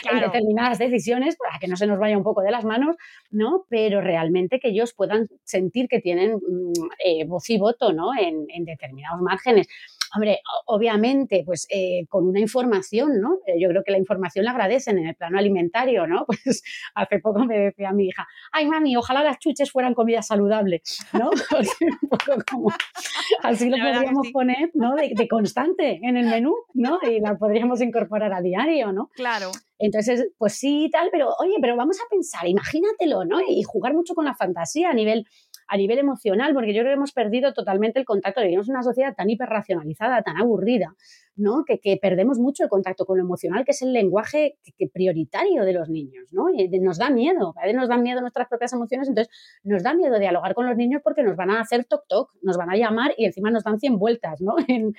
en 0.04 0.10
Claro. 0.10 0.28
determinadas 0.28 0.80
decisiones 0.80 1.36
para 1.38 1.60
que 1.60 1.68
no 1.68 1.76
se 1.76 1.88
nos 1.88 2.00
vaya 2.00 2.18
un 2.18 2.24
poco 2.24 2.42
de 2.42 2.52
las 2.52 2.66
manos, 2.66 2.96
¿no? 3.32 3.66
Pero 3.70 4.02
realmente 4.02 4.60
que 4.60 4.70
ellos 4.70 4.94
puedan 4.94 5.28
sentir 5.44 5.88
que 5.88 6.00
tienen 6.02 6.36
mm, 6.36 6.72
eh, 7.04 7.26
voz 7.26 7.50
y 7.50 7.58
voto, 7.58 7.94
¿no? 7.94 8.10
En, 8.20 8.46
en 8.50 8.66
determinados 8.66 9.22
márgenes. 9.22 9.68
Hombre, 10.14 10.40
obviamente, 10.66 11.44
pues 11.46 11.68
eh, 11.70 12.06
con 12.10 12.28
una 12.28 12.40
información, 12.40 13.20
¿no? 13.20 13.40
Eh, 13.48 13.60
yo 13.60 13.70
creo 13.70 13.84
que 13.84 13.92
la 13.92 13.98
información 13.98 14.46
la 14.46 14.52
agradecen 14.52 14.98
en 14.98 15.08
el 15.08 15.16
plano 15.16 15.38
alimentario, 15.38 16.08
¿no? 16.08 16.26
Pues 16.46 16.64
hace 16.94 17.20
poco 17.20 17.46
me 17.46 17.58
decía 17.58 17.92
mi 17.92 18.08
hija, 18.08 18.28
ay 18.52 18.68
mami, 18.68 18.96
ojalá 18.98 19.24
las 19.24 19.40
chuches 19.40 19.72
fueran 19.72 19.94
comida 19.94 20.22
saludable, 20.22 20.82
¿no? 21.14 21.30
un 22.02 22.10
poco 22.10 22.44
como, 22.50 22.70
así 23.42 23.70
lo 23.70 23.78
podríamos 23.78 24.32
poner, 24.32 24.72
¿no? 24.74 24.96
De, 24.96 25.12
de, 25.16 25.28
constante 25.28 26.00
en 26.04 26.18
el 26.18 26.28
menú, 26.28 26.54
¿no? 26.74 27.00
Y 27.02 27.20
la 27.20 27.38
podríamos 27.38 27.82
incorporar 27.82 28.34
a 28.34 28.42
diario, 28.42 28.92
¿no? 28.92 29.10
Claro. 29.16 29.52
Entonces, 29.78 30.28
pues 30.38 30.54
sí, 30.54 30.90
tal, 30.92 31.10
pero 31.12 31.30
oye, 31.40 31.56
pero 31.62 31.76
vamos 31.76 31.98
a 32.00 32.10
pensar, 32.10 32.48
imagínatelo, 32.48 33.26
¿no? 33.26 33.40
Y 33.48 33.64
jugar 33.64 33.94
mucho 33.94 34.14
con 34.14 34.26
la 34.26 34.36
fantasía 34.36 34.90
a 34.90 34.94
nivel 34.94 35.26
a 35.68 35.78
nivel 35.78 35.98
emocional, 36.00 36.54
porque 36.54 36.74
yo 36.74 36.82
creo 36.82 36.92
que 36.92 36.98
hemos 36.98 37.12
perdido 37.12 37.54
totalmente 37.54 38.00
el 38.00 38.06
contacto. 38.06 38.42
Vivimos 38.42 38.70
una 38.70 38.84
sociedad 38.84 39.16
tan 39.16 39.30
hiperracionalizada, 39.30 40.22
tan 40.22 40.38
aburrida, 40.38 40.96
Que, 41.66 41.98
perdemos 42.02 42.40
mucho 42.40 42.64
el 42.64 42.70
contacto 42.70 43.06
con 43.06 43.18
lo 43.18 43.24
emocional, 43.24 43.66
que 43.66 43.72
es 43.72 43.82
el 43.82 43.92
lenguaje 43.92 44.58
prioritario 44.94 45.66
de 45.66 45.74
los 45.74 45.90
niños, 45.90 46.32
¿no? 46.32 46.50
Y 46.50 46.68
nos 46.80 46.98
da 46.98 47.10
miedo, 47.10 47.54
veces 47.62 47.76
nos 47.76 47.90
dan 47.90 48.04
miedo 48.04 48.22
nuestras 48.22 48.48
propias 48.48 48.72
emociones, 48.72 49.10
entonces 49.10 49.34
nos 49.64 49.84
da 49.84 49.94
miedo 49.94 50.18
dialogar 50.18 50.54
con 50.54 50.66
los 50.66 50.78
niños 50.78 51.02
porque 51.04 51.24
nos 51.24 51.36
van 51.36 51.52
a 51.52 51.60
hacer 51.60 51.84
toc 51.86 52.08
toc, 52.08 52.32
nos 52.42 52.58
van 52.58 52.70
a 52.70 52.78
llamar 52.78 53.14
y 53.18 53.26
encima 53.26 53.52
nos 53.52 53.64
dan 53.64 53.80
100 53.80 54.00
vueltas, 54.00 54.42
¿no? 54.42 54.56
En, 54.68 54.94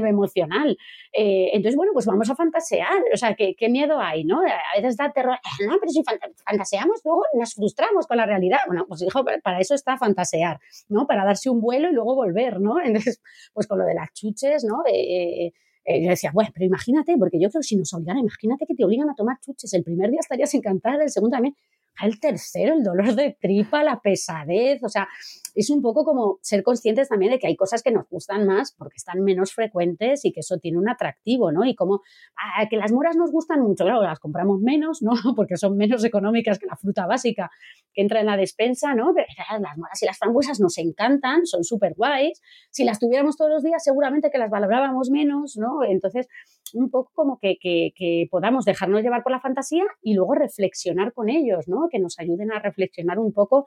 lo 0.00 0.06
emocional. 0.06 0.76
Eh, 1.12 1.50
entonces, 1.52 1.76
bueno, 1.76 1.92
pues 1.92 2.06
vamos 2.06 2.28
a 2.28 2.34
fantasear, 2.34 3.02
o 3.12 3.16
sea, 3.16 3.34
¿qué, 3.34 3.68
miedo 3.68 4.00
hay, 4.00 4.24
¿no? 4.24 4.40
A 4.40 4.80
veces 4.80 4.96
da 4.96 5.12
terror, 5.12 5.34
eh, 5.34 5.66
no, 5.66 5.76
pero 5.78 5.90
si 5.90 6.02
fantaseamos, 6.44 7.00
luego 7.04 7.22
nos 7.34 7.54
frustramos 7.54 8.06
con 8.06 8.16
la 8.16 8.26
realidad. 8.26 8.58
Bueno, 8.66 8.86
pues 8.88 9.02
hijo, 9.02 9.24
para 9.42 9.60
eso 9.60 9.74
está 9.74 9.96
fantasear, 9.96 10.58
¿no? 10.88 11.06
Para 11.06 11.24
darse 11.24 11.50
un 11.50 11.60
vuelo 11.60 11.90
y 11.90 11.92
luego 11.92 12.14
volver, 12.14 12.60
¿no? 12.60 12.80
Entonces, 12.84 13.20
pues 13.52 13.66
con 13.66 13.78
lo 13.78 13.84
de 13.84 13.94
las 13.94 14.12
chuches, 14.12 14.64
¿no? 14.64 14.82
Eh, 14.86 15.52
eh, 15.84 16.02
yo 16.02 16.10
decía, 16.10 16.30
bueno, 16.32 16.50
pero 16.52 16.66
imagínate, 16.66 17.16
porque 17.18 17.38
yo 17.40 17.50
creo 17.50 17.60
que 17.60 17.66
si 17.66 17.76
nos 17.76 17.92
obligan, 17.92 18.18
imagínate 18.18 18.66
que 18.66 18.74
te 18.74 18.84
obligan 18.84 19.10
a 19.10 19.14
tomar 19.14 19.38
chuches, 19.40 19.72
el 19.74 19.84
primer 19.84 20.10
día 20.10 20.20
estarías 20.20 20.52
encantada, 20.54 21.02
el 21.02 21.10
segundo 21.10 21.36
también, 21.36 21.54
el 22.02 22.18
tercero, 22.18 22.74
el 22.74 22.82
dolor 22.82 23.14
de 23.14 23.36
tripa, 23.40 23.84
la 23.84 24.00
pesadez, 24.00 24.82
o 24.82 24.88
sea, 24.88 25.08
es 25.54 25.70
un 25.70 25.80
poco 25.80 26.04
como 26.04 26.38
ser 26.42 26.62
conscientes 26.62 27.08
también 27.08 27.32
de 27.32 27.38
que 27.38 27.46
hay 27.46 27.56
cosas 27.56 27.82
que 27.82 27.92
nos 27.92 28.08
gustan 28.08 28.46
más 28.46 28.72
porque 28.76 28.96
están 28.96 29.22
menos 29.22 29.52
frecuentes 29.52 30.24
y 30.24 30.32
que 30.32 30.40
eso 30.40 30.58
tiene 30.58 30.78
un 30.78 30.88
atractivo, 30.88 31.52
¿no? 31.52 31.64
Y 31.64 31.74
como 31.74 32.02
ah, 32.36 32.66
que 32.68 32.76
las 32.76 32.92
moras 32.92 33.16
nos 33.16 33.30
gustan 33.30 33.60
mucho, 33.60 33.84
claro, 33.84 34.02
las 34.02 34.18
compramos 34.18 34.60
menos, 34.60 35.02
¿no? 35.02 35.12
Porque 35.36 35.56
son 35.56 35.76
menos 35.76 36.04
económicas 36.04 36.58
que 36.58 36.66
la 36.66 36.76
fruta 36.76 37.06
básica 37.06 37.50
que 37.92 38.02
entra 38.02 38.20
en 38.20 38.26
la 38.26 38.36
despensa, 38.36 38.94
¿no? 38.94 39.12
Pero 39.14 39.26
las 39.60 39.78
moras 39.78 40.02
y 40.02 40.06
las 40.06 40.18
frambuesas 40.18 40.58
nos 40.60 40.78
encantan, 40.78 41.46
son 41.46 41.62
súper 41.62 41.94
guays. 41.94 42.40
Si 42.70 42.84
las 42.84 42.98
tuviéramos 42.98 43.36
todos 43.36 43.50
los 43.50 43.62
días, 43.62 43.84
seguramente 43.84 44.30
que 44.30 44.38
las 44.38 44.50
valorábamos 44.50 45.10
menos, 45.10 45.56
¿no? 45.56 45.84
Entonces, 45.84 46.26
un 46.72 46.90
poco 46.90 47.10
como 47.14 47.38
que, 47.38 47.56
que, 47.60 48.26
podamos 48.30 48.64
dejarnos 48.64 49.02
llevar 49.02 49.22
por 49.22 49.32
la 49.32 49.40
fantasía 49.40 49.84
y 50.02 50.14
luego 50.14 50.34
reflexionar 50.34 51.12
con 51.12 51.28
ellos, 51.28 51.68
¿no? 51.68 51.88
Que 51.90 51.98
nos 51.98 52.18
ayuden 52.18 52.52
a 52.52 52.58
reflexionar 52.58 53.18
un 53.18 53.32
poco 53.32 53.66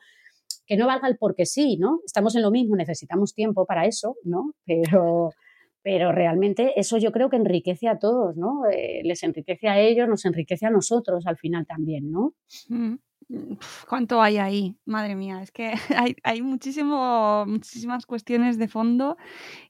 que 0.65 0.77
no 0.77 0.87
valga 0.87 1.07
el 1.07 1.17
porque 1.17 1.45
sí, 1.45 1.77
¿no? 1.77 1.99
Estamos 2.05 2.35
en 2.35 2.41
lo 2.41 2.51
mismo, 2.51 2.75
necesitamos 2.75 3.33
tiempo 3.33 3.65
para 3.65 3.85
eso, 3.85 4.15
¿no? 4.23 4.53
Pero, 4.65 5.31
pero 5.83 6.11
realmente 6.11 6.77
eso 6.77 6.97
yo 6.97 7.13
creo 7.13 7.29
que 7.29 7.37
enriquece 7.37 7.87
a 7.87 7.97
todos, 7.97 8.35
¿no? 8.35 8.65
Eh, 8.69 8.99
les 9.05 9.23
enriquece 9.23 9.69
a 9.69 9.79
ellos, 9.79 10.09
nos 10.09 10.25
enriquece 10.25 10.65
a 10.65 10.69
nosotros 10.69 11.25
al 11.25 11.37
final 11.37 11.65
también, 11.65 12.11
¿no? 12.11 12.33
Mm. 12.67 12.95
¿Cuánto 13.89 14.21
hay 14.21 14.37
ahí? 14.37 14.77
Madre 14.85 15.15
mía, 15.15 15.41
es 15.41 15.51
que 15.51 15.73
hay, 15.97 16.15
hay 16.23 16.41
muchísimo, 16.41 17.45
muchísimas 17.45 18.05
cuestiones 18.05 18.57
de 18.57 18.67
fondo 18.67 19.17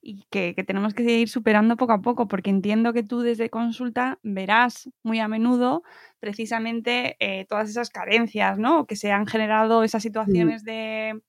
y 0.01 0.25
que, 0.29 0.53
tenemos 0.65 0.93
que 0.93 1.03
ir 1.03 1.29
superando 1.29 1.75
poco 1.75 1.93
a 1.93 2.01
poco, 2.01 2.27
porque 2.27 2.51
entiendo 2.51 2.93
que 2.93 3.03
tú 3.03 3.21
desde 3.21 3.49
consulta 3.49 4.19
verás 4.21 4.89
muy 5.03 5.19
a 5.19 5.27
menudo 5.27 5.83
precisamente 6.19 7.15
eh, 7.19 7.45
todas 7.45 7.69
esas 7.69 7.89
carencias, 7.89 8.59
¿no? 8.59 8.85
Que 8.85 8.95
se 8.95 9.11
han 9.11 9.25
generado 9.25 9.83
esas 9.83 10.03
situaciones 10.03 10.63
de, 10.63 11.21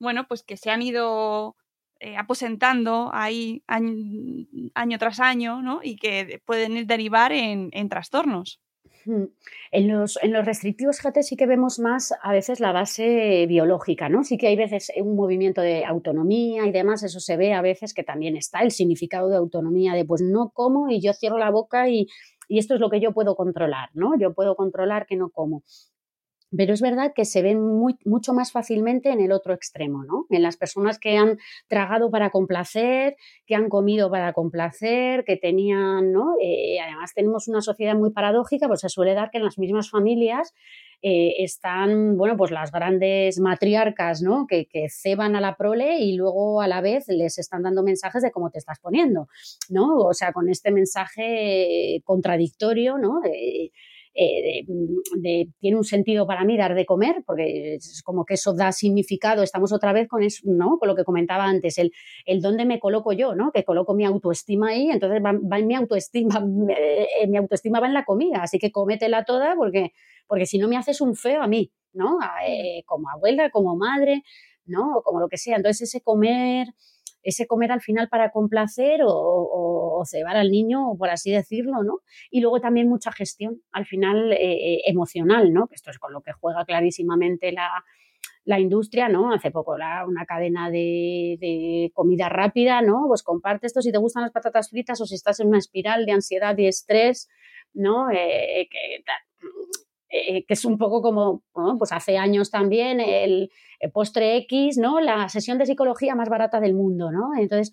bueno, 0.00 0.26
pues 0.26 0.42
que 0.42 0.56
se 0.56 0.70
han 0.70 0.82
ido 0.82 1.56
eh, 2.00 2.16
aposentando 2.16 3.10
ahí 3.12 3.62
año, 3.68 4.98
tras 4.98 5.20
año, 5.20 5.62
¿no? 5.62 5.80
Y 5.82 5.96
que 5.96 6.42
pueden 6.44 6.86
derivar 6.88 7.32
en 7.32 7.88
trastornos. 7.88 8.60
En 9.06 9.88
los, 9.88 10.18
en 10.22 10.32
los 10.32 10.44
restrictivos 10.44 11.00
GT 11.02 11.22
sí 11.22 11.36
que 11.36 11.46
vemos 11.46 11.78
más 11.78 12.14
a 12.22 12.32
veces 12.32 12.60
la 12.60 12.72
base 12.72 13.46
biológica, 13.48 14.08
¿no? 14.08 14.24
Sí 14.24 14.38
que 14.38 14.48
hay 14.48 14.56
veces 14.56 14.92
un 14.96 15.16
movimiento 15.16 15.60
de 15.60 15.84
autonomía 15.84 16.66
y 16.66 16.72
demás, 16.72 17.02
eso 17.02 17.20
se 17.20 17.36
ve 17.36 17.54
a 17.54 17.62
veces 17.62 17.94
que 17.94 18.04
también 18.04 18.36
está 18.36 18.60
el 18.60 18.70
significado 18.70 19.28
de 19.28 19.36
autonomía, 19.36 19.94
de 19.94 20.04
pues 20.04 20.22
no 20.22 20.50
como 20.50 20.90
y 20.90 21.00
yo 21.00 21.12
cierro 21.12 21.38
la 21.38 21.50
boca 21.50 21.88
y, 21.88 22.06
y 22.48 22.58
esto 22.58 22.74
es 22.74 22.80
lo 22.80 22.90
que 22.90 23.00
yo 23.00 23.12
puedo 23.12 23.34
controlar, 23.34 23.88
¿no? 23.94 24.18
Yo 24.18 24.34
puedo 24.34 24.56
controlar 24.56 25.06
que 25.06 25.16
no 25.16 25.30
como. 25.30 25.62
Pero 26.56 26.74
es 26.74 26.82
verdad 26.82 27.12
que 27.14 27.24
se 27.24 27.40
ven 27.40 27.60
muy, 27.60 27.96
mucho 28.04 28.34
más 28.34 28.52
fácilmente 28.52 29.10
en 29.10 29.20
el 29.20 29.32
otro 29.32 29.54
extremo, 29.54 30.04
¿no? 30.04 30.26
En 30.30 30.42
las 30.42 30.56
personas 30.56 30.98
que 30.98 31.16
han 31.16 31.38
tragado 31.66 32.10
para 32.10 32.30
complacer, 32.30 33.16
que 33.46 33.54
han 33.54 33.68
comido 33.68 34.10
para 34.10 34.32
complacer, 34.34 35.24
que 35.24 35.36
tenían, 35.36 36.12
¿no? 36.12 36.34
Eh, 36.42 36.78
además 36.80 37.14
tenemos 37.14 37.48
una 37.48 37.62
sociedad 37.62 37.94
muy 37.94 38.10
paradójica, 38.10 38.68
pues 38.68 38.80
se 38.80 38.90
suele 38.90 39.14
dar 39.14 39.30
que 39.30 39.38
en 39.38 39.44
las 39.44 39.58
mismas 39.58 39.90
familias 39.90 40.52
eh, 41.00 41.42
están, 41.42 42.16
bueno, 42.16 42.36
pues 42.36 42.50
las 42.50 42.70
grandes 42.70 43.40
matriarcas, 43.40 44.20
¿no? 44.22 44.46
Que, 44.46 44.68
ceban 44.90 45.36
a 45.36 45.40
la 45.40 45.56
prole 45.56 45.98
y 46.00 46.16
luego 46.16 46.60
a 46.60 46.68
la 46.68 46.80
vez 46.80 47.06
les 47.08 47.38
están 47.38 47.62
dando 47.62 47.82
mensajes 47.82 48.22
de 48.22 48.30
cómo 48.30 48.50
te 48.50 48.58
estás 48.58 48.78
poniendo, 48.78 49.28
¿no? 49.70 49.96
O 49.98 50.12
sea, 50.12 50.32
con 50.32 50.48
este 50.48 50.70
mensaje 50.70 52.02
contradictorio, 52.04 52.98
¿no? 52.98 53.20
De, 54.14 55.48
tiene 55.58 55.76
un 55.76 55.84
sentido 55.84 56.26
para 56.26 56.44
mí 56.44 56.56
dar 56.56 56.74
de 56.74 56.84
comer, 56.84 57.22
porque 57.26 57.76
es 57.76 58.02
como 58.04 58.24
que 58.24 58.34
eso 58.34 58.54
da 58.54 58.72
significado, 58.72 59.42
estamos 59.42 59.72
otra 59.72 59.92
vez 59.92 60.08
con 60.08 60.22
eso, 60.22 60.42
¿no? 60.44 60.78
Con 60.78 60.88
lo 60.88 60.94
que 60.94 61.04
comentaba 61.04 61.44
antes, 61.44 61.78
el, 61.78 61.92
el 62.26 62.40
dónde 62.40 62.64
me 62.64 62.78
coloco 62.78 63.12
yo, 63.12 63.34
¿no? 63.34 63.52
Que 63.52 63.64
coloco 63.64 63.94
mi 63.94 64.04
autoestima 64.04 64.68
ahí, 64.68 64.90
entonces 64.90 65.22
va, 65.22 65.58
en 65.58 65.66
mi 65.66 65.74
autoestima, 65.74 66.44
eh, 66.76 67.26
mi 67.28 67.38
autoestima 67.38 67.80
va 67.80 67.86
en 67.86 67.94
la 67.94 68.04
comida, 68.04 68.42
así 68.42 68.58
que 68.58 68.70
cómetela 68.70 69.24
toda 69.24 69.54
porque, 69.56 69.92
porque 70.26 70.46
si 70.46 70.58
no 70.58 70.68
me 70.68 70.76
haces 70.76 71.00
un 71.00 71.14
feo 71.14 71.42
a 71.42 71.46
mí, 71.46 71.72
¿no? 71.92 72.18
Eh, 72.46 72.82
como 72.86 73.08
abuela, 73.08 73.50
como 73.50 73.76
madre, 73.76 74.22
¿no? 74.66 74.98
O 74.98 75.02
como 75.02 75.20
lo 75.20 75.28
que 75.28 75.38
sea. 75.38 75.56
Entonces 75.56 75.88
ese 75.88 76.02
comer 76.02 76.68
ese 77.22 77.46
comer 77.46 77.72
al 77.72 77.80
final 77.80 78.08
para 78.08 78.30
complacer 78.30 79.00
o, 79.04 79.71
cebar 80.04 80.36
al 80.36 80.50
niño, 80.50 80.96
por 80.98 81.10
así 81.10 81.30
decirlo, 81.30 81.82
¿no? 81.82 82.00
Y 82.30 82.40
luego 82.40 82.60
también 82.60 82.88
mucha 82.88 83.12
gestión 83.12 83.62
al 83.72 83.86
final 83.86 84.32
eh, 84.32 84.36
eh, 84.40 84.82
emocional, 84.86 85.52
¿no? 85.52 85.66
Que 85.66 85.74
esto 85.74 85.90
es 85.90 85.98
con 85.98 86.12
lo 86.12 86.20
que 86.22 86.32
juega 86.32 86.64
clarísimamente 86.64 87.52
la, 87.52 88.58
industria, 88.58 89.08
¿no? 89.08 89.32
Hace 89.32 89.50
poco 89.50 89.74
una 89.74 90.26
cadena 90.26 90.70
de, 90.70 91.90
comida 91.94 92.28
rápida, 92.28 92.82
¿no? 92.82 93.04
Pues 93.08 93.22
comparte 93.22 93.66
esto 93.66 93.80
si 93.80 93.92
te 93.92 93.98
gustan 93.98 94.24
las 94.24 94.32
patatas 94.32 94.68
fritas 94.70 95.00
o 95.00 95.06
si 95.06 95.14
estás 95.14 95.40
en 95.40 95.48
una 95.48 95.58
espiral 95.58 96.06
de 96.06 96.12
ansiedad 96.12 96.56
y 96.58 96.66
estrés, 96.66 97.28
¿no? 97.72 98.10
Eh, 98.10 98.68
que, 100.46 100.52
es 100.52 100.64
un 100.66 100.76
poco 100.76 101.00
como, 101.00 101.42
pues 101.78 101.90
hace 101.90 102.18
años 102.18 102.50
también 102.50 103.00
el, 103.00 103.50
postre 103.94 104.36
X, 104.36 104.76
¿no? 104.76 105.00
La 105.00 105.28
sesión 105.28 105.56
de 105.58 105.66
psicología 105.66 106.14
más 106.14 106.28
barata 106.28 106.60
del 106.60 106.74
mundo, 106.74 107.10
¿no? 107.10 107.30
Entonces 107.36 107.72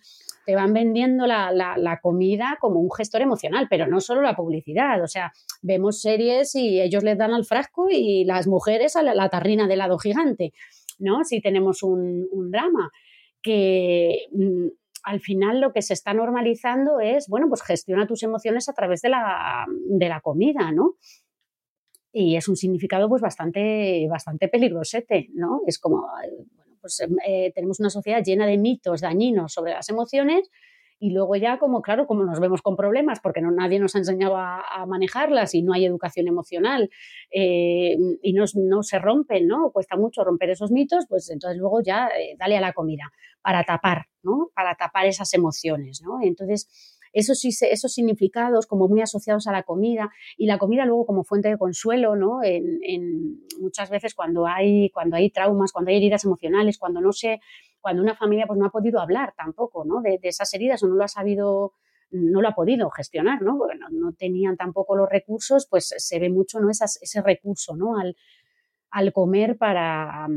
te 0.50 0.56
van 0.56 0.74
vendiendo 0.74 1.28
la, 1.28 1.52
la, 1.52 2.00
comida 2.02 2.58
como 2.60 2.80
un 2.80 2.90
gestor 2.92 3.22
emocional, 3.22 3.68
pero 3.70 3.86
no 3.86 4.02
solo 4.02 4.24
la 4.24 4.36
publicidad, 4.36 5.00
o 5.04 5.06
sea, 5.06 5.32
vemos 5.62 6.02
series 6.02 6.56
y 6.56 6.82
ellos 6.82 7.04
les 7.04 7.20
dan 7.20 7.36
al 7.36 7.46
frasco 7.46 7.88
y 7.92 8.26
las 8.26 8.48
mujeres 8.48 8.96
a 8.96 9.04
la, 9.04 9.30
tarrina 9.30 9.68
de 9.68 9.76
helado 9.76 10.00
gigante, 10.00 10.52
¿no? 10.98 11.24
Si 11.24 11.40
tenemos 11.40 11.84
un, 11.84 12.50
drama 12.50 12.90
que 13.44 14.26
mm, 14.32 14.70
al 15.04 15.20
final 15.20 15.62
lo 15.62 15.72
que 15.72 15.84
se 15.84 15.94
está 15.94 16.16
normalizando 16.16 17.00
es, 17.00 17.28
bueno, 17.28 17.46
pues 17.48 17.62
gestiona 17.62 18.08
tus 18.08 18.24
emociones 18.24 18.70
a 18.70 18.74
través 18.74 19.04
de 19.04 19.10
la, 19.10 19.68
de 19.70 20.10
la 20.10 20.20
comida, 20.20 20.72
¿no? 20.72 20.96
y 22.12 22.38
es 22.38 22.48
un 22.48 22.56
significado 22.56 23.08
pues 23.08 23.22
bastante, 23.22 24.08
bastante 24.10 24.48
peligrosete, 24.48 25.30
¿no? 25.36 25.62
Es 25.68 25.78
como, 25.78 26.08
pues 26.82 27.00
em, 27.00 27.16
eh, 27.26 27.52
tenemos 27.54 27.80
una 27.80 27.90
sociedad 27.90 28.24
llena 28.24 28.48
de 28.48 28.58
mitos 28.58 29.02
dañinos 29.02 29.54
sobre 29.54 29.74
las 29.74 29.90
emociones 29.90 30.50
y 31.00 31.12
luego 31.12 31.36
ya 31.38 31.60
como, 31.60 31.82
claro, 31.82 32.06
como 32.06 32.26
nos 32.26 32.40
vemos 32.40 32.62
con 32.62 32.76
problemas 32.76 33.22
porque 33.22 33.42
no, 33.42 33.52
nadie 33.52 33.80
nos 33.80 33.96
ha 33.96 34.00
enseñado 34.00 34.36
a, 34.38 34.86
manejarlas 34.86 35.54
y 35.56 35.62
no 35.62 35.74
hay 35.74 35.86
educación 35.86 36.28
emocional 36.28 36.90
eh, 37.32 37.98
y 38.22 38.34
no, 38.34 38.46
no, 38.56 38.84
se 38.84 39.00
rompen, 39.00 39.48
¿no? 39.48 39.72
Cuesta 39.72 39.96
mucho 39.96 40.24
romper 40.24 40.50
esos 40.50 40.72
mitos, 40.72 41.06
pues 41.08 41.30
entonces 41.30 41.58
luego 41.58 41.82
ya 41.82 42.08
eh, 42.08 42.36
dale 42.38 42.58
a 42.58 42.62
la 42.62 42.74
comida 42.74 43.12
para 43.42 43.64
tapar, 43.64 44.08
¿no? 44.24 44.50
Para 44.54 44.76
tapar 44.76 45.06
esas 45.06 45.34
emociones, 45.34 46.02
¿no? 46.04 46.20
Entonces 46.22 46.99
esos, 47.14 47.44
esos 47.44 47.94
significados 47.94 48.68
como 48.68 48.88
muy 48.88 49.02
asociados 49.02 49.48
a 49.48 49.52
la 49.52 49.64
comida 49.64 50.12
y 50.38 50.46
la 50.46 50.58
comida 50.58 50.86
luego 50.86 51.06
como 51.06 51.24
fuente 51.24 51.50
de 51.50 51.58
consuelo, 51.58 52.16
¿no? 52.16 52.44
En, 52.44 53.40
muchas 53.60 53.90
veces 53.90 54.16
cuando 54.16 54.48
hay, 54.48 54.90
cuando 54.92 55.18
hay 55.18 55.30
traumas, 55.30 55.72
cuando 55.72 55.92
hay 55.92 55.98
heridas 55.98 56.24
emocionales, 56.24 56.78
cuando 56.78 57.02
no 57.02 57.12
se 57.12 57.40
cuando 57.82 58.02
una 58.02 58.16
familia 58.16 58.46
pues 58.46 58.60
no 58.60 58.66
ha 58.66 58.72
podido 58.72 59.00
hablar 59.00 59.34
tampoco, 59.38 59.86
¿no? 59.86 60.02
De, 60.02 60.20
esas 60.24 60.54
heridas 60.54 60.84
o 60.84 60.88
no 60.88 60.96
lo 60.96 61.04
ha 61.04 61.08
sabido 61.08 61.74
no 62.12 62.42
lo 62.42 62.48
ha 62.48 62.56
podido 62.56 62.90
gestionar, 62.90 63.42
¿no? 63.44 63.58
Porque 63.58 63.78
no, 63.78 64.14
tenían 64.14 64.58
tampoco 64.58 64.96
los 64.96 65.08
recursos, 65.08 65.68
pues 65.70 65.94
se 65.96 66.20
ve 66.20 66.30
mucho, 66.30 66.60
¿no? 66.60 66.72
ese 66.72 67.22
recurso, 67.22 67.76
¿no? 67.76 68.00
Al, 68.00 68.16
al 68.90 69.14
comer 69.14 69.58
para, 69.58 70.28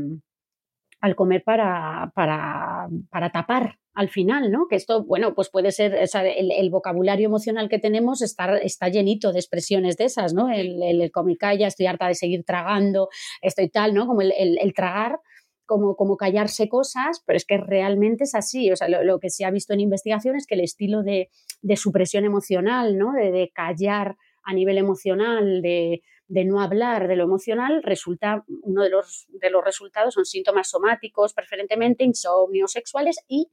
al 1.03 1.17
comer 1.17 1.43
para, 1.43 2.13
para, 2.15 2.87
para, 3.09 3.29
tapar 3.29 3.77
al 3.93 4.07
final, 4.07 4.49
¿no? 4.49 4.67
Que 4.69 4.77
esto, 4.77 5.03
bueno, 5.03 5.35
pues 5.35 5.49
puede 5.49 5.73
ser, 5.73 6.01
o 6.01 6.07
sea, 6.07 6.25
el, 6.25 6.69
vocabulario 6.69 7.27
emocional 7.27 7.67
que 7.67 7.77
tenemos 7.77 8.21
está, 8.21 8.57
está 8.57 8.87
llenito 8.87 9.33
de 9.33 9.39
expresiones 9.39 9.97
de 9.97 10.05
esas, 10.05 10.33
¿no? 10.33 10.49
El, 10.49 10.81
el, 10.81 11.11
ya 11.59 11.67
estoy 11.67 11.87
harta 11.87 12.07
de 12.07 12.15
seguir 12.15 12.45
tragando, 12.45 13.09
estoy 13.41 13.67
tal, 13.67 13.93
¿no? 13.93 14.07
Como 14.07 14.21
el, 14.21 14.73
tragar, 14.73 15.19
como, 15.65 15.97
como, 15.97 16.15
callarse 16.15 16.69
cosas, 16.69 17.21
pero 17.25 17.35
es 17.35 17.43
que 17.43 17.57
realmente 17.57 18.23
es 18.23 18.33
así. 18.33 18.71
O 18.71 18.77
sea, 18.77 18.87
lo, 18.87 19.19
que 19.19 19.29
se 19.29 19.43
ha 19.43 19.51
visto 19.51 19.73
en 19.73 19.81
investigación 19.81 20.37
es 20.37 20.47
que 20.47 20.55
el 20.55 20.61
estilo 20.61 21.03
de, 21.03 21.29
de 21.61 21.75
supresión 21.75 22.23
emocional, 22.23 22.97
¿no? 22.97 23.11
De, 23.11 23.29
de 23.33 23.51
callar 23.53 24.15
a 24.45 24.53
nivel 24.53 24.77
emocional, 24.77 25.61
de, 25.61 26.01
de 26.27 26.45
no 26.45 26.61
hablar 26.61 27.07
de 27.07 27.15
lo 27.15 27.23
emocional, 27.23 27.83
resulta, 27.83 28.43
uno 28.63 28.83
de 28.83 28.89
los, 28.89 29.27
de 29.29 29.49
los 29.49 29.63
resultados 29.63 30.13
son 30.13 30.25
síntomas 30.25 30.69
somáticos, 30.69 31.33
preferentemente 31.33 32.03
insomnios 32.03 32.71
sexuales 32.71 33.17
y 33.27 33.51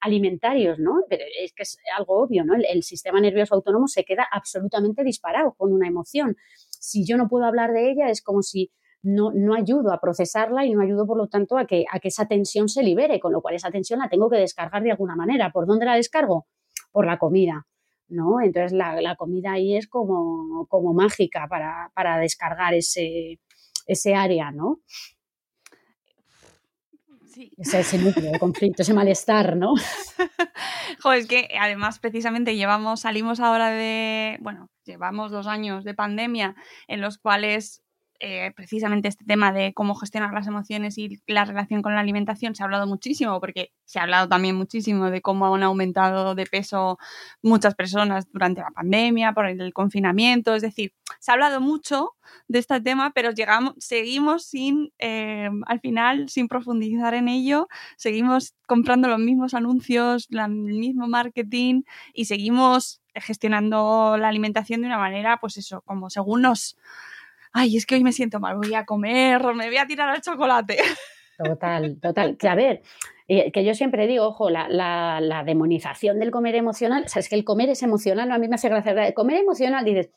alimentarios, 0.00 0.78
¿no? 0.78 1.02
Pero 1.08 1.24
es 1.40 1.52
que 1.52 1.62
es 1.62 1.78
algo 1.96 2.22
obvio, 2.22 2.44
¿no? 2.44 2.54
El, 2.54 2.82
sistema 2.82 3.20
nervioso 3.20 3.54
autónomo 3.54 3.88
se 3.88 4.04
queda 4.04 4.26
absolutamente 4.30 5.04
disparado 5.04 5.54
con 5.56 5.72
una 5.72 5.88
emoción. 5.88 6.36
Si 6.68 7.04
yo 7.06 7.16
no 7.16 7.28
puedo 7.28 7.44
hablar 7.44 7.72
de 7.72 7.90
ella, 7.90 8.08
es 8.08 8.22
como 8.22 8.42
si 8.42 8.70
no, 9.02 9.30
no 9.32 9.54
ayudo 9.54 9.92
a 9.92 10.00
procesarla 10.00 10.64
y 10.64 10.72
no 10.72 10.82
ayudo, 10.82 11.06
por 11.06 11.18
lo 11.18 11.28
tanto, 11.28 11.58
a 11.58 11.66
que, 11.66 11.84
a 11.90 12.00
que 12.00 12.08
esa 12.08 12.26
tensión 12.26 12.68
se 12.68 12.82
libere, 12.82 13.20
con 13.20 13.32
lo 13.32 13.40
cual 13.40 13.54
esa 13.54 13.70
tensión 13.70 14.00
la 14.00 14.08
tengo 14.08 14.30
que 14.30 14.38
descargar 14.38 14.82
de 14.82 14.92
alguna 14.92 15.16
manera. 15.16 15.50
¿Por 15.52 15.66
dónde 15.66 15.86
la 15.86 15.94
descargo? 15.94 16.46
Por 16.90 17.06
la 17.06 17.18
comida. 17.18 17.66
¿No? 18.08 18.40
Entonces 18.40 18.72
la, 18.72 19.16
comida 19.16 19.52
ahí 19.52 19.76
es 19.76 19.86
como, 19.86 20.66
como 20.68 20.94
mágica 20.94 21.46
para, 21.48 22.18
descargar 22.18 22.74
ese, 22.74 23.40
ese 23.86 24.14
área, 24.14 24.50
¿no? 24.50 24.80
Sí. 27.26 27.52
Ese, 27.56 27.98
núcleo 27.98 28.32
de 28.32 28.38
conflicto, 28.38 28.82
ese 28.82 28.94
malestar, 28.94 29.56
¿no? 29.56 29.74
Joder, 31.02 31.18
es 31.20 31.26
que 31.28 31.48
además 31.60 32.00
precisamente 32.00 32.56
llevamos, 32.56 33.00
salimos 33.00 33.38
ahora 33.38 33.70
de, 33.70 34.38
bueno, 34.40 34.70
llevamos 34.84 35.30
dos 35.30 35.46
años 35.46 35.84
de 35.84 35.94
pandemia 35.94 36.56
en 36.88 37.00
los 37.00 37.18
cuales 37.18 37.84
eh, 38.20 38.52
precisamente 38.56 39.08
este 39.08 39.24
tema 39.24 39.52
de 39.52 39.72
cómo 39.74 39.94
gestionar 39.94 40.32
las 40.32 40.46
emociones 40.46 40.98
y 40.98 41.20
la 41.26 41.44
relación 41.44 41.82
con 41.82 41.94
la 41.94 42.00
alimentación 42.00 42.54
se 42.54 42.62
ha 42.62 42.66
hablado 42.66 42.86
muchísimo, 42.86 43.38
porque 43.40 43.72
se 43.84 43.98
ha 43.98 44.02
hablado 44.02 44.28
también 44.28 44.56
muchísimo 44.56 45.10
de 45.10 45.22
cómo 45.22 45.54
han 45.54 45.62
aumentado 45.62 46.34
de 46.34 46.46
peso 46.46 46.98
muchas 47.42 47.74
personas 47.76 48.30
durante 48.32 48.60
la 48.60 48.70
pandemia, 48.70 49.32
por 49.32 49.46
el 49.46 49.72
confinamiento, 49.72 50.54
es 50.54 50.62
decir, 50.62 50.92
se 51.20 51.30
ha 51.30 51.34
hablado 51.34 51.60
mucho 51.60 52.16
de 52.48 52.58
este 52.58 52.80
tema, 52.80 53.12
pero 53.14 53.30
llegamos, 53.30 53.74
seguimos 53.78 54.44
sin, 54.44 54.92
eh, 54.98 55.48
al 55.66 55.80
final, 55.80 56.28
sin 56.28 56.48
profundizar 56.48 57.14
en 57.14 57.28
ello, 57.28 57.68
seguimos 57.96 58.54
comprando 58.66 59.08
los 59.08 59.20
mismos 59.20 59.54
anuncios, 59.54 60.28
el 60.30 60.48
mismo 60.48 61.06
marketing 61.06 61.82
y 62.14 62.24
seguimos 62.24 63.00
gestionando 63.14 64.16
la 64.18 64.28
alimentación 64.28 64.80
de 64.80 64.88
una 64.88 64.98
manera, 64.98 65.38
pues 65.40 65.56
eso, 65.56 65.82
como 65.82 66.10
según 66.10 66.42
nos 66.42 66.76
ay, 67.52 67.76
es 67.76 67.86
que 67.86 67.94
hoy 67.94 68.04
me 68.04 68.12
siento 68.12 68.40
mal, 68.40 68.56
voy 68.56 68.74
a 68.74 68.84
comer, 68.84 69.42
me 69.54 69.66
voy 69.66 69.76
a 69.76 69.86
tirar 69.86 70.08
al 70.08 70.20
chocolate. 70.20 70.78
Total, 71.38 71.98
total. 72.00 72.36
Que 72.36 72.48
a 72.48 72.54
ver, 72.54 72.82
eh, 73.28 73.52
que 73.52 73.64
yo 73.64 73.74
siempre 73.74 74.06
digo, 74.06 74.26
ojo, 74.26 74.50
la, 74.50 75.42
demonización 75.46 76.18
del 76.18 76.30
comer 76.30 76.56
emocional, 76.56 77.04
o 77.04 77.18
es 77.18 77.28
que 77.28 77.36
el 77.36 77.44
comer 77.44 77.68
es 77.70 77.82
emocional, 77.82 78.30
a 78.32 78.38
mí 78.38 78.48
me 78.48 78.56
hace 78.56 78.68
gracia. 78.68 79.14
Comer 79.14 79.36
emocional, 79.36 79.84
dices, 79.84 80.10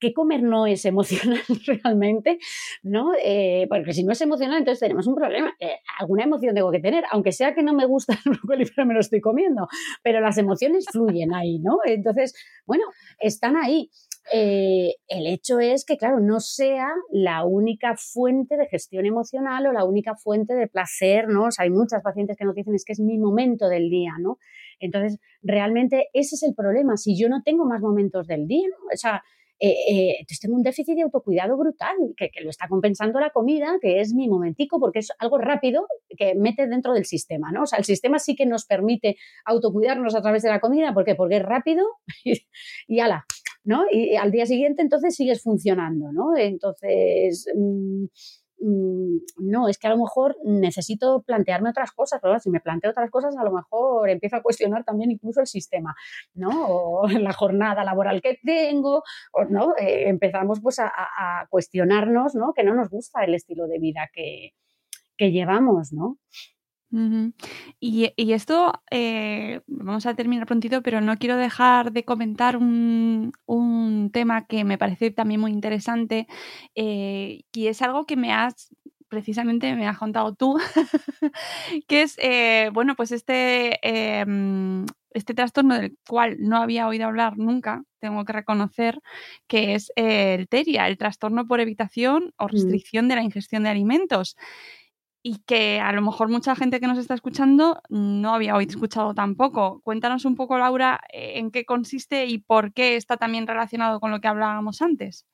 ¿qué 0.00 0.12
comer 0.12 0.42
no 0.42 0.66
es 0.66 0.84
emocional 0.84 1.40
realmente? 1.66 2.38
¿No? 2.82 3.12
Eh, 3.22 3.66
porque 3.70 3.92
si 3.94 4.04
no 4.04 4.12
es 4.12 4.20
emocional, 4.20 4.58
entonces 4.58 4.80
tenemos 4.80 5.06
un 5.06 5.14
problema. 5.14 5.54
Eh, 5.60 5.76
alguna 5.98 6.24
emoción 6.24 6.54
tengo 6.54 6.70
que 6.70 6.80
tener, 6.80 7.04
aunque 7.10 7.32
sea 7.32 7.54
que 7.54 7.62
no 7.62 7.72
me 7.72 7.86
gusta 7.86 8.18
el 8.24 8.32
brócoli, 8.32 8.66
pero 8.66 8.86
me 8.86 8.94
lo 8.94 9.00
estoy 9.00 9.20
comiendo. 9.20 9.68
Pero 10.02 10.20
las 10.20 10.36
emociones 10.36 10.84
fluyen 10.92 11.32
ahí, 11.32 11.58
¿no? 11.58 11.78
Entonces, 11.84 12.34
bueno, 12.66 12.84
están 13.18 13.56
ahí. 13.56 13.90
Eh, 14.32 14.94
el 15.08 15.26
hecho 15.26 15.60
es 15.60 15.84
que, 15.84 15.98
claro, 15.98 16.18
no 16.20 16.40
sea 16.40 16.88
la 17.10 17.44
única 17.44 17.94
fuente 17.96 18.56
de 18.56 18.66
gestión 18.66 19.04
emocional 19.04 19.66
o 19.66 19.72
la 19.72 19.84
única 19.84 20.14
fuente 20.16 20.54
de 20.54 20.66
placer, 20.66 21.28
¿no? 21.28 21.48
Hay 21.58 21.70
muchas 21.70 22.02
pacientes 22.02 22.36
que 22.36 22.44
nos 22.44 22.54
dicen 22.54 22.74
es 22.74 22.84
que 22.84 22.94
es 22.94 23.00
mi 23.00 23.18
momento 23.18 23.68
del 23.68 23.90
día, 23.90 24.12
¿no? 24.18 24.38
Entonces, 24.80 25.20
realmente 25.42 26.08
ese 26.14 26.36
es 26.36 26.42
el 26.42 26.54
problema. 26.54 26.96
Si 26.96 27.18
yo 27.18 27.28
no 27.28 27.42
tengo 27.42 27.66
más 27.66 27.80
momentos 27.80 28.26
del 28.26 28.46
día, 28.46 28.68
o 28.92 28.96
sea, 28.96 29.22
eh, 29.60 29.70
eh, 29.88 30.16
entonces 30.18 30.40
tengo 30.40 30.56
un 30.56 30.62
déficit 30.62 30.96
de 30.96 31.02
autocuidado 31.02 31.56
brutal, 31.56 31.96
que, 32.16 32.30
que, 32.30 32.40
lo 32.40 32.50
está 32.50 32.66
compensando 32.66 33.20
la 33.20 33.30
comida, 33.30 33.78
que 33.80 34.00
es 34.00 34.12
mi 34.14 34.28
momentico, 34.28 34.80
porque 34.80 34.98
es 34.98 35.12
algo 35.18 35.38
rápido 35.38 35.86
que 36.18 36.34
mete 36.34 36.66
dentro 36.66 36.92
del 36.92 37.04
sistema, 37.04 37.52
¿no? 37.52 37.62
O 37.62 37.66
sea, 37.66 37.78
el 37.78 37.84
sistema 37.84 38.18
sí 38.18 38.34
que 38.34 38.46
nos 38.46 38.64
permite 38.64 39.16
autocuidarnos 39.44 40.14
a 40.16 40.22
través 40.22 40.42
de 40.42 40.50
la 40.50 40.60
comida, 40.60 40.92
¿por 40.92 41.04
qué? 41.04 41.14
Porque 41.14 41.36
es 41.36 41.42
rápido 41.42 41.86
y, 42.24 42.46
y 42.88 43.00
ala, 43.00 43.26
¿no? 43.64 43.84
Y 43.90 44.16
al 44.16 44.30
día 44.30 44.46
siguiente 44.46 44.82
entonces 44.82 45.14
sigues 45.14 45.42
funcionando, 45.42 46.12
¿no? 46.12 46.36
Entonces... 46.36 47.46
Mm, 47.56 48.04
mm, 48.60 49.18
no, 49.38 49.68
es 49.68 49.78
que 49.78 49.86
a 49.86 49.90
lo 49.90 49.98
mejor 49.98 50.36
necesito 50.44 51.22
plantearme 51.22 51.70
otras 51.70 51.92
cosas, 51.92 52.20
pero 52.22 52.38
si 52.38 52.50
me 52.50 52.60
planteo 52.60 52.90
otras 52.90 53.10
cosas, 53.10 53.36
a 53.36 53.44
lo 53.44 53.52
mejor 53.52 54.08
empiezo 54.08 54.36
a 54.36 54.42
cuestionar 54.42 54.84
también 54.84 55.10
incluso 55.10 55.40
el 55.40 55.46
sistema, 55.46 55.94
¿no? 56.34 56.50
O 56.68 57.08
la 57.08 57.32
jornada 57.32 57.84
laboral 57.84 58.22
que 58.22 58.38
tengo, 58.44 59.02
o, 59.32 59.44
¿no? 59.44 59.74
Eh, 59.78 60.08
empezamos 60.08 60.60
pues 60.60 60.78
a, 60.78 60.90
a, 60.94 61.46
cuestionarnos, 61.48 62.34
¿no? 62.34 62.52
Que 62.54 62.64
no 62.64 62.74
nos 62.74 62.90
gusta 62.90 63.24
el 63.24 63.34
estilo 63.34 63.66
de 63.66 63.78
vida 63.78 64.08
que, 64.12 64.52
que 65.16 65.30
llevamos, 65.30 65.92
¿no? 65.92 66.18
Y, 67.80 68.32
esto, 68.32 68.72
eh, 68.90 69.60
vamos 69.66 70.06
a 70.06 70.14
terminar 70.14 70.46
prontito, 70.46 70.82
pero 70.82 71.00
no 71.00 71.16
quiero 71.16 71.36
dejar 71.36 71.92
de 71.92 72.04
comentar 72.04 72.56
un, 72.56 73.32
tema 74.12 74.46
que 74.46 74.64
me 74.64 74.78
parece 74.78 75.10
también 75.10 75.40
muy 75.40 75.50
interesante 75.50 76.28
eh, 76.74 77.42
y 77.52 77.66
es 77.66 77.82
algo 77.82 78.06
que 78.06 78.16
me 78.16 78.32
has, 78.32 78.70
precisamente 79.08 79.74
me 79.74 79.88
has 79.88 79.98
contado 79.98 80.34
tú, 80.34 80.56
que 81.88 82.02
es, 82.02 82.16
eh, 82.18 82.70
bueno, 82.72 82.94
pues 82.94 83.10
este, 83.10 83.78
em, 83.82 84.86
este 85.10 85.34
trastorno 85.34 85.74
del 85.74 85.96
cual 86.08 86.36
no 86.38 86.58
había 86.58 86.86
oído 86.86 87.06
hablar 87.06 87.38
nunca, 87.38 87.82
tengo 87.98 88.24
que 88.24 88.32
reconocer, 88.32 89.00
que 89.48 89.74
es 89.74 89.90
el 89.96 90.48
TERIA, 90.48 90.86
el 90.86 90.98
trastorno 90.98 91.46
por 91.46 91.60
evitación 91.60 92.34
o 92.36 92.44
mm. 92.44 92.48
restricción 92.48 93.08
de 93.08 93.16
la 93.16 93.22
ingestión 93.22 93.64
de 93.64 93.70
alimentos 93.70 94.36
y 95.26 95.38
que 95.46 95.80
a 95.80 95.90
lo 95.92 96.02
mejor 96.02 96.28
mucha 96.28 96.54
gente 96.54 96.80
que 96.80 96.86
nos 96.86 96.98
está 96.98 97.14
escuchando 97.14 97.80
no 97.88 98.34
había 98.34 98.54
oído 98.54 98.72
escuchado 98.72 99.14
tampoco. 99.14 99.80
Cuéntanos 99.82 100.26
un 100.26 100.36
poco, 100.36 100.58
Laura, 100.58 101.00
eh, 101.10 101.38
en 101.38 101.50
qué 101.50 101.64
consiste 101.64 102.26
y 102.26 102.36
por 102.36 102.74
qué 102.74 102.96
está 102.96 103.16
también 103.16 103.46
relacionado 103.46 104.00
con 104.00 104.10
lo 104.10 104.20
que 104.20 104.28
hablábamos 104.28 104.82
antes. 104.82 105.24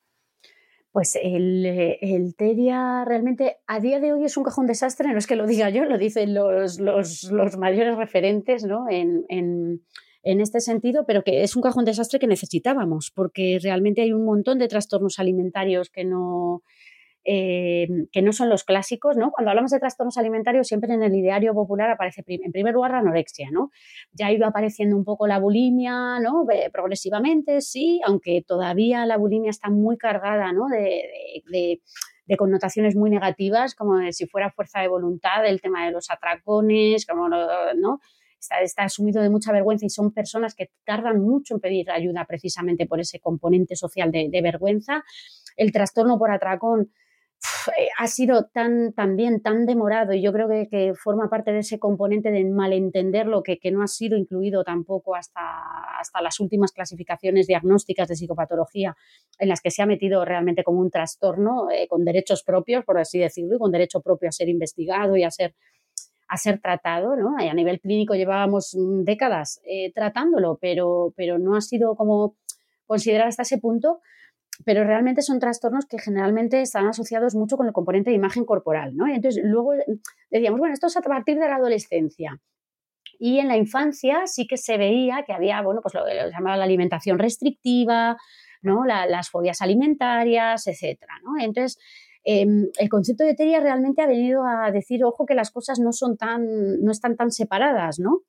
Pues 0.93 1.19
el, 1.21 1.65
eh, 1.65 1.99
el 2.01 2.33
realmente 2.37 3.57
a 3.67 3.81
día 3.81 3.99
de 3.99 4.13
hoy 4.13 4.23
es 4.23 4.37
un 4.37 4.45
cajón 4.45 4.65
desastre, 4.65 5.11
no 5.11 5.17
es 5.17 5.27
que 5.27 5.35
lo 5.35 5.45
diga 5.45 5.69
yo, 5.69 5.83
lo 5.83 5.97
dicen 5.97 6.33
los, 6.33 6.79
los, 6.79 7.23
los 7.23 7.57
mayores 7.57 7.97
referentes 7.97 8.63
¿no? 8.63 8.89
en, 8.89 9.25
en, 9.27 9.81
en 10.23 10.39
este 10.39 10.61
sentido, 10.61 11.05
pero 11.05 11.23
que 11.25 11.43
es 11.43 11.57
un 11.57 11.63
cajón 11.63 11.83
desastre 11.83 12.17
que 12.17 12.27
necesitábamos, 12.27 13.11
porque 13.13 13.59
realmente 13.61 14.01
hay 14.01 14.13
un 14.13 14.23
montón 14.23 14.57
de 14.57 14.69
trastornos 14.69 15.19
alimentarios 15.19 15.89
que 15.89 16.05
no, 16.05 16.63
eh, 17.23 17.87
que 18.11 18.23
no 18.23 18.33
son 18.33 18.49
los 18.49 18.63
clásicos, 18.63 19.15
¿no? 19.15 19.29
Cuando 19.29 19.51
hablamos 19.51 19.69
de 19.69 19.79
trastornos 19.79 20.17
alimentarios, 20.17 20.67
siempre 20.67 20.91
en 20.91 21.03
el 21.03 21.13
ideario 21.13 21.53
popular 21.53 21.91
aparece 21.91 22.23
en 22.27 22.51
primer 22.51 22.73
lugar 22.73 22.91
la 22.91 22.99
anorexia, 22.99 23.49
¿no? 23.51 23.69
Ya 24.11 24.27
ha 24.27 24.31
ido 24.31 24.47
apareciendo 24.47 24.97
un 24.97 25.05
poco 25.05 25.27
la 25.27 25.37
bulimia, 25.37 26.19
¿no? 26.19 26.45
progresivamente, 26.73 27.61
sí, 27.61 28.01
aunque 28.05 28.43
todavía 28.45 29.05
la 29.05 29.17
bulimia 29.17 29.51
está 29.51 29.69
muy 29.69 29.97
cargada, 29.97 30.51
¿no? 30.51 30.67
de, 30.67 31.79
connotaciones 32.37 32.95
muy 32.95 33.09
negativas, 33.09 33.75
como 33.75 33.99
si 34.13 34.25
fuera 34.25 34.49
fuerza 34.49 34.79
de 34.79 34.87
voluntad, 34.87 35.45
el 35.45 35.59
tema 35.59 35.85
de 35.85 35.91
los 35.91 36.09
atracones, 36.09 37.05
como, 37.05 37.27
¿no? 37.27 37.99
Está, 38.39 38.61
está, 38.61 38.83
asumido 38.83 39.21
de 39.21 39.29
mucha 39.29 39.51
vergüenza 39.51 39.85
y 39.85 39.89
son 39.89 40.13
personas 40.13 40.55
que 40.55 40.71
tardan 40.85 41.19
mucho 41.19 41.55
en 41.55 41.59
pedir 41.59 41.91
ayuda 41.91 42.23
precisamente 42.25 42.87
por 42.87 43.01
ese 43.01 43.19
componente 43.19 43.75
social 43.75 44.11
de, 44.11 44.29
de 44.31 44.41
vergüenza. 44.41 45.03
El 45.57 45.73
trastorno 45.73 46.17
por 46.17 46.31
atracón 46.31 46.89
ha 47.97 48.07
sido 48.07 48.45
tan 48.45 48.93
también 48.93 49.41
tan 49.41 49.65
demorado 49.65 50.13
y 50.13 50.21
yo 50.21 50.31
creo 50.31 50.47
que, 50.47 50.93
forma 50.95 51.29
parte 51.29 51.51
de 51.51 51.59
ese 51.59 51.79
componente 51.79 52.31
de 52.31 52.43
malentenderlo 52.45 53.43
que, 53.43 53.57
que 53.57 53.71
no 53.71 53.81
ha 53.81 53.87
sido 53.87 54.17
incluido 54.17 54.63
tampoco 54.63 55.15
hasta, 55.15 55.41
hasta 55.99 56.21
las 56.21 56.39
últimas 56.39 56.71
clasificaciones 56.71 57.47
diagnósticas 57.47 58.07
de 58.07 58.15
psicopatología 58.15 58.95
en 59.39 59.49
las 59.49 59.61
que 59.61 59.71
se 59.71 59.81
ha 59.81 59.85
metido 59.85 60.23
realmente 60.25 60.63
como 60.63 60.79
un 60.79 60.91
trastorno 60.91 61.69
eh, 61.71 61.87
con 61.87 62.05
derechos 62.05 62.43
propios, 62.43 62.83
por 62.85 62.99
así 62.99 63.19
decirlo, 63.19 63.55
y 63.55 63.59
con 63.59 63.71
derecho 63.71 64.01
propio 64.01 64.29
a 64.29 64.31
ser 64.31 64.49
investigado 64.49 65.15
y 65.15 65.23
a 65.23 65.31
ser 65.31 65.55
a 66.31 66.37
ser 66.37 66.61
tratado, 66.61 67.17
¿no? 67.17 67.35
A 67.37 67.53
nivel 67.53 67.81
clínico 67.81 68.15
llevábamos 68.15 68.73
mm, 68.73 69.03
décadas 69.03 69.59
eh, 69.65 69.91
tratándolo, 69.93 70.57
pero, 70.61 71.13
pero 71.17 71.37
no 71.37 71.57
ha 71.57 71.61
sido 71.61 71.97
como 71.97 72.37
considerado 72.85 73.27
hasta 73.27 73.41
ese 73.41 73.57
punto, 73.57 73.99
pero 74.65 74.83
realmente 74.83 75.21
son 75.21 75.39
trastornos 75.39 75.85
que 75.85 75.99
generalmente 75.99 76.61
están 76.61 76.87
asociados 76.87 77.35
mucho 77.35 77.57
con 77.57 77.67
el 77.67 77.73
componente 77.73 78.09
de 78.09 78.15
imagen 78.15 78.45
corporal, 78.45 78.95
¿no? 78.95 79.07
Y 79.07 79.13
entonces 79.13 79.43
luego 79.43 79.73
decíamos, 80.29 80.59
bueno, 80.59 80.73
esto 80.73 80.87
es 80.87 80.97
a 80.97 81.01
partir 81.01 81.37
de 81.37 81.47
la 81.47 81.55
adolescencia. 81.55 82.39
Y 83.19 83.39
en 83.39 83.47
la 83.47 83.57
infancia 83.57 84.25
sí 84.25 84.47
que 84.47 84.57
se 84.57 84.77
veía 84.77 85.23
que 85.25 85.33
había, 85.33 85.61
bueno, 85.61 85.81
pues 85.81 85.93
lo 85.93 86.05
que 86.05 86.13
llamaba 86.31 86.57
la 86.57 86.63
alimentación 86.63 87.19
restrictiva, 87.19 88.17
¿no? 88.61 88.85
las 88.85 89.29
fobias 89.29 89.61
alimentarias, 89.61 90.65
etcétera, 90.67 91.13
¿no? 91.23 91.43
Entonces, 91.43 91.77
Em, 92.23 92.67
el 92.77 92.89
concepto 92.89 93.23
de 93.23 93.33
teria 93.33 93.59
realmente 93.59 94.01
ha 94.01 94.07
venido 94.07 94.45
a 94.45 94.71
decir, 94.71 95.03
ojo, 95.03 95.25
que 95.25 95.33
las 95.33 95.49
cosas 95.51 95.79
no 95.79 95.91
son 95.91 96.17
tan, 96.17 96.81
no 96.81 96.91
están 96.91 97.15
tan 97.15 97.31
separadas, 97.31 97.99
¿no? 97.99 98.21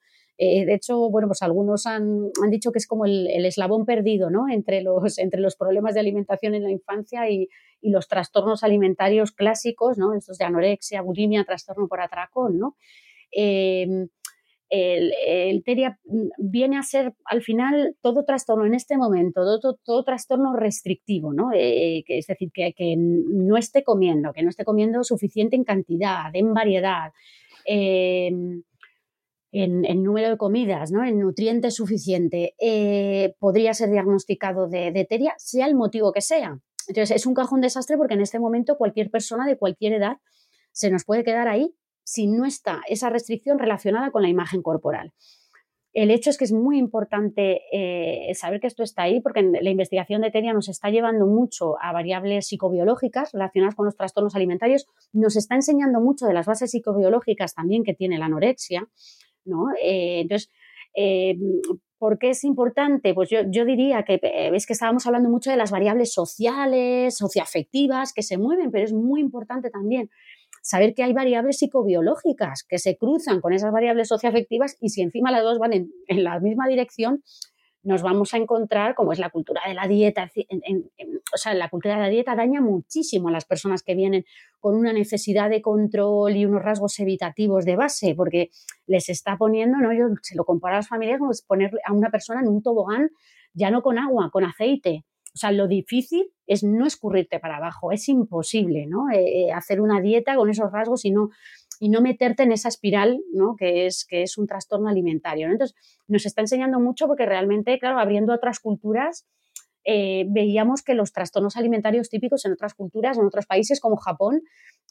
Eh, 0.44 0.64
de 0.66 0.74
hecho, 0.74 1.08
bueno, 1.08 1.28
pues 1.28 1.40
algunos 1.42 1.86
han, 1.86 2.32
dicho 2.50 2.72
que 2.72 2.78
es 2.80 2.88
como 2.88 3.04
el, 3.04 3.28
eslabón 3.46 3.86
perdido, 3.86 4.28
¿no? 4.28 4.48
Entre 4.48 4.82
los, 4.82 5.18
entre 5.18 5.40
los 5.40 5.54
problemas 5.54 5.94
de 5.94 6.00
alimentación 6.00 6.56
en 6.56 6.64
la 6.64 6.72
infancia 6.72 7.30
y, 7.30 7.48
los 7.84 8.06
trastornos 8.06 8.62
alimentarios 8.62 9.32
clásicos, 9.32 9.98
¿no? 9.98 10.14
Estos 10.14 10.38
de 10.38 10.44
anorexia, 10.44 11.02
bulimia, 11.02 11.44
trastorno 11.44 11.88
por 11.88 12.00
atracón, 12.00 12.56
¿no? 12.56 12.76
Em, 13.32 14.08
el, 14.68 15.64
TERIA 15.64 15.98
viene 16.38 16.78
a 16.78 16.84
ser 16.84 17.14
al 17.24 17.42
final 17.42 17.96
todo 18.00 18.24
trastorno 18.24 18.64
en 18.64 18.74
este 18.74 18.96
momento, 18.96 19.42
todo, 19.60 20.04
trastorno 20.04 20.54
restrictivo, 20.54 21.32
¿no? 21.32 21.50
Eh, 21.52 22.04
es 22.06 22.26
decir, 22.28 22.50
que, 22.52 22.94
no 22.96 23.56
esté 23.56 23.82
comiendo, 23.82 24.32
que 24.32 24.44
no 24.44 24.50
esté 24.50 24.64
comiendo 24.64 25.02
suficiente 25.02 25.56
en 25.56 25.64
cantidad, 25.64 26.30
en 26.34 26.54
variedad, 26.54 27.12
en, 29.52 30.02
número 30.02 30.30
de 30.30 30.36
comidas, 30.38 30.90
¿no? 30.90 31.04
en 31.04 31.20
nutrientes 31.20 31.74
suficiente, 31.74 32.54
eh, 32.58 33.36
podría 33.38 33.74
ser 33.74 33.90
diagnosticado 33.90 34.66
de, 34.66 34.90
de 34.90 35.06
sea 35.36 35.66
el 35.66 35.74
motivo 35.74 36.12
que 36.12 36.22
sea. 36.22 36.58
Entonces, 36.88 37.16
es 37.16 37.26
un 37.26 37.34
cajón 37.34 37.60
desastre 37.60 37.96
porque 37.96 38.14
en 38.14 38.22
este 38.22 38.40
momento 38.40 38.76
cualquier 38.76 39.10
persona 39.10 39.46
de 39.46 39.56
cualquier 39.56 39.92
edad 39.92 40.16
se 40.72 40.90
nos 40.90 41.04
puede 41.04 41.22
quedar 41.22 41.48
ahí 41.48 41.74
si 42.02 42.26
no 42.26 42.44
está 42.44 42.80
esa 42.88 43.10
restricción 43.10 43.58
relacionada 43.58 44.10
con 44.10 44.22
la 44.22 44.28
imagen 44.28 44.62
corporal. 44.62 45.12
El 45.92 46.10
hecho 46.10 46.30
es 46.30 46.38
que 46.38 46.44
es 46.44 46.52
muy 46.52 46.78
importante 46.78 47.60
eh, 47.70 48.34
saber 48.34 48.60
que 48.60 48.66
esto 48.66 48.82
está 48.82 49.02
ahí 49.02 49.20
porque 49.20 49.42
la 49.42 49.68
investigación 49.68 50.22
de 50.22 50.30
TERIA 50.30 50.54
nos 50.54 50.70
está 50.70 50.88
llevando 50.88 51.26
mucho 51.26 51.74
a 51.82 51.92
variables 51.92 52.46
psicobiológicas 52.46 53.32
relacionadas 53.32 53.74
con 53.74 53.84
los 53.84 53.96
trastornos 53.96 54.34
alimentarios, 54.34 54.86
nos 55.12 55.36
está 55.36 55.54
enseñando 55.54 56.00
mucho 56.00 56.26
de 56.26 56.32
las 56.32 56.46
bases 56.46 56.70
psicobiológicas 56.70 57.54
también 57.54 57.84
que 57.84 57.92
tiene 57.92 58.18
la 58.18 58.26
anorexia. 58.26 58.88
¿No? 59.44 59.66
Eh, 59.82 60.20
entonces, 60.20 60.50
eh, 60.94 61.36
¿por 61.98 62.18
qué 62.18 62.30
es 62.30 62.44
importante? 62.44 63.14
Pues 63.14 63.30
yo, 63.30 63.40
yo 63.50 63.64
diría 63.64 64.04
que 64.04 64.18
ves 64.50 64.66
que 64.66 64.72
estábamos 64.72 65.06
hablando 65.06 65.30
mucho 65.30 65.50
de 65.50 65.56
las 65.56 65.70
variables 65.70 66.12
sociales, 66.12 67.16
socioafectivas 67.16 68.12
que 68.12 68.22
se 68.22 68.38
mueven, 68.38 68.70
pero 68.70 68.84
es 68.84 68.92
muy 68.92 69.20
importante 69.20 69.70
también 69.70 70.10
saber 70.62 70.94
que 70.94 71.02
hay 71.02 71.12
variables 71.12 71.58
psicobiológicas 71.58 72.64
que 72.66 72.78
se 72.78 72.96
cruzan 72.96 73.40
con 73.40 73.52
esas 73.52 73.72
variables 73.72 74.08
socioafectivas 74.08 74.76
y 74.80 74.90
si 74.90 75.02
encima 75.02 75.30
las 75.30 75.42
dos 75.42 75.58
van 75.58 75.72
en, 75.72 75.90
la 76.08 76.38
misma 76.40 76.68
dirección, 76.68 77.22
nos 77.82 78.02
vamos 78.02 78.32
a 78.34 78.36
encontrar, 78.36 78.94
como 78.94 79.12
es 79.12 79.18
la 79.18 79.30
cultura 79.30 79.62
de 79.66 79.74
la 79.74 79.88
dieta, 79.88 80.30
o 81.34 81.36
sea, 81.36 81.54
la 81.54 81.68
cultura 81.68 81.96
de 81.96 82.02
la 82.02 82.08
dieta 82.08 82.36
daña 82.36 82.60
muchísimo 82.60 83.28
a 83.28 83.32
las 83.32 83.44
personas 83.44 83.82
que 83.82 83.94
vienen 83.94 84.24
con 84.60 84.76
una 84.76 84.92
necesidad 84.92 85.50
de 85.50 85.62
control 85.62 86.36
y 86.36 86.44
unos 86.44 86.62
rasgos 86.62 86.98
evitativos 87.00 87.64
de 87.64 87.76
base, 87.76 88.14
porque 88.14 88.50
les 88.86 89.08
está 89.08 89.36
poniendo, 89.36 89.78
¿no? 89.78 89.92
Yo 89.92 90.06
se 90.22 90.36
lo 90.36 90.44
comparo 90.44 90.74
a 90.74 90.78
las 90.78 90.88
familias 90.88 91.18
como 91.18 91.32
es 91.32 91.42
poner 91.42 91.72
a 91.84 91.92
una 91.92 92.10
persona 92.10 92.40
en 92.40 92.48
un 92.48 92.62
tobogán 92.62 93.10
ya 93.54 93.70
no 93.70 93.82
con 93.82 93.98
agua, 93.98 94.30
con 94.30 94.44
aceite, 94.44 95.04
o 95.34 95.38
sea, 95.38 95.50
lo 95.50 95.66
difícil 95.66 96.30
es 96.46 96.62
no 96.62 96.86
escurrirte 96.86 97.38
para 97.40 97.56
abajo, 97.56 97.90
es 97.90 98.08
imposible, 98.08 98.86
¿no? 98.86 99.10
Eh, 99.10 99.46
eh, 99.46 99.52
hacer 99.52 99.80
una 99.80 100.00
dieta 100.00 100.36
con 100.36 100.50
esos 100.50 100.70
rasgos 100.70 101.06
y 101.06 101.10
no, 101.10 101.30
y 101.82 101.88
no 101.88 102.00
meterte 102.00 102.44
en 102.44 102.52
esa 102.52 102.68
espiral, 102.68 103.20
¿no? 103.32 103.56
Que 103.56 103.86
es, 103.86 104.06
que 104.08 104.22
es 104.22 104.38
un 104.38 104.46
trastorno 104.46 104.88
alimentario. 104.88 105.50
Entonces, 105.50 105.76
nos 106.06 106.24
está 106.26 106.40
enseñando 106.40 106.78
mucho 106.78 107.08
porque 107.08 107.26
realmente, 107.26 107.76
claro, 107.80 107.98
abriendo 107.98 108.32
otras 108.32 108.60
culturas, 108.60 109.26
eh, 109.82 110.24
veíamos 110.28 110.82
que 110.82 110.94
los 110.94 111.12
trastornos 111.12 111.56
alimentarios 111.56 112.08
típicos 112.08 112.44
en 112.44 112.52
otras 112.52 112.74
culturas, 112.74 113.18
en 113.18 113.26
otros 113.26 113.46
países 113.46 113.80
como 113.80 113.96
Japón, 113.96 114.42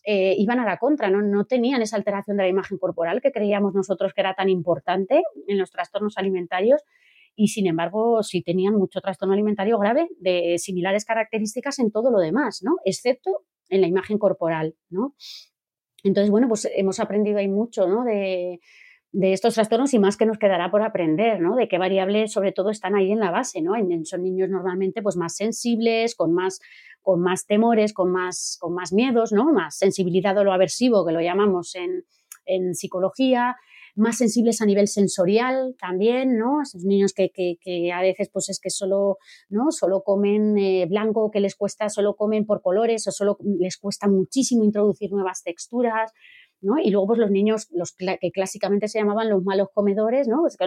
iban 0.04 0.60
a 0.60 0.66
la 0.66 0.78
contra, 0.80 1.10
¿no? 1.12 1.22
no 1.22 1.46
tenían 1.46 1.82
esa 1.84 1.96
alteración 1.96 2.36
de 2.36 2.44
la 2.44 2.50
imagen 2.50 2.80
corporal 2.80 3.22
que 3.22 3.32
creíamos 3.32 3.76
nosotros 3.76 4.14
que 4.14 4.22
era 4.22 4.34
tan 4.34 4.50
importante 4.50 5.22
en 5.48 5.60
los 5.60 5.70
trastornos 5.70 6.18
alimentarios 6.18 6.82
y 7.36 7.50
sin 7.50 7.68
embargo 7.68 8.24
sí 8.24 8.42
tenían 8.42 8.74
mucho 8.74 9.00
trastorno 9.00 9.34
alimentario 9.34 9.78
grave 9.78 10.10
de 10.18 10.56
similares 10.58 11.06
características 11.06 11.78
en 11.78 11.92
todo 11.92 12.10
lo 12.10 12.18
demás, 12.18 12.62
¿no? 12.64 12.78
Excepto 12.84 13.46
en 13.70 13.82
la 13.82 13.88
imagen 13.88 14.18
corporal, 14.18 14.76
¿no? 14.90 15.14
Entonces, 16.04 16.32
bueno, 16.32 16.48
pues 16.48 16.68
hemos 16.76 17.00
aprendido 17.00 17.38
ahí 17.38 17.48
mucho, 17.48 17.88
¿no? 17.88 18.04
De, 18.04 18.60
estos 19.14 19.56
trastornos 19.56 19.94
y 19.94 20.00
más 20.00 20.16
que 20.16 20.26
nos 20.26 20.38
quedará 20.38 20.72
por 20.72 20.82
aprender, 20.84 21.42
¿no? 21.42 21.56
De 21.56 21.68
qué 21.68 21.78
variables 21.78 22.32
sobre 22.32 22.54
todo 22.54 22.70
están 22.70 22.96
ahí 22.96 23.12
en 23.12 23.20
la 23.20 23.30
base, 23.30 23.62
¿no? 23.62 23.74
Son 24.06 24.24
niños 24.24 24.50
normalmente 24.50 25.02
pues 25.02 25.18
más 25.18 25.36
sensibles, 25.36 26.16
con 26.16 26.34
más, 26.34 26.62
con 27.02 27.22
más 27.22 27.46
temores, 27.46 27.92
con 27.94 28.10
más, 28.12 28.58
con 28.62 28.74
más 28.74 28.94
miedos, 28.94 29.34
¿no? 29.34 29.52
Más 29.52 29.78
sensibilidad 29.78 30.38
o 30.38 30.46
lo 30.46 30.54
aversivo, 30.54 31.06
que 31.06 31.12
lo 31.12 31.20
llamamos 31.20 31.76
en, 31.76 32.06
en 32.46 32.74
psicología, 32.74 33.58
más 33.96 34.18
sensibles 34.18 34.62
a 34.62 34.66
nivel 34.66 34.88
sensorial 34.88 35.76
también, 35.80 36.38
¿no? 36.38 36.62
Esos 36.62 36.84
niños 36.84 37.14
que, 37.14 37.32
a 37.94 38.02
veces 38.02 38.30
pues 38.32 38.50
es 38.50 38.60
que 38.60 38.70
solo, 38.70 39.18
¿no? 39.50 39.72
Solo 39.72 40.04
comen 40.04 40.58
eh, 40.58 40.86
blanco, 40.88 41.32
que 41.32 41.40
les 41.40 41.56
cuesta, 41.56 41.90
solo 41.90 42.16
comen 42.16 42.46
por 42.46 42.62
colores 42.62 43.08
o 43.08 43.12
solo 43.12 43.38
les 43.60 43.78
cuesta 43.78 44.08
muchísimo 44.08 44.64
introducir 44.64 45.12
nuevas 45.12 45.44
texturas, 45.44 46.12
¿no? 46.62 46.78
Y 46.82 46.92
luego 46.92 47.08
pues 47.08 47.20
los 47.20 47.32
niños, 47.32 47.68
los 47.72 47.94
que 47.96 48.32
clásicamente 48.32 48.88
se 48.88 49.00
llamaban 49.00 49.30
los 49.30 49.44
malos 49.44 49.70
comedores, 49.74 50.28
¿no? 50.28 50.42
Pues 50.42 50.58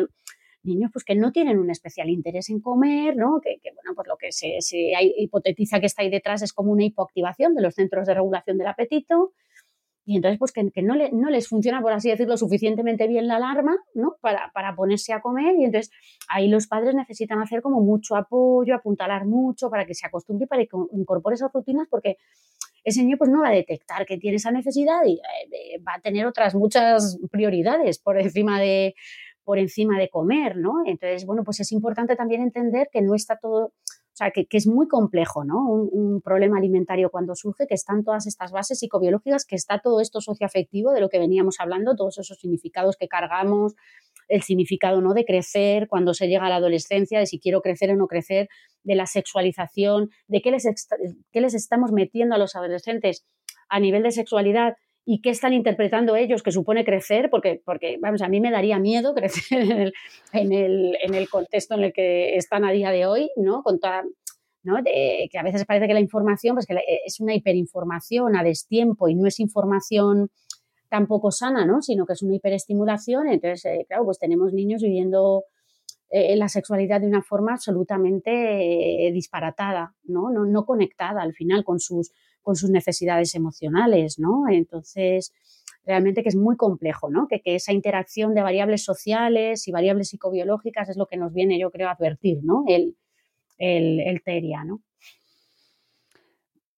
niños 0.65 0.91
pues 0.93 1.05
que 1.05 1.15
no 1.15 1.31
tienen 1.31 1.59
un 1.59 1.71
especial 1.71 2.09
interés 2.09 2.51
en 2.51 2.61
comer, 2.61 3.17
¿no? 3.17 3.41
Que, 3.43 3.59
bueno, 3.75 3.95
pues 3.95 4.09
lo 4.09 4.17
que 4.17 4.33
se, 4.33 4.57
se 4.61 4.93
hipotetiza 5.19 5.81
que 5.81 5.87
está 5.87 6.03
ahí 6.03 6.11
detrás 6.11 6.43
es 6.43 6.53
como 6.53 6.73
una 6.73 6.85
hipoactivación 6.85 7.55
de 7.55 7.63
los 7.63 7.75
centros 7.75 8.07
de 8.07 8.15
regulación 8.15 8.59
del 8.59 8.67
apetito, 8.67 9.33
y 10.07 10.17
entonces, 10.17 10.39
pues 10.39 10.53
que, 10.53 10.71
no, 10.83 10.95
no, 11.13 11.31
les 11.31 11.49
funciona, 11.49 11.81
por 11.81 11.93
así 11.93 12.11
decirlo, 12.11 12.37
suficientemente 12.37 13.07
bien 13.07 13.27
la 13.27 13.37
alarma, 13.37 13.77
¿no? 13.95 14.17
Para, 14.21 14.51
para, 14.53 14.77
ponerse 14.77 15.15
a 15.15 15.21
comer. 15.21 15.55
Y 15.59 15.65
entonces 15.65 15.91
ahí 16.29 16.49
los 16.49 16.67
padres 16.67 16.95
necesitan 16.95 17.41
hacer 17.41 17.63
como 17.63 17.81
mucho 17.81 18.15
apoyo, 18.15 18.75
apuntalar 18.75 19.25
mucho 19.25 19.71
para 19.71 19.87
que 19.87 19.95
se 19.95 20.07
acostumbre, 20.07 20.47
para 20.47 20.63
que 20.63 20.77
incorpore 20.93 21.35
esas 21.35 21.51
rutinas, 21.53 21.89
porque 21.91 22.19
ese 22.85 23.03
niño 23.03 23.17
pues 23.17 23.31
no 23.31 23.41
va 23.41 23.49
a 23.49 23.53
detectar 23.53 24.05
que 24.05 24.19
tiene 24.19 24.37
esa 24.37 24.51
necesidad 24.51 25.01
y 25.07 25.15
eh, 25.15 25.83
va 25.87 25.95
a 25.95 26.01
tener 26.01 26.27
otras 26.27 26.55
muchas 26.55 27.19
prioridades 27.31 27.99
por 27.99 28.21
encima 28.21 28.61
de 28.61 28.95
por 29.43 29.59
encima 29.59 29.99
de 29.99 30.09
comer, 30.09 30.57
¿no? 30.57 30.87
Entonces, 30.87 31.27
bueno, 31.27 31.45
pues 31.45 31.61
es 31.61 31.71
importante 31.73 32.17
también 32.17 32.41
entender 32.41 32.89
que 32.91 33.03
no 33.03 33.15
está 33.15 33.37
todo, 33.37 33.75
o 34.15 34.17
sea, 34.17 34.31
que, 34.31 34.47
es 34.49 34.69
muy 34.69 34.87
complejo, 34.87 35.45
¿no? 35.45 35.67
Un, 35.67 36.21
problema 36.23 36.59
alimentario 36.59 37.11
cuando 37.11 37.35
surge, 37.35 37.67
que 37.67 37.75
están 37.75 38.05
todas 38.05 38.29
estas 38.29 38.53
bases 38.53 38.79
psicobiológicas, 38.79 39.45
que 39.45 39.57
está 39.57 39.81
todo 39.81 40.01
esto 40.01 40.21
socioafectivo 40.21 40.93
de 40.93 41.01
lo 41.01 41.09
que 41.09 41.19
veníamos 41.19 41.57
hablando, 41.59 41.97
todos 41.97 42.19
esos 42.19 42.39
significados 42.39 42.97
que 42.97 43.09
cargamos, 43.09 43.75
el 44.29 44.43
significado 44.43 45.01
¿no? 45.01 45.15
de 45.15 45.25
crecer 45.25 45.89
cuando 45.89 46.15
se 46.15 46.29
llega 46.29 46.47
a 46.47 46.49
la 46.49 46.57
adolescencia, 46.57 47.19
de 47.19 47.27
si 47.27 47.41
quiero 47.41 47.61
crecer 47.61 47.91
o 47.91 47.97
no 47.97 48.07
crecer, 48.07 48.49
de 48.85 48.95
la 48.95 49.07
sexualización, 49.07 50.11
de 50.29 50.43
qué 50.43 50.53
les, 50.53 50.65
qué 51.33 51.41
les 51.41 51.55
estamos 51.55 51.91
metiendo 51.91 52.37
a 52.37 52.39
los 52.39 52.55
adolescentes 52.55 53.27
a 53.69 53.81
nivel 53.81 54.05
de 54.05 54.13
sexualidad 54.13 54.77
y 55.05 55.21
qué 55.21 55.31
están 55.31 55.53
interpretando 55.53 56.17
ellos 56.17 56.43
que 56.43 56.53
supone 56.53 56.85
crecer, 56.85 57.29
porque, 57.31 57.61
porque 57.65 57.99
vamos, 58.01 58.23
a 58.23 58.29
mí 58.29 58.41
me 58.41 58.51
daría 58.51 58.79
miedo 58.79 59.15
crecer 59.15 59.61
en 59.61 59.73
el, 59.73 59.93
en 60.33 60.53
el, 60.53 60.97
en 61.03 61.15
el 61.15 61.29
contexto 61.29 61.75
en 61.75 61.85
el 61.85 61.93
que 61.93 62.37
están 62.37 62.65
a 62.65 62.73
día 62.73 62.91
de 62.91 63.07
hoy, 63.07 63.31
¿no? 63.37 63.63
Con 63.63 63.81
toda, 63.81 64.03
¿no? 64.63 64.77
que 64.83 65.39
a 65.39 65.43
veces 65.43 65.65
parece 65.67 65.87
que 65.87 65.95
la 65.95 66.01
información, 66.01 66.57
pues 66.57 66.67
que 66.67 66.77
es 67.05 67.21
una 67.21 67.35
hiperinformación 67.35 68.37
a 68.37 68.43
destiempo 68.43 69.09
y 69.09 69.15
no 69.15 69.27
es 69.27 69.39
información 69.41 70.31
tampoco 70.95 71.33
sana, 71.33 71.67
¿no? 71.67 71.83
Sino 71.83 72.07
que 72.07 72.13
es 72.13 72.23
una 72.23 72.37
hiperestimulación. 72.37 73.27
Entonces, 73.29 73.65
eh, 73.65 73.85
claro, 73.89 74.05
pues 74.05 74.19
tenemos 74.19 74.53
niños 74.53 74.81
viviendo 74.81 75.43
eh, 76.09 76.37
la 76.37 76.49
sexualidad 76.49 77.01
de 77.01 77.09
una 77.09 77.21
forma 77.21 77.55
absolutamente 77.55 79.09
eh, 79.09 79.13
disparatada, 79.13 79.95
¿no? 80.05 80.31
¿no? 80.31 80.45
No 80.45 80.65
conectada 80.65 81.21
al 81.23 81.33
final 81.33 81.65
con 81.65 81.81
sus 81.81 82.13
con 82.45 82.55
sus 82.55 82.71
necesidades 82.71 83.35
emocionales, 83.35 84.21
¿no? 84.21 84.45
Entonces, 84.49 85.33
realmente 85.85 86.23
que 86.23 86.29
es 86.29 86.37
muy 86.37 86.57
complejo, 86.57 87.11
¿no? 87.11 87.27
Que, 87.27 87.43
esa 87.45 87.73
interacción 87.73 88.35
de 88.35 88.43
variables 88.43 88.85
sociales 88.85 89.67
y 89.67 89.73
variables 89.73 90.11
psicobiológicas 90.11 90.89
es 90.89 90.97
lo 90.97 91.07
que 91.07 91.17
nos 91.17 91.33
viene, 91.33 91.59
yo 91.59 91.73
creo, 91.73 91.89
a 91.89 91.93
advertir, 91.93 92.39
¿no? 92.45 92.65
El, 92.69 92.97
el, 93.59 94.23
TERIA, 94.23 94.65
¿no? 94.65 94.81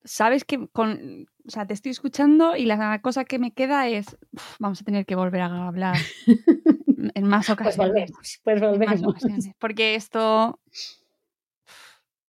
sabes 0.04 0.44
que 0.44 0.68
con, 0.68 1.26
o 1.44 1.50
sea, 1.50 1.66
te 1.66 1.74
estoy 1.74 1.90
escuchando 1.90 2.54
y 2.54 2.64
la 2.64 3.00
cosa 3.02 3.24
que 3.24 3.40
me 3.40 3.52
queda 3.52 3.88
es, 3.88 4.16
vamos 4.60 4.80
a 4.80 4.84
tener 4.84 5.04
que 5.04 5.16
volver 5.16 5.40
a 5.40 5.66
hablar 5.66 5.96
en 7.14 7.26
más 7.26 7.46
pues 7.46 7.58
ocasiones. 7.58 8.12
Pues 8.44 8.60
volvemos, 8.60 9.00
pues 9.02 9.02
volvemos. 9.02 9.48
porque 9.58 9.96
esto 9.96 10.60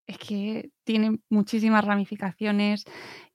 es 0.08 0.18
que 0.18 0.70
tiene 0.84 1.20
muchísimas 1.28 1.84
ramificaciones. 1.84 2.84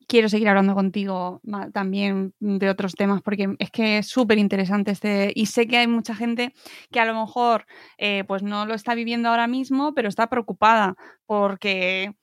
Quiero 0.07 0.29
seguir 0.29 0.49
hablando 0.49 0.73
contigo 0.75 1.41
también 1.73 2.33
de 2.39 2.69
otros 2.69 2.93
temas 2.95 3.21
porque 3.21 3.55
es 3.59 3.71
que 3.71 3.99
es 3.99 4.07
súper 4.07 4.37
interesante 4.37 4.91
este 4.91 5.31
y 5.35 5.45
sé 5.47 5.67
que 5.67 5.77
hay 5.77 5.87
mucha 5.87 6.15
gente 6.15 6.53
que 6.91 6.99
a 6.99 7.05
lo 7.05 7.13
mejor 7.13 7.65
eh, 7.97 8.23
pues 8.27 8.43
no 8.43 8.65
lo 8.65 8.73
está 8.73 8.95
viviendo 8.95 9.29
ahora 9.29 9.47
mismo, 9.47 9.93
pero 9.93 10.09
está 10.09 10.27
preocupada 10.27 10.95
porque 11.25 12.15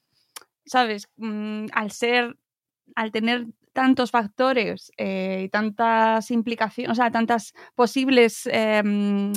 ¿sabes? 0.66 1.08
Mm, 1.16 1.66
al 1.72 1.90
ser, 1.92 2.36
al 2.96 3.12
tener 3.12 3.46
tantos 3.72 4.10
factores 4.10 4.92
eh, 4.96 5.42
y 5.46 5.48
tantas 5.48 6.30
implicaciones, 6.30 6.92
o 6.92 6.94
sea, 6.94 7.10
tantas 7.10 7.54
posibles, 7.74 8.48
em, 8.52 9.32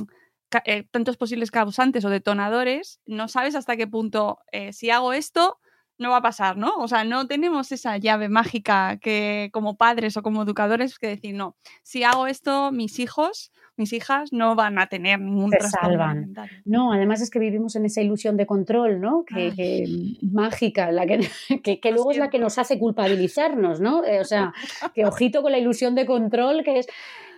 eh, 0.65 0.85
tantos 0.91 1.17
posibles 1.17 1.51
causantes 1.51 2.05
o 2.05 2.09
detonadores, 2.09 2.99
no 3.05 3.27
sabes 3.27 3.55
hasta 3.55 3.77
qué 3.77 3.87
punto 3.87 4.39
si 4.71 4.89
hago 4.91 5.13
esto 5.13 5.59
no 5.97 6.11
va 6.11 6.17
a 6.17 6.21
pasar, 6.21 6.57
¿no? 6.57 6.75
O 6.77 6.87
sea, 6.87 7.03
no 7.03 7.27
tenemos 7.27 7.71
esa 7.71 7.97
llave 7.97 8.29
mágica 8.29 8.97
que 8.97 9.49
como 9.53 9.77
padres 9.77 10.17
o 10.17 10.23
como 10.23 10.43
educadores 10.43 10.97
que 10.99 11.07
decir, 11.07 11.35
no, 11.35 11.55
si 11.83 12.03
hago 12.03 12.27
esto, 12.27 12.71
mis 12.71 12.99
hijos 12.99 13.51
mis 13.75 13.91
hijas 13.93 14.31
no 14.31 14.55
van 14.55 14.77
a 14.77 14.87
tener 14.87 15.19
ningún 15.19 15.51
Se 15.51 15.69
salvan. 15.69 16.33
No, 16.63 16.93
además 16.93 17.21
es 17.21 17.31
que 17.31 17.39
vivimos 17.39 17.75
en 17.75 17.85
esa 17.85 18.01
ilusión 18.01 18.37
de 18.37 18.45
control, 18.45 19.01
¿no? 19.01 19.25
Que, 19.25 19.85
mágica, 20.21 20.91
la 20.91 21.07
que, 21.07 21.19
que, 21.81 21.91
luego 21.91 22.11
es 22.11 22.17
la 22.17 22.29
que 22.29 22.39
nos 22.39 22.57
hace 22.57 22.77
culpabilizarnos, 22.77 23.81
¿no? 23.81 24.03
Eh, 24.05 24.19
o 24.19 24.25
sea, 24.25 24.53
que 24.93 25.05
ojito 25.05 25.41
con 25.41 25.51
la 25.51 25.57
ilusión 25.57 25.95
de 25.95 26.05
control 26.05 26.63
que 26.63 26.79
es... 26.79 26.87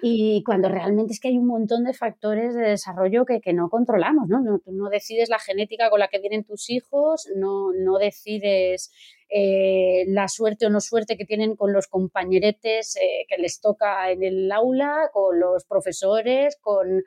Y 0.02 0.44
cuando 0.44 0.70
realmente 0.70 1.14
es 1.14 1.20
que 1.20 1.30
hay 1.30 1.38
un 1.38 1.48
montón 1.48 1.84
de 1.84 1.94
factores 1.94 2.54
de 2.54 2.70
desarrollo 2.70 3.26
que, 3.26 3.42
no 3.54 3.70
controlamos, 3.70 4.28
¿no? 4.28 4.42
¿no? 4.42 4.60
Tú 4.60 4.72
no 4.72 4.90
decides 4.90 5.30
la 5.30 5.40
genética 5.40 5.90
con 5.90 6.00
la 6.00 6.08
que 6.08 6.20
vienen 6.20 6.44
tus 6.44 6.70
hijos, 6.70 7.28
no, 7.36 7.72
no 7.74 7.98
decides 7.98 8.92
eh, 9.30 10.06
la 10.08 10.28
suerte 10.28 10.66
o 10.66 10.70
no 10.70 10.82
suerte 10.82 11.18
que 11.18 11.26
tienen 11.26 11.56
con 11.56 11.74
los 11.74 11.88
compañeretes 11.88 12.96
eh, 12.98 13.26
que 13.28 13.42
les 13.42 13.60
toca 13.60 14.12
en 14.12 14.24
el 14.24 14.52
aula, 14.52 15.10
con 15.14 15.40
los 15.40 15.66
profesores, 15.66 16.58
con, 16.62 17.04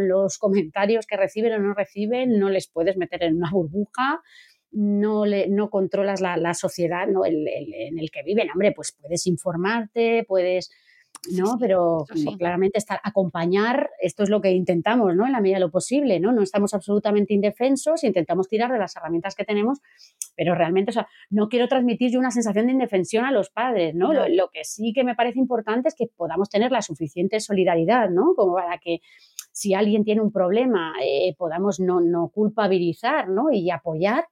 los 0.00 0.38
comentarios 0.38 1.06
que 1.06 1.16
reciben 1.16 1.54
o 1.54 1.58
no 1.58 1.72
reciben, 1.74 2.38
no 2.38 2.50
les 2.50 2.68
puedes 2.68 2.96
meter 2.96 3.22
en 3.22 3.36
una 3.36 3.50
burbuja. 3.50 4.22
No, 4.70 5.24
le, 5.24 5.48
no 5.48 5.70
controlas 5.70 6.20
la, 6.20 6.52
sociedad 6.52 7.06
¿no? 7.06 7.24
en 7.24 7.98
el 7.98 8.10
que 8.10 8.22
viven. 8.22 8.50
Hombre, 8.50 8.72
pues 8.72 8.94
puedes 9.00 9.26
informarte, 9.26 10.26
puedes, 10.28 10.70
¿no? 11.32 11.56
Pero 11.58 12.06
claramente 12.38 12.78
estar, 12.78 13.00
acompañar, 13.02 13.90
esto 14.00 14.22
es 14.22 14.30
lo 14.30 14.40
que 14.40 14.50
intentamos, 14.52 15.14
¿no? 15.14 15.26
En 15.26 15.32
la 15.32 15.40
medida 15.40 15.56
de 15.56 15.60
lo 15.60 15.70
posible, 15.70 16.20
¿no? 16.20 16.32
No 16.32 16.42
estamos 16.42 16.74
absolutamente 16.74 17.34
indefensos, 17.34 18.04
intentamos 18.04 18.48
tirar 18.48 18.72
de 18.72 18.78
las 18.78 18.96
herramientas 18.96 19.34
que 19.34 19.44
tenemos, 19.44 19.80
pero 20.36 20.54
realmente, 20.54 20.90
o 20.90 20.94
sea, 20.94 21.08
no 21.30 21.48
quiero 21.48 21.68
transmitir 21.68 22.10
yo 22.10 22.18
una 22.18 22.30
sensación 22.30 22.66
de 22.66 22.72
indefensión 22.72 23.24
a 23.24 23.32
los 23.32 23.50
padres, 23.50 23.94
¿no? 23.94 24.12
Lo, 24.12 24.48
que 24.50 24.64
sí 24.64 24.92
que 24.94 25.04
me 25.04 25.14
parece 25.14 25.38
importante 25.38 25.88
es 25.88 25.94
que 25.94 26.06
podamos 26.06 26.48
tener 26.48 26.72
la 26.72 26.82
suficiente 26.82 27.40
solidaridad, 27.40 28.08
¿no? 28.10 28.34
Como 28.34 28.54
para 28.54 28.78
que 28.78 29.00
si 29.52 29.74
alguien 29.74 30.04
tiene 30.04 30.22
un 30.22 30.32
problema, 30.32 30.94
eh, 31.02 31.34
podamos 31.36 31.80
no, 31.80 32.00
no 32.00 32.28
culpabilizar, 32.28 33.28
¿no? 33.28 33.50
Y 33.50 33.70
apoyar 33.70 34.26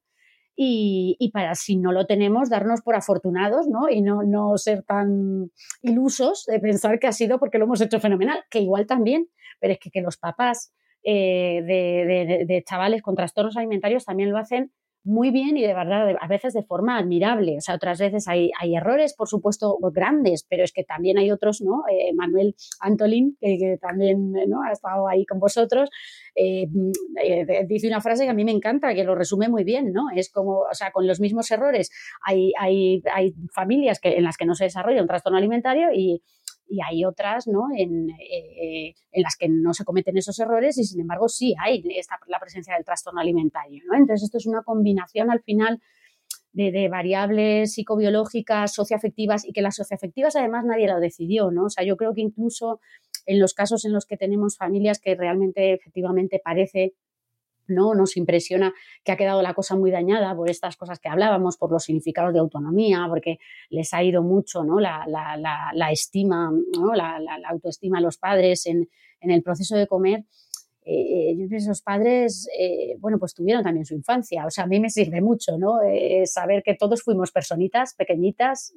y, 0.57 1.31
para 1.33 1.55
si 1.55 1.77
no 1.77 1.93
lo 1.93 2.07
tenemos, 2.07 2.49
darnos 2.49 2.81
por 2.81 2.95
afortunados, 2.95 3.69
¿no? 3.69 3.91
Y 3.91 4.01
no, 4.01 4.23
no 4.23 4.57
ser 4.57 4.83
tan 4.83 5.51
ilusos 5.83 6.47
de 6.47 6.59
pensar 6.59 6.99
que 6.99 7.07
ha 7.07 7.13
sido 7.13 7.39
porque 7.39 7.59
lo 7.59 7.67
hemos 7.67 7.81
hecho 7.83 8.01
fenomenal, 8.01 8.43
que 8.51 8.61
igual 8.61 8.87
también, 8.87 9.29
pero 9.61 9.75
es 9.75 9.79
que, 9.79 9.91
que 9.91 10.01
los 10.01 10.17
papás 10.17 10.73
eh, 11.03 11.63
de, 11.65 12.45
de, 12.47 12.65
chavales 12.65 13.03
con 13.03 13.15
trastornos 13.15 13.57
alimentarios 13.57 14.05
también 14.05 14.31
lo 14.31 14.39
hacen 14.39 14.73
muy 15.07 15.31
bien 15.31 15.57
y 15.57 15.63
de 15.63 15.73
verdad, 15.73 16.17
a 16.21 16.27
veces 16.27 16.53
de 16.53 16.65
forma 16.65 16.99
admirable. 16.99 17.57
O 17.59 17.61
sea, 17.61 17.77
otras 17.77 18.01
veces 18.01 18.27
hay, 18.27 18.51
hay 18.61 18.75
errores, 18.75 19.15
por 19.15 19.29
supuesto, 19.29 19.79
grandes, 19.93 20.45
pero 20.49 20.65
es 20.65 20.73
que 20.73 20.83
también 20.83 21.17
hay 21.17 21.31
otros, 21.31 21.63
¿no? 21.63 21.85
Eh, 21.89 22.13
Manuel 22.13 22.57
Antolín, 22.81 23.37
que, 23.41 23.79
también 23.81 24.33
¿no? 24.49 24.63
ha 24.63 24.73
estado 24.73 25.09
ahí 25.09 25.25
con 25.25 25.39
vosotros, 25.39 25.89
eh, 26.35 26.67
eh, 27.23 27.67
dice 27.69 27.87
una 27.87 28.01
frase 28.01 28.25
que 28.25 28.31
a 28.31 28.35
mí 28.35 28.45
me 28.45 28.51
encanta, 28.51 28.95
que 28.95 29.05
lo 29.05 29.15
resume 29.15 29.49
muy 29.49 29.63
bien, 29.63 29.93
¿no? 29.93 30.07
Es 30.15 30.31
como, 30.31 30.59
o 30.71 30.75
sea, 30.75 30.91
con 30.91 31.07
los 31.07 31.21
mismos 31.21 31.51
errores 31.53 31.91
hay, 32.25 32.53
hay, 32.59 33.03
hay 33.15 33.33
familias 33.55 34.01
que, 34.01 34.17
en 34.17 34.25
las 34.25 34.37
que 34.37 34.45
no 34.45 34.55
se 34.55 34.65
desarrolla 34.65 35.03
un 35.03 35.09
trastorno 35.09 35.39
alimentario 35.39 35.89
y 35.95 36.21
y 36.69 36.81
hay 36.83 37.05
otras 37.05 37.47
¿no? 37.47 37.67
en, 37.77 38.11
eh, 38.11 38.95
en, 39.13 39.23
las 39.23 39.37
que 39.37 39.49
no 39.49 39.73
se 39.73 39.85
cometen 39.85 40.17
esos 40.17 40.39
errores 40.39 40.79
y 40.79 40.85
sin 40.85 41.01
embargo 41.01 41.29
sí 41.29 41.55
hay 41.63 41.83
esta, 41.97 42.19
la 42.27 42.39
presencia 42.39 42.75
del 42.75 42.85
trastorno 42.85 43.21
alimentario. 43.21 43.83
¿no? 43.87 43.97
Entonces 43.97 44.25
esto 44.25 44.39
es 44.39 44.47
una 44.47 44.63
combinación 44.63 45.31
al 45.31 45.43
final 45.43 45.81
de, 46.53 46.73
de, 46.73 46.89
variables 46.89 47.75
psicobiológicas, 47.75 48.75
socioafectivas 48.75 49.45
y 49.47 49.53
que 49.53 49.63
las 49.63 49.77
socioafectivas 49.77 50.37
además 50.37 50.65
nadie 50.65 50.89
lo 50.89 50.99
decidió. 51.01 51.51
¿no? 51.51 51.65
O 51.65 51.71
sea, 51.71 51.85
yo 51.85 51.97
creo 51.97 52.15
que 52.15 52.23
incluso 52.23 52.81
en 53.27 53.41
los 53.41 53.55
casos 53.55 53.85
en 53.85 53.93
los 53.93 54.07
que 54.07 54.17
tenemos 54.17 54.57
familias 54.57 55.01
que 55.01 55.15
realmente 55.15 55.73
efectivamente 55.73 56.41
parece 56.43 56.95
¿no? 57.69 57.95
Nos 57.95 58.17
impresiona 58.17 58.75
que 59.05 59.13
ha 59.13 59.17
quedado 59.17 59.43
la 59.43 59.55
cosa 59.55 59.77
muy 59.77 59.91
dañada 59.91 60.35
por 60.35 60.51
estas 60.51 60.77
cosas 60.77 60.99
que 60.99 61.09
hablábamos, 61.09 61.57
por 61.57 61.73
los 61.73 61.85
significados 61.85 62.33
de 62.33 62.41
autonomía, 62.41 63.07
porque 63.09 63.39
les 63.71 63.93
ha 63.95 64.03
ido 64.03 64.23
mucho 64.23 64.65
¿no? 64.65 64.79
la, 64.81 65.91
estima, 65.91 66.51
¿no? 66.51 66.95
la, 66.95 67.21
autoestima 67.49 67.99
a 67.99 68.01
los 68.01 68.19
padres 68.19 68.67
en, 68.67 68.89
el 69.21 69.43
proceso 69.43 69.77
de 69.77 69.87
comer. 69.87 70.25
Eh, 70.89 71.37
esos 71.51 71.83
padres, 71.83 72.49
eh, 72.57 72.95
bueno, 73.01 73.19
pues 73.19 73.35
tuvieron 73.35 73.65
también 73.65 73.85
su 73.85 73.95
infancia. 73.95 74.47
O 74.47 74.51
sea, 74.51 74.65
a 74.65 74.67
mí 74.69 74.79
me 74.79 74.89
sirve 74.89 75.21
mucho, 75.21 75.59
¿no? 75.59 75.83
Eh, 75.83 76.25
saber 76.27 76.63
que 76.63 76.75
todos 76.75 77.03
fuimos 77.03 77.33
personitas 77.33 77.95
pequeñitas 77.95 78.73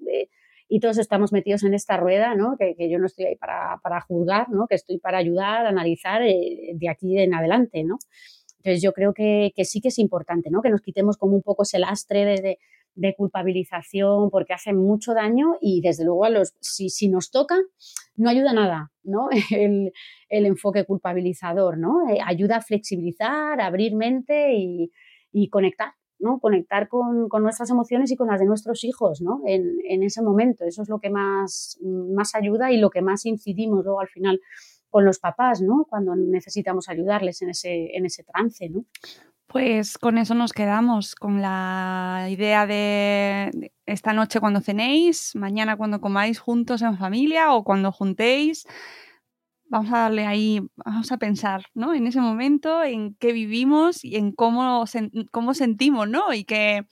y 0.67 0.79
todos 0.79 0.97
estamos 0.97 1.31
metidos 1.31 1.63
en 1.63 1.75
esta 1.75 1.97
rueda, 1.97 2.33
¿no? 2.33 2.57
Que, 2.57 2.75
yo 2.89 2.97
no 2.97 3.05
estoy 3.05 3.25
ahí 3.25 3.35
para, 3.35 3.79
para, 3.83 4.01
juzgar, 4.01 4.49
¿no? 4.49 4.65
Que 4.67 4.75
estoy 4.75 4.97
para 4.97 5.19
ayudar, 5.19 5.67
analizar 5.67 6.23
de 6.23 6.89
aquí 6.89 7.19
en 7.19 7.35
adelante, 7.35 7.83
¿no? 7.83 7.99
Entonces 8.59 8.81
yo 8.81 8.91
creo 8.91 9.13
que, 9.13 9.51
sí 9.63 9.81
que 9.81 9.87
es 9.87 9.99
importante, 9.99 10.49
¿no? 10.49 10.61
Que 10.61 10.69
nos 10.69 10.81
quitemos 10.81 11.17
como 11.17 11.35
un 11.35 11.41
poco 11.41 11.63
ese 11.63 11.79
lastre 11.79 12.25
de, 12.25 12.57
de, 12.95 13.15
culpabilización 13.15 14.29
porque 14.29 14.53
hace 14.53 14.73
mucho 14.73 15.13
daño 15.13 15.55
y 15.61 15.79
desde 15.81 16.03
luego 16.03 16.25
a 16.25 16.29
los, 16.29 16.53
si, 16.59 16.89
si 16.89 17.07
nos 17.07 17.31
toca, 17.31 17.57
no 18.15 18.29
ayuda 18.29 18.51
nada, 18.51 18.91
¿no? 19.03 19.29
El, 19.51 19.93
el 20.27 20.45
enfoque 20.45 20.85
culpabilizador, 20.85 21.77
¿no? 21.77 22.09
Eh, 22.09 22.19
ayuda 22.23 22.57
a 22.57 22.61
flexibilizar, 22.61 23.61
abrir 23.61 23.95
mente 23.95 24.53
y, 24.53 24.91
y 25.31 25.47
conectar, 25.47 25.93
¿no? 26.19 26.39
Conectar 26.39 26.89
con, 26.89 27.29
con, 27.29 27.43
nuestras 27.43 27.69
emociones 27.69 28.11
y 28.11 28.17
con 28.17 28.27
las 28.27 28.41
de 28.41 28.45
nuestros 28.45 28.83
hijos, 28.83 29.21
¿no? 29.21 29.41
En, 29.45 29.77
en, 29.87 30.03
ese 30.03 30.21
momento. 30.21 30.65
Eso 30.65 30.81
es 30.81 30.89
lo 30.89 30.99
que 30.99 31.09
más, 31.09 31.79
más 31.81 32.35
ayuda 32.35 32.73
y 32.73 32.77
lo 32.77 32.89
que 32.89 33.01
más 33.01 33.25
incidimos 33.25 33.85
luego 33.85 34.01
al 34.01 34.09
final 34.09 34.41
con 34.89 35.05
los 35.05 35.19
papás, 35.19 35.61
¿no? 35.61 35.85
Cuando 35.89 36.15
necesitamos 36.15 36.89
ayudarles 36.89 37.41
en 37.41 37.49
ese, 37.49 37.95
en 37.95 38.05
ese 38.05 38.23
trance, 38.23 38.69
¿no? 38.69 38.85
Pues 39.47 39.97
con 39.97 40.19
eso 40.19 40.35
nos 40.35 40.53
quedamos, 40.53 41.15
con 41.15 41.41
la 41.41 42.27
idea 42.29 42.67
de 42.67 43.71
esta 43.87 44.13
noche 44.13 44.39
cuando 44.39 44.61
cenéis, 44.61 45.35
mañana 45.35 45.75
cuando 45.75 45.99
comáis 45.99 46.37
juntos 46.37 46.83
en 46.83 46.97
familia 46.97 47.53
o 47.53 47.63
cuando 47.63 47.91
juntéis. 47.91 48.67
Vamos 49.65 49.91
a 49.91 50.01
darle 50.01 50.27
ahí, 50.27 50.61
vamos 50.75 51.11
a 51.11 51.17
pensar, 51.17 51.63
¿no? 51.73 51.95
En 51.95 52.05
ese 52.05 52.21
momento, 52.21 52.83
en 52.83 53.15
qué 53.15 53.33
vivimos 53.33 54.05
y 54.05 54.17
en 54.17 54.33
cómo, 54.33 54.85
cómo 55.31 55.53
sentimos, 55.55 56.07
¿no? 56.07 56.31
Y 56.31 56.43
qué 56.43 56.85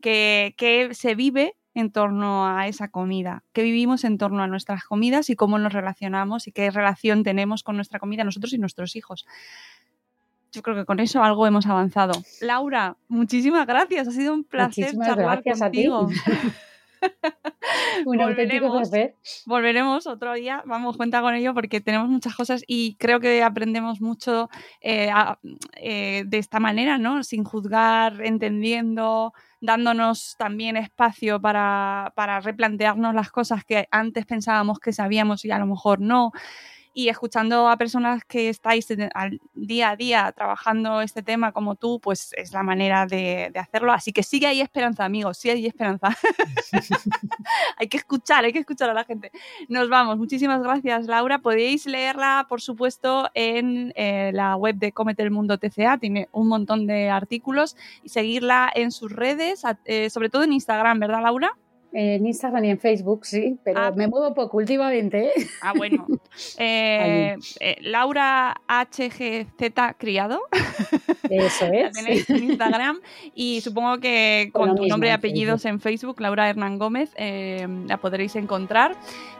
que 0.00 0.88
se 0.92 1.14
vive 1.14 1.57
en 1.78 1.92
torno 1.92 2.46
a 2.46 2.66
esa 2.66 2.88
comida, 2.88 3.44
qué 3.52 3.62
vivimos 3.62 4.02
en 4.04 4.18
torno 4.18 4.42
a 4.42 4.48
nuestras 4.48 4.84
comidas 4.84 5.30
y 5.30 5.36
cómo 5.36 5.58
nos 5.58 5.72
relacionamos 5.72 6.48
y 6.48 6.52
qué 6.52 6.70
relación 6.70 7.22
tenemos 7.22 7.62
con 7.62 7.76
nuestra 7.76 8.00
comida 8.00 8.24
nosotros 8.24 8.52
y 8.52 8.58
nuestros 8.58 8.96
hijos. 8.96 9.26
Yo 10.50 10.62
creo 10.62 10.74
que 10.74 10.84
con 10.84 10.98
eso 10.98 11.22
algo 11.22 11.46
hemos 11.46 11.66
avanzado. 11.66 12.20
Laura, 12.40 12.96
muchísimas 13.06 13.66
gracias. 13.66 14.08
Ha 14.08 14.10
sido 14.10 14.34
un 14.34 14.44
placer 14.44 14.94
charlar 14.96 15.42
contigo. 15.42 16.08
un 18.06 18.20
auténtico 18.20 18.70
placer. 18.70 19.16
Volveremos 19.46 20.06
otro 20.06 20.34
día, 20.34 20.62
vamos, 20.66 20.96
cuenta 20.96 21.20
con 21.20 21.34
ello 21.34 21.54
porque 21.54 21.80
tenemos 21.80 22.08
muchas 22.08 22.34
cosas 22.34 22.62
y 22.66 22.96
creo 22.96 23.20
que 23.20 23.42
aprendemos 23.42 24.00
mucho 24.00 24.48
eh, 24.80 25.10
eh, 25.76 26.24
de 26.26 26.38
esta 26.38 26.60
manera, 26.60 26.98
¿no? 26.98 27.22
Sin 27.22 27.44
juzgar, 27.44 28.24
entendiendo, 28.24 29.32
dándonos 29.60 30.36
también 30.38 30.76
espacio 30.76 31.40
para, 31.40 32.12
replantearnos 32.42 33.14
las 33.14 33.30
cosas 33.30 33.64
que 33.64 33.88
antes 33.90 34.26
pensábamos 34.26 34.78
que 34.78 34.92
sabíamos 34.92 35.44
y 35.44 35.50
a 35.50 35.58
lo 35.58 35.66
mejor 35.66 36.00
no. 36.00 36.32
Y 36.98 37.08
escuchando 37.10 37.68
a 37.68 37.76
personas 37.76 38.24
que 38.24 38.48
estáis 38.48 38.88
al 39.14 39.40
día 39.54 39.90
a 39.90 39.96
día 39.96 40.32
trabajando 40.32 41.00
este 41.00 41.22
tema 41.22 41.52
como 41.52 41.76
tú, 41.76 42.00
pues 42.00 42.32
es 42.36 42.52
la 42.52 42.64
manera 42.64 43.06
de, 43.06 43.52
hacerlo. 43.54 43.92
Así 43.92 44.12
que 44.12 44.24
sigue 44.24 44.48
ahí 44.48 44.60
esperanza, 44.60 45.04
amigos, 45.04 45.38
sigue 45.38 45.54
ahí 45.54 45.66
esperanza. 45.66 46.08
hay 47.76 47.86
que 47.86 47.98
escuchar, 47.98 48.44
hay 48.44 48.52
que 48.52 48.58
escuchar 48.58 48.90
a 48.90 48.94
la 48.94 49.04
gente. 49.04 49.30
Nos 49.68 49.88
vamos. 49.88 50.18
Muchísimas 50.18 50.60
gracias, 50.60 51.06
Laura. 51.06 51.38
Podéis 51.38 51.86
leerla, 51.86 52.46
por 52.48 52.60
supuesto, 52.60 53.30
en 53.32 53.92
eh, 53.94 54.32
la 54.34 54.56
web 54.56 54.74
de 54.74 54.90
Comete 54.90 55.22
el 55.22 55.30
Mundo 55.30 55.56
TCA. 55.56 55.98
Tiene 55.98 56.28
un 56.32 56.48
montón 56.48 56.88
de 56.88 57.10
artículos 57.10 57.76
y 58.02 58.08
seguirla 58.08 58.72
en 58.74 58.90
sus 58.90 59.12
redes, 59.12 59.62
eh, 59.84 60.10
sobre 60.10 60.30
todo 60.30 60.42
en 60.42 60.52
Instagram, 60.52 60.98
¿verdad, 60.98 61.22
Laura? 61.22 61.56
En 61.92 62.26
Instagram 62.26 62.64
y 62.64 62.70
en 62.70 62.78
Facebook, 62.78 63.24
sí, 63.24 63.58
pero 63.64 63.80
ah. 63.80 63.92
me 63.94 64.08
muevo 64.08 64.34
poco 64.34 64.58
últimamente. 64.58 65.28
¿eh? 65.28 65.32
Ah, 65.62 65.72
bueno. 65.76 66.06
Eh, 66.60 67.36
eh, 67.60 67.76
Laura 67.80 68.54
HGZ 68.68 69.96
Criado. 69.96 70.40
Eso 71.28 71.64
es. 71.72 71.82
La 71.82 71.90
tenéis 71.90 72.30
en 72.30 72.44
Instagram 72.44 73.00
y 73.34 73.60
supongo 73.60 73.98
que 73.98 74.50
con, 74.52 74.76
tu 74.76 74.86
nombre 74.86 75.08
y 75.08 75.12
apellidos 75.12 75.64
en 75.64 75.80
Facebook, 75.80 76.20
Laura 76.20 76.48
Hernán 76.48 76.78
Gómez, 76.78 77.10
la 77.18 77.96
podréis 77.98 78.36
encontrar. 78.36 78.96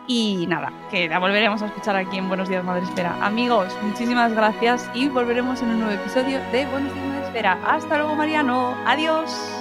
Y 0.08 0.46
nada, 0.48 0.72
que 0.90 1.08
la 1.08 1.18
volveremos 1.18 1.60
a 1.62 1.66
escuchar 1.66 1.94
aquí 1.96 2.16
en 2.16 2.28
Buenos 2.28 2.48
Días 2.48 2.64
Madre 2.64 2.84
Espera. 2.84 3.24
Amigos, 3.24 3.76
muchísimas 3.82 4.32
gracias 4.32 4.90
y 4.94 5.08
volveremos 5.08 5.60
en 5.62 5.68
un 5.68 5.80
nuevo 5.80 5.92
episodio 6.00 6.40
de 6.50 6.66
Buenos 6.66 6.94
Días 6.94 7.06
Madre 7.06 7.26
Espera. 7.26 7.58
Hasta 7.66 7.98
luego, 7.98 8.14
Mariano. 8.14 8.74
Adiós. 8.86 9.57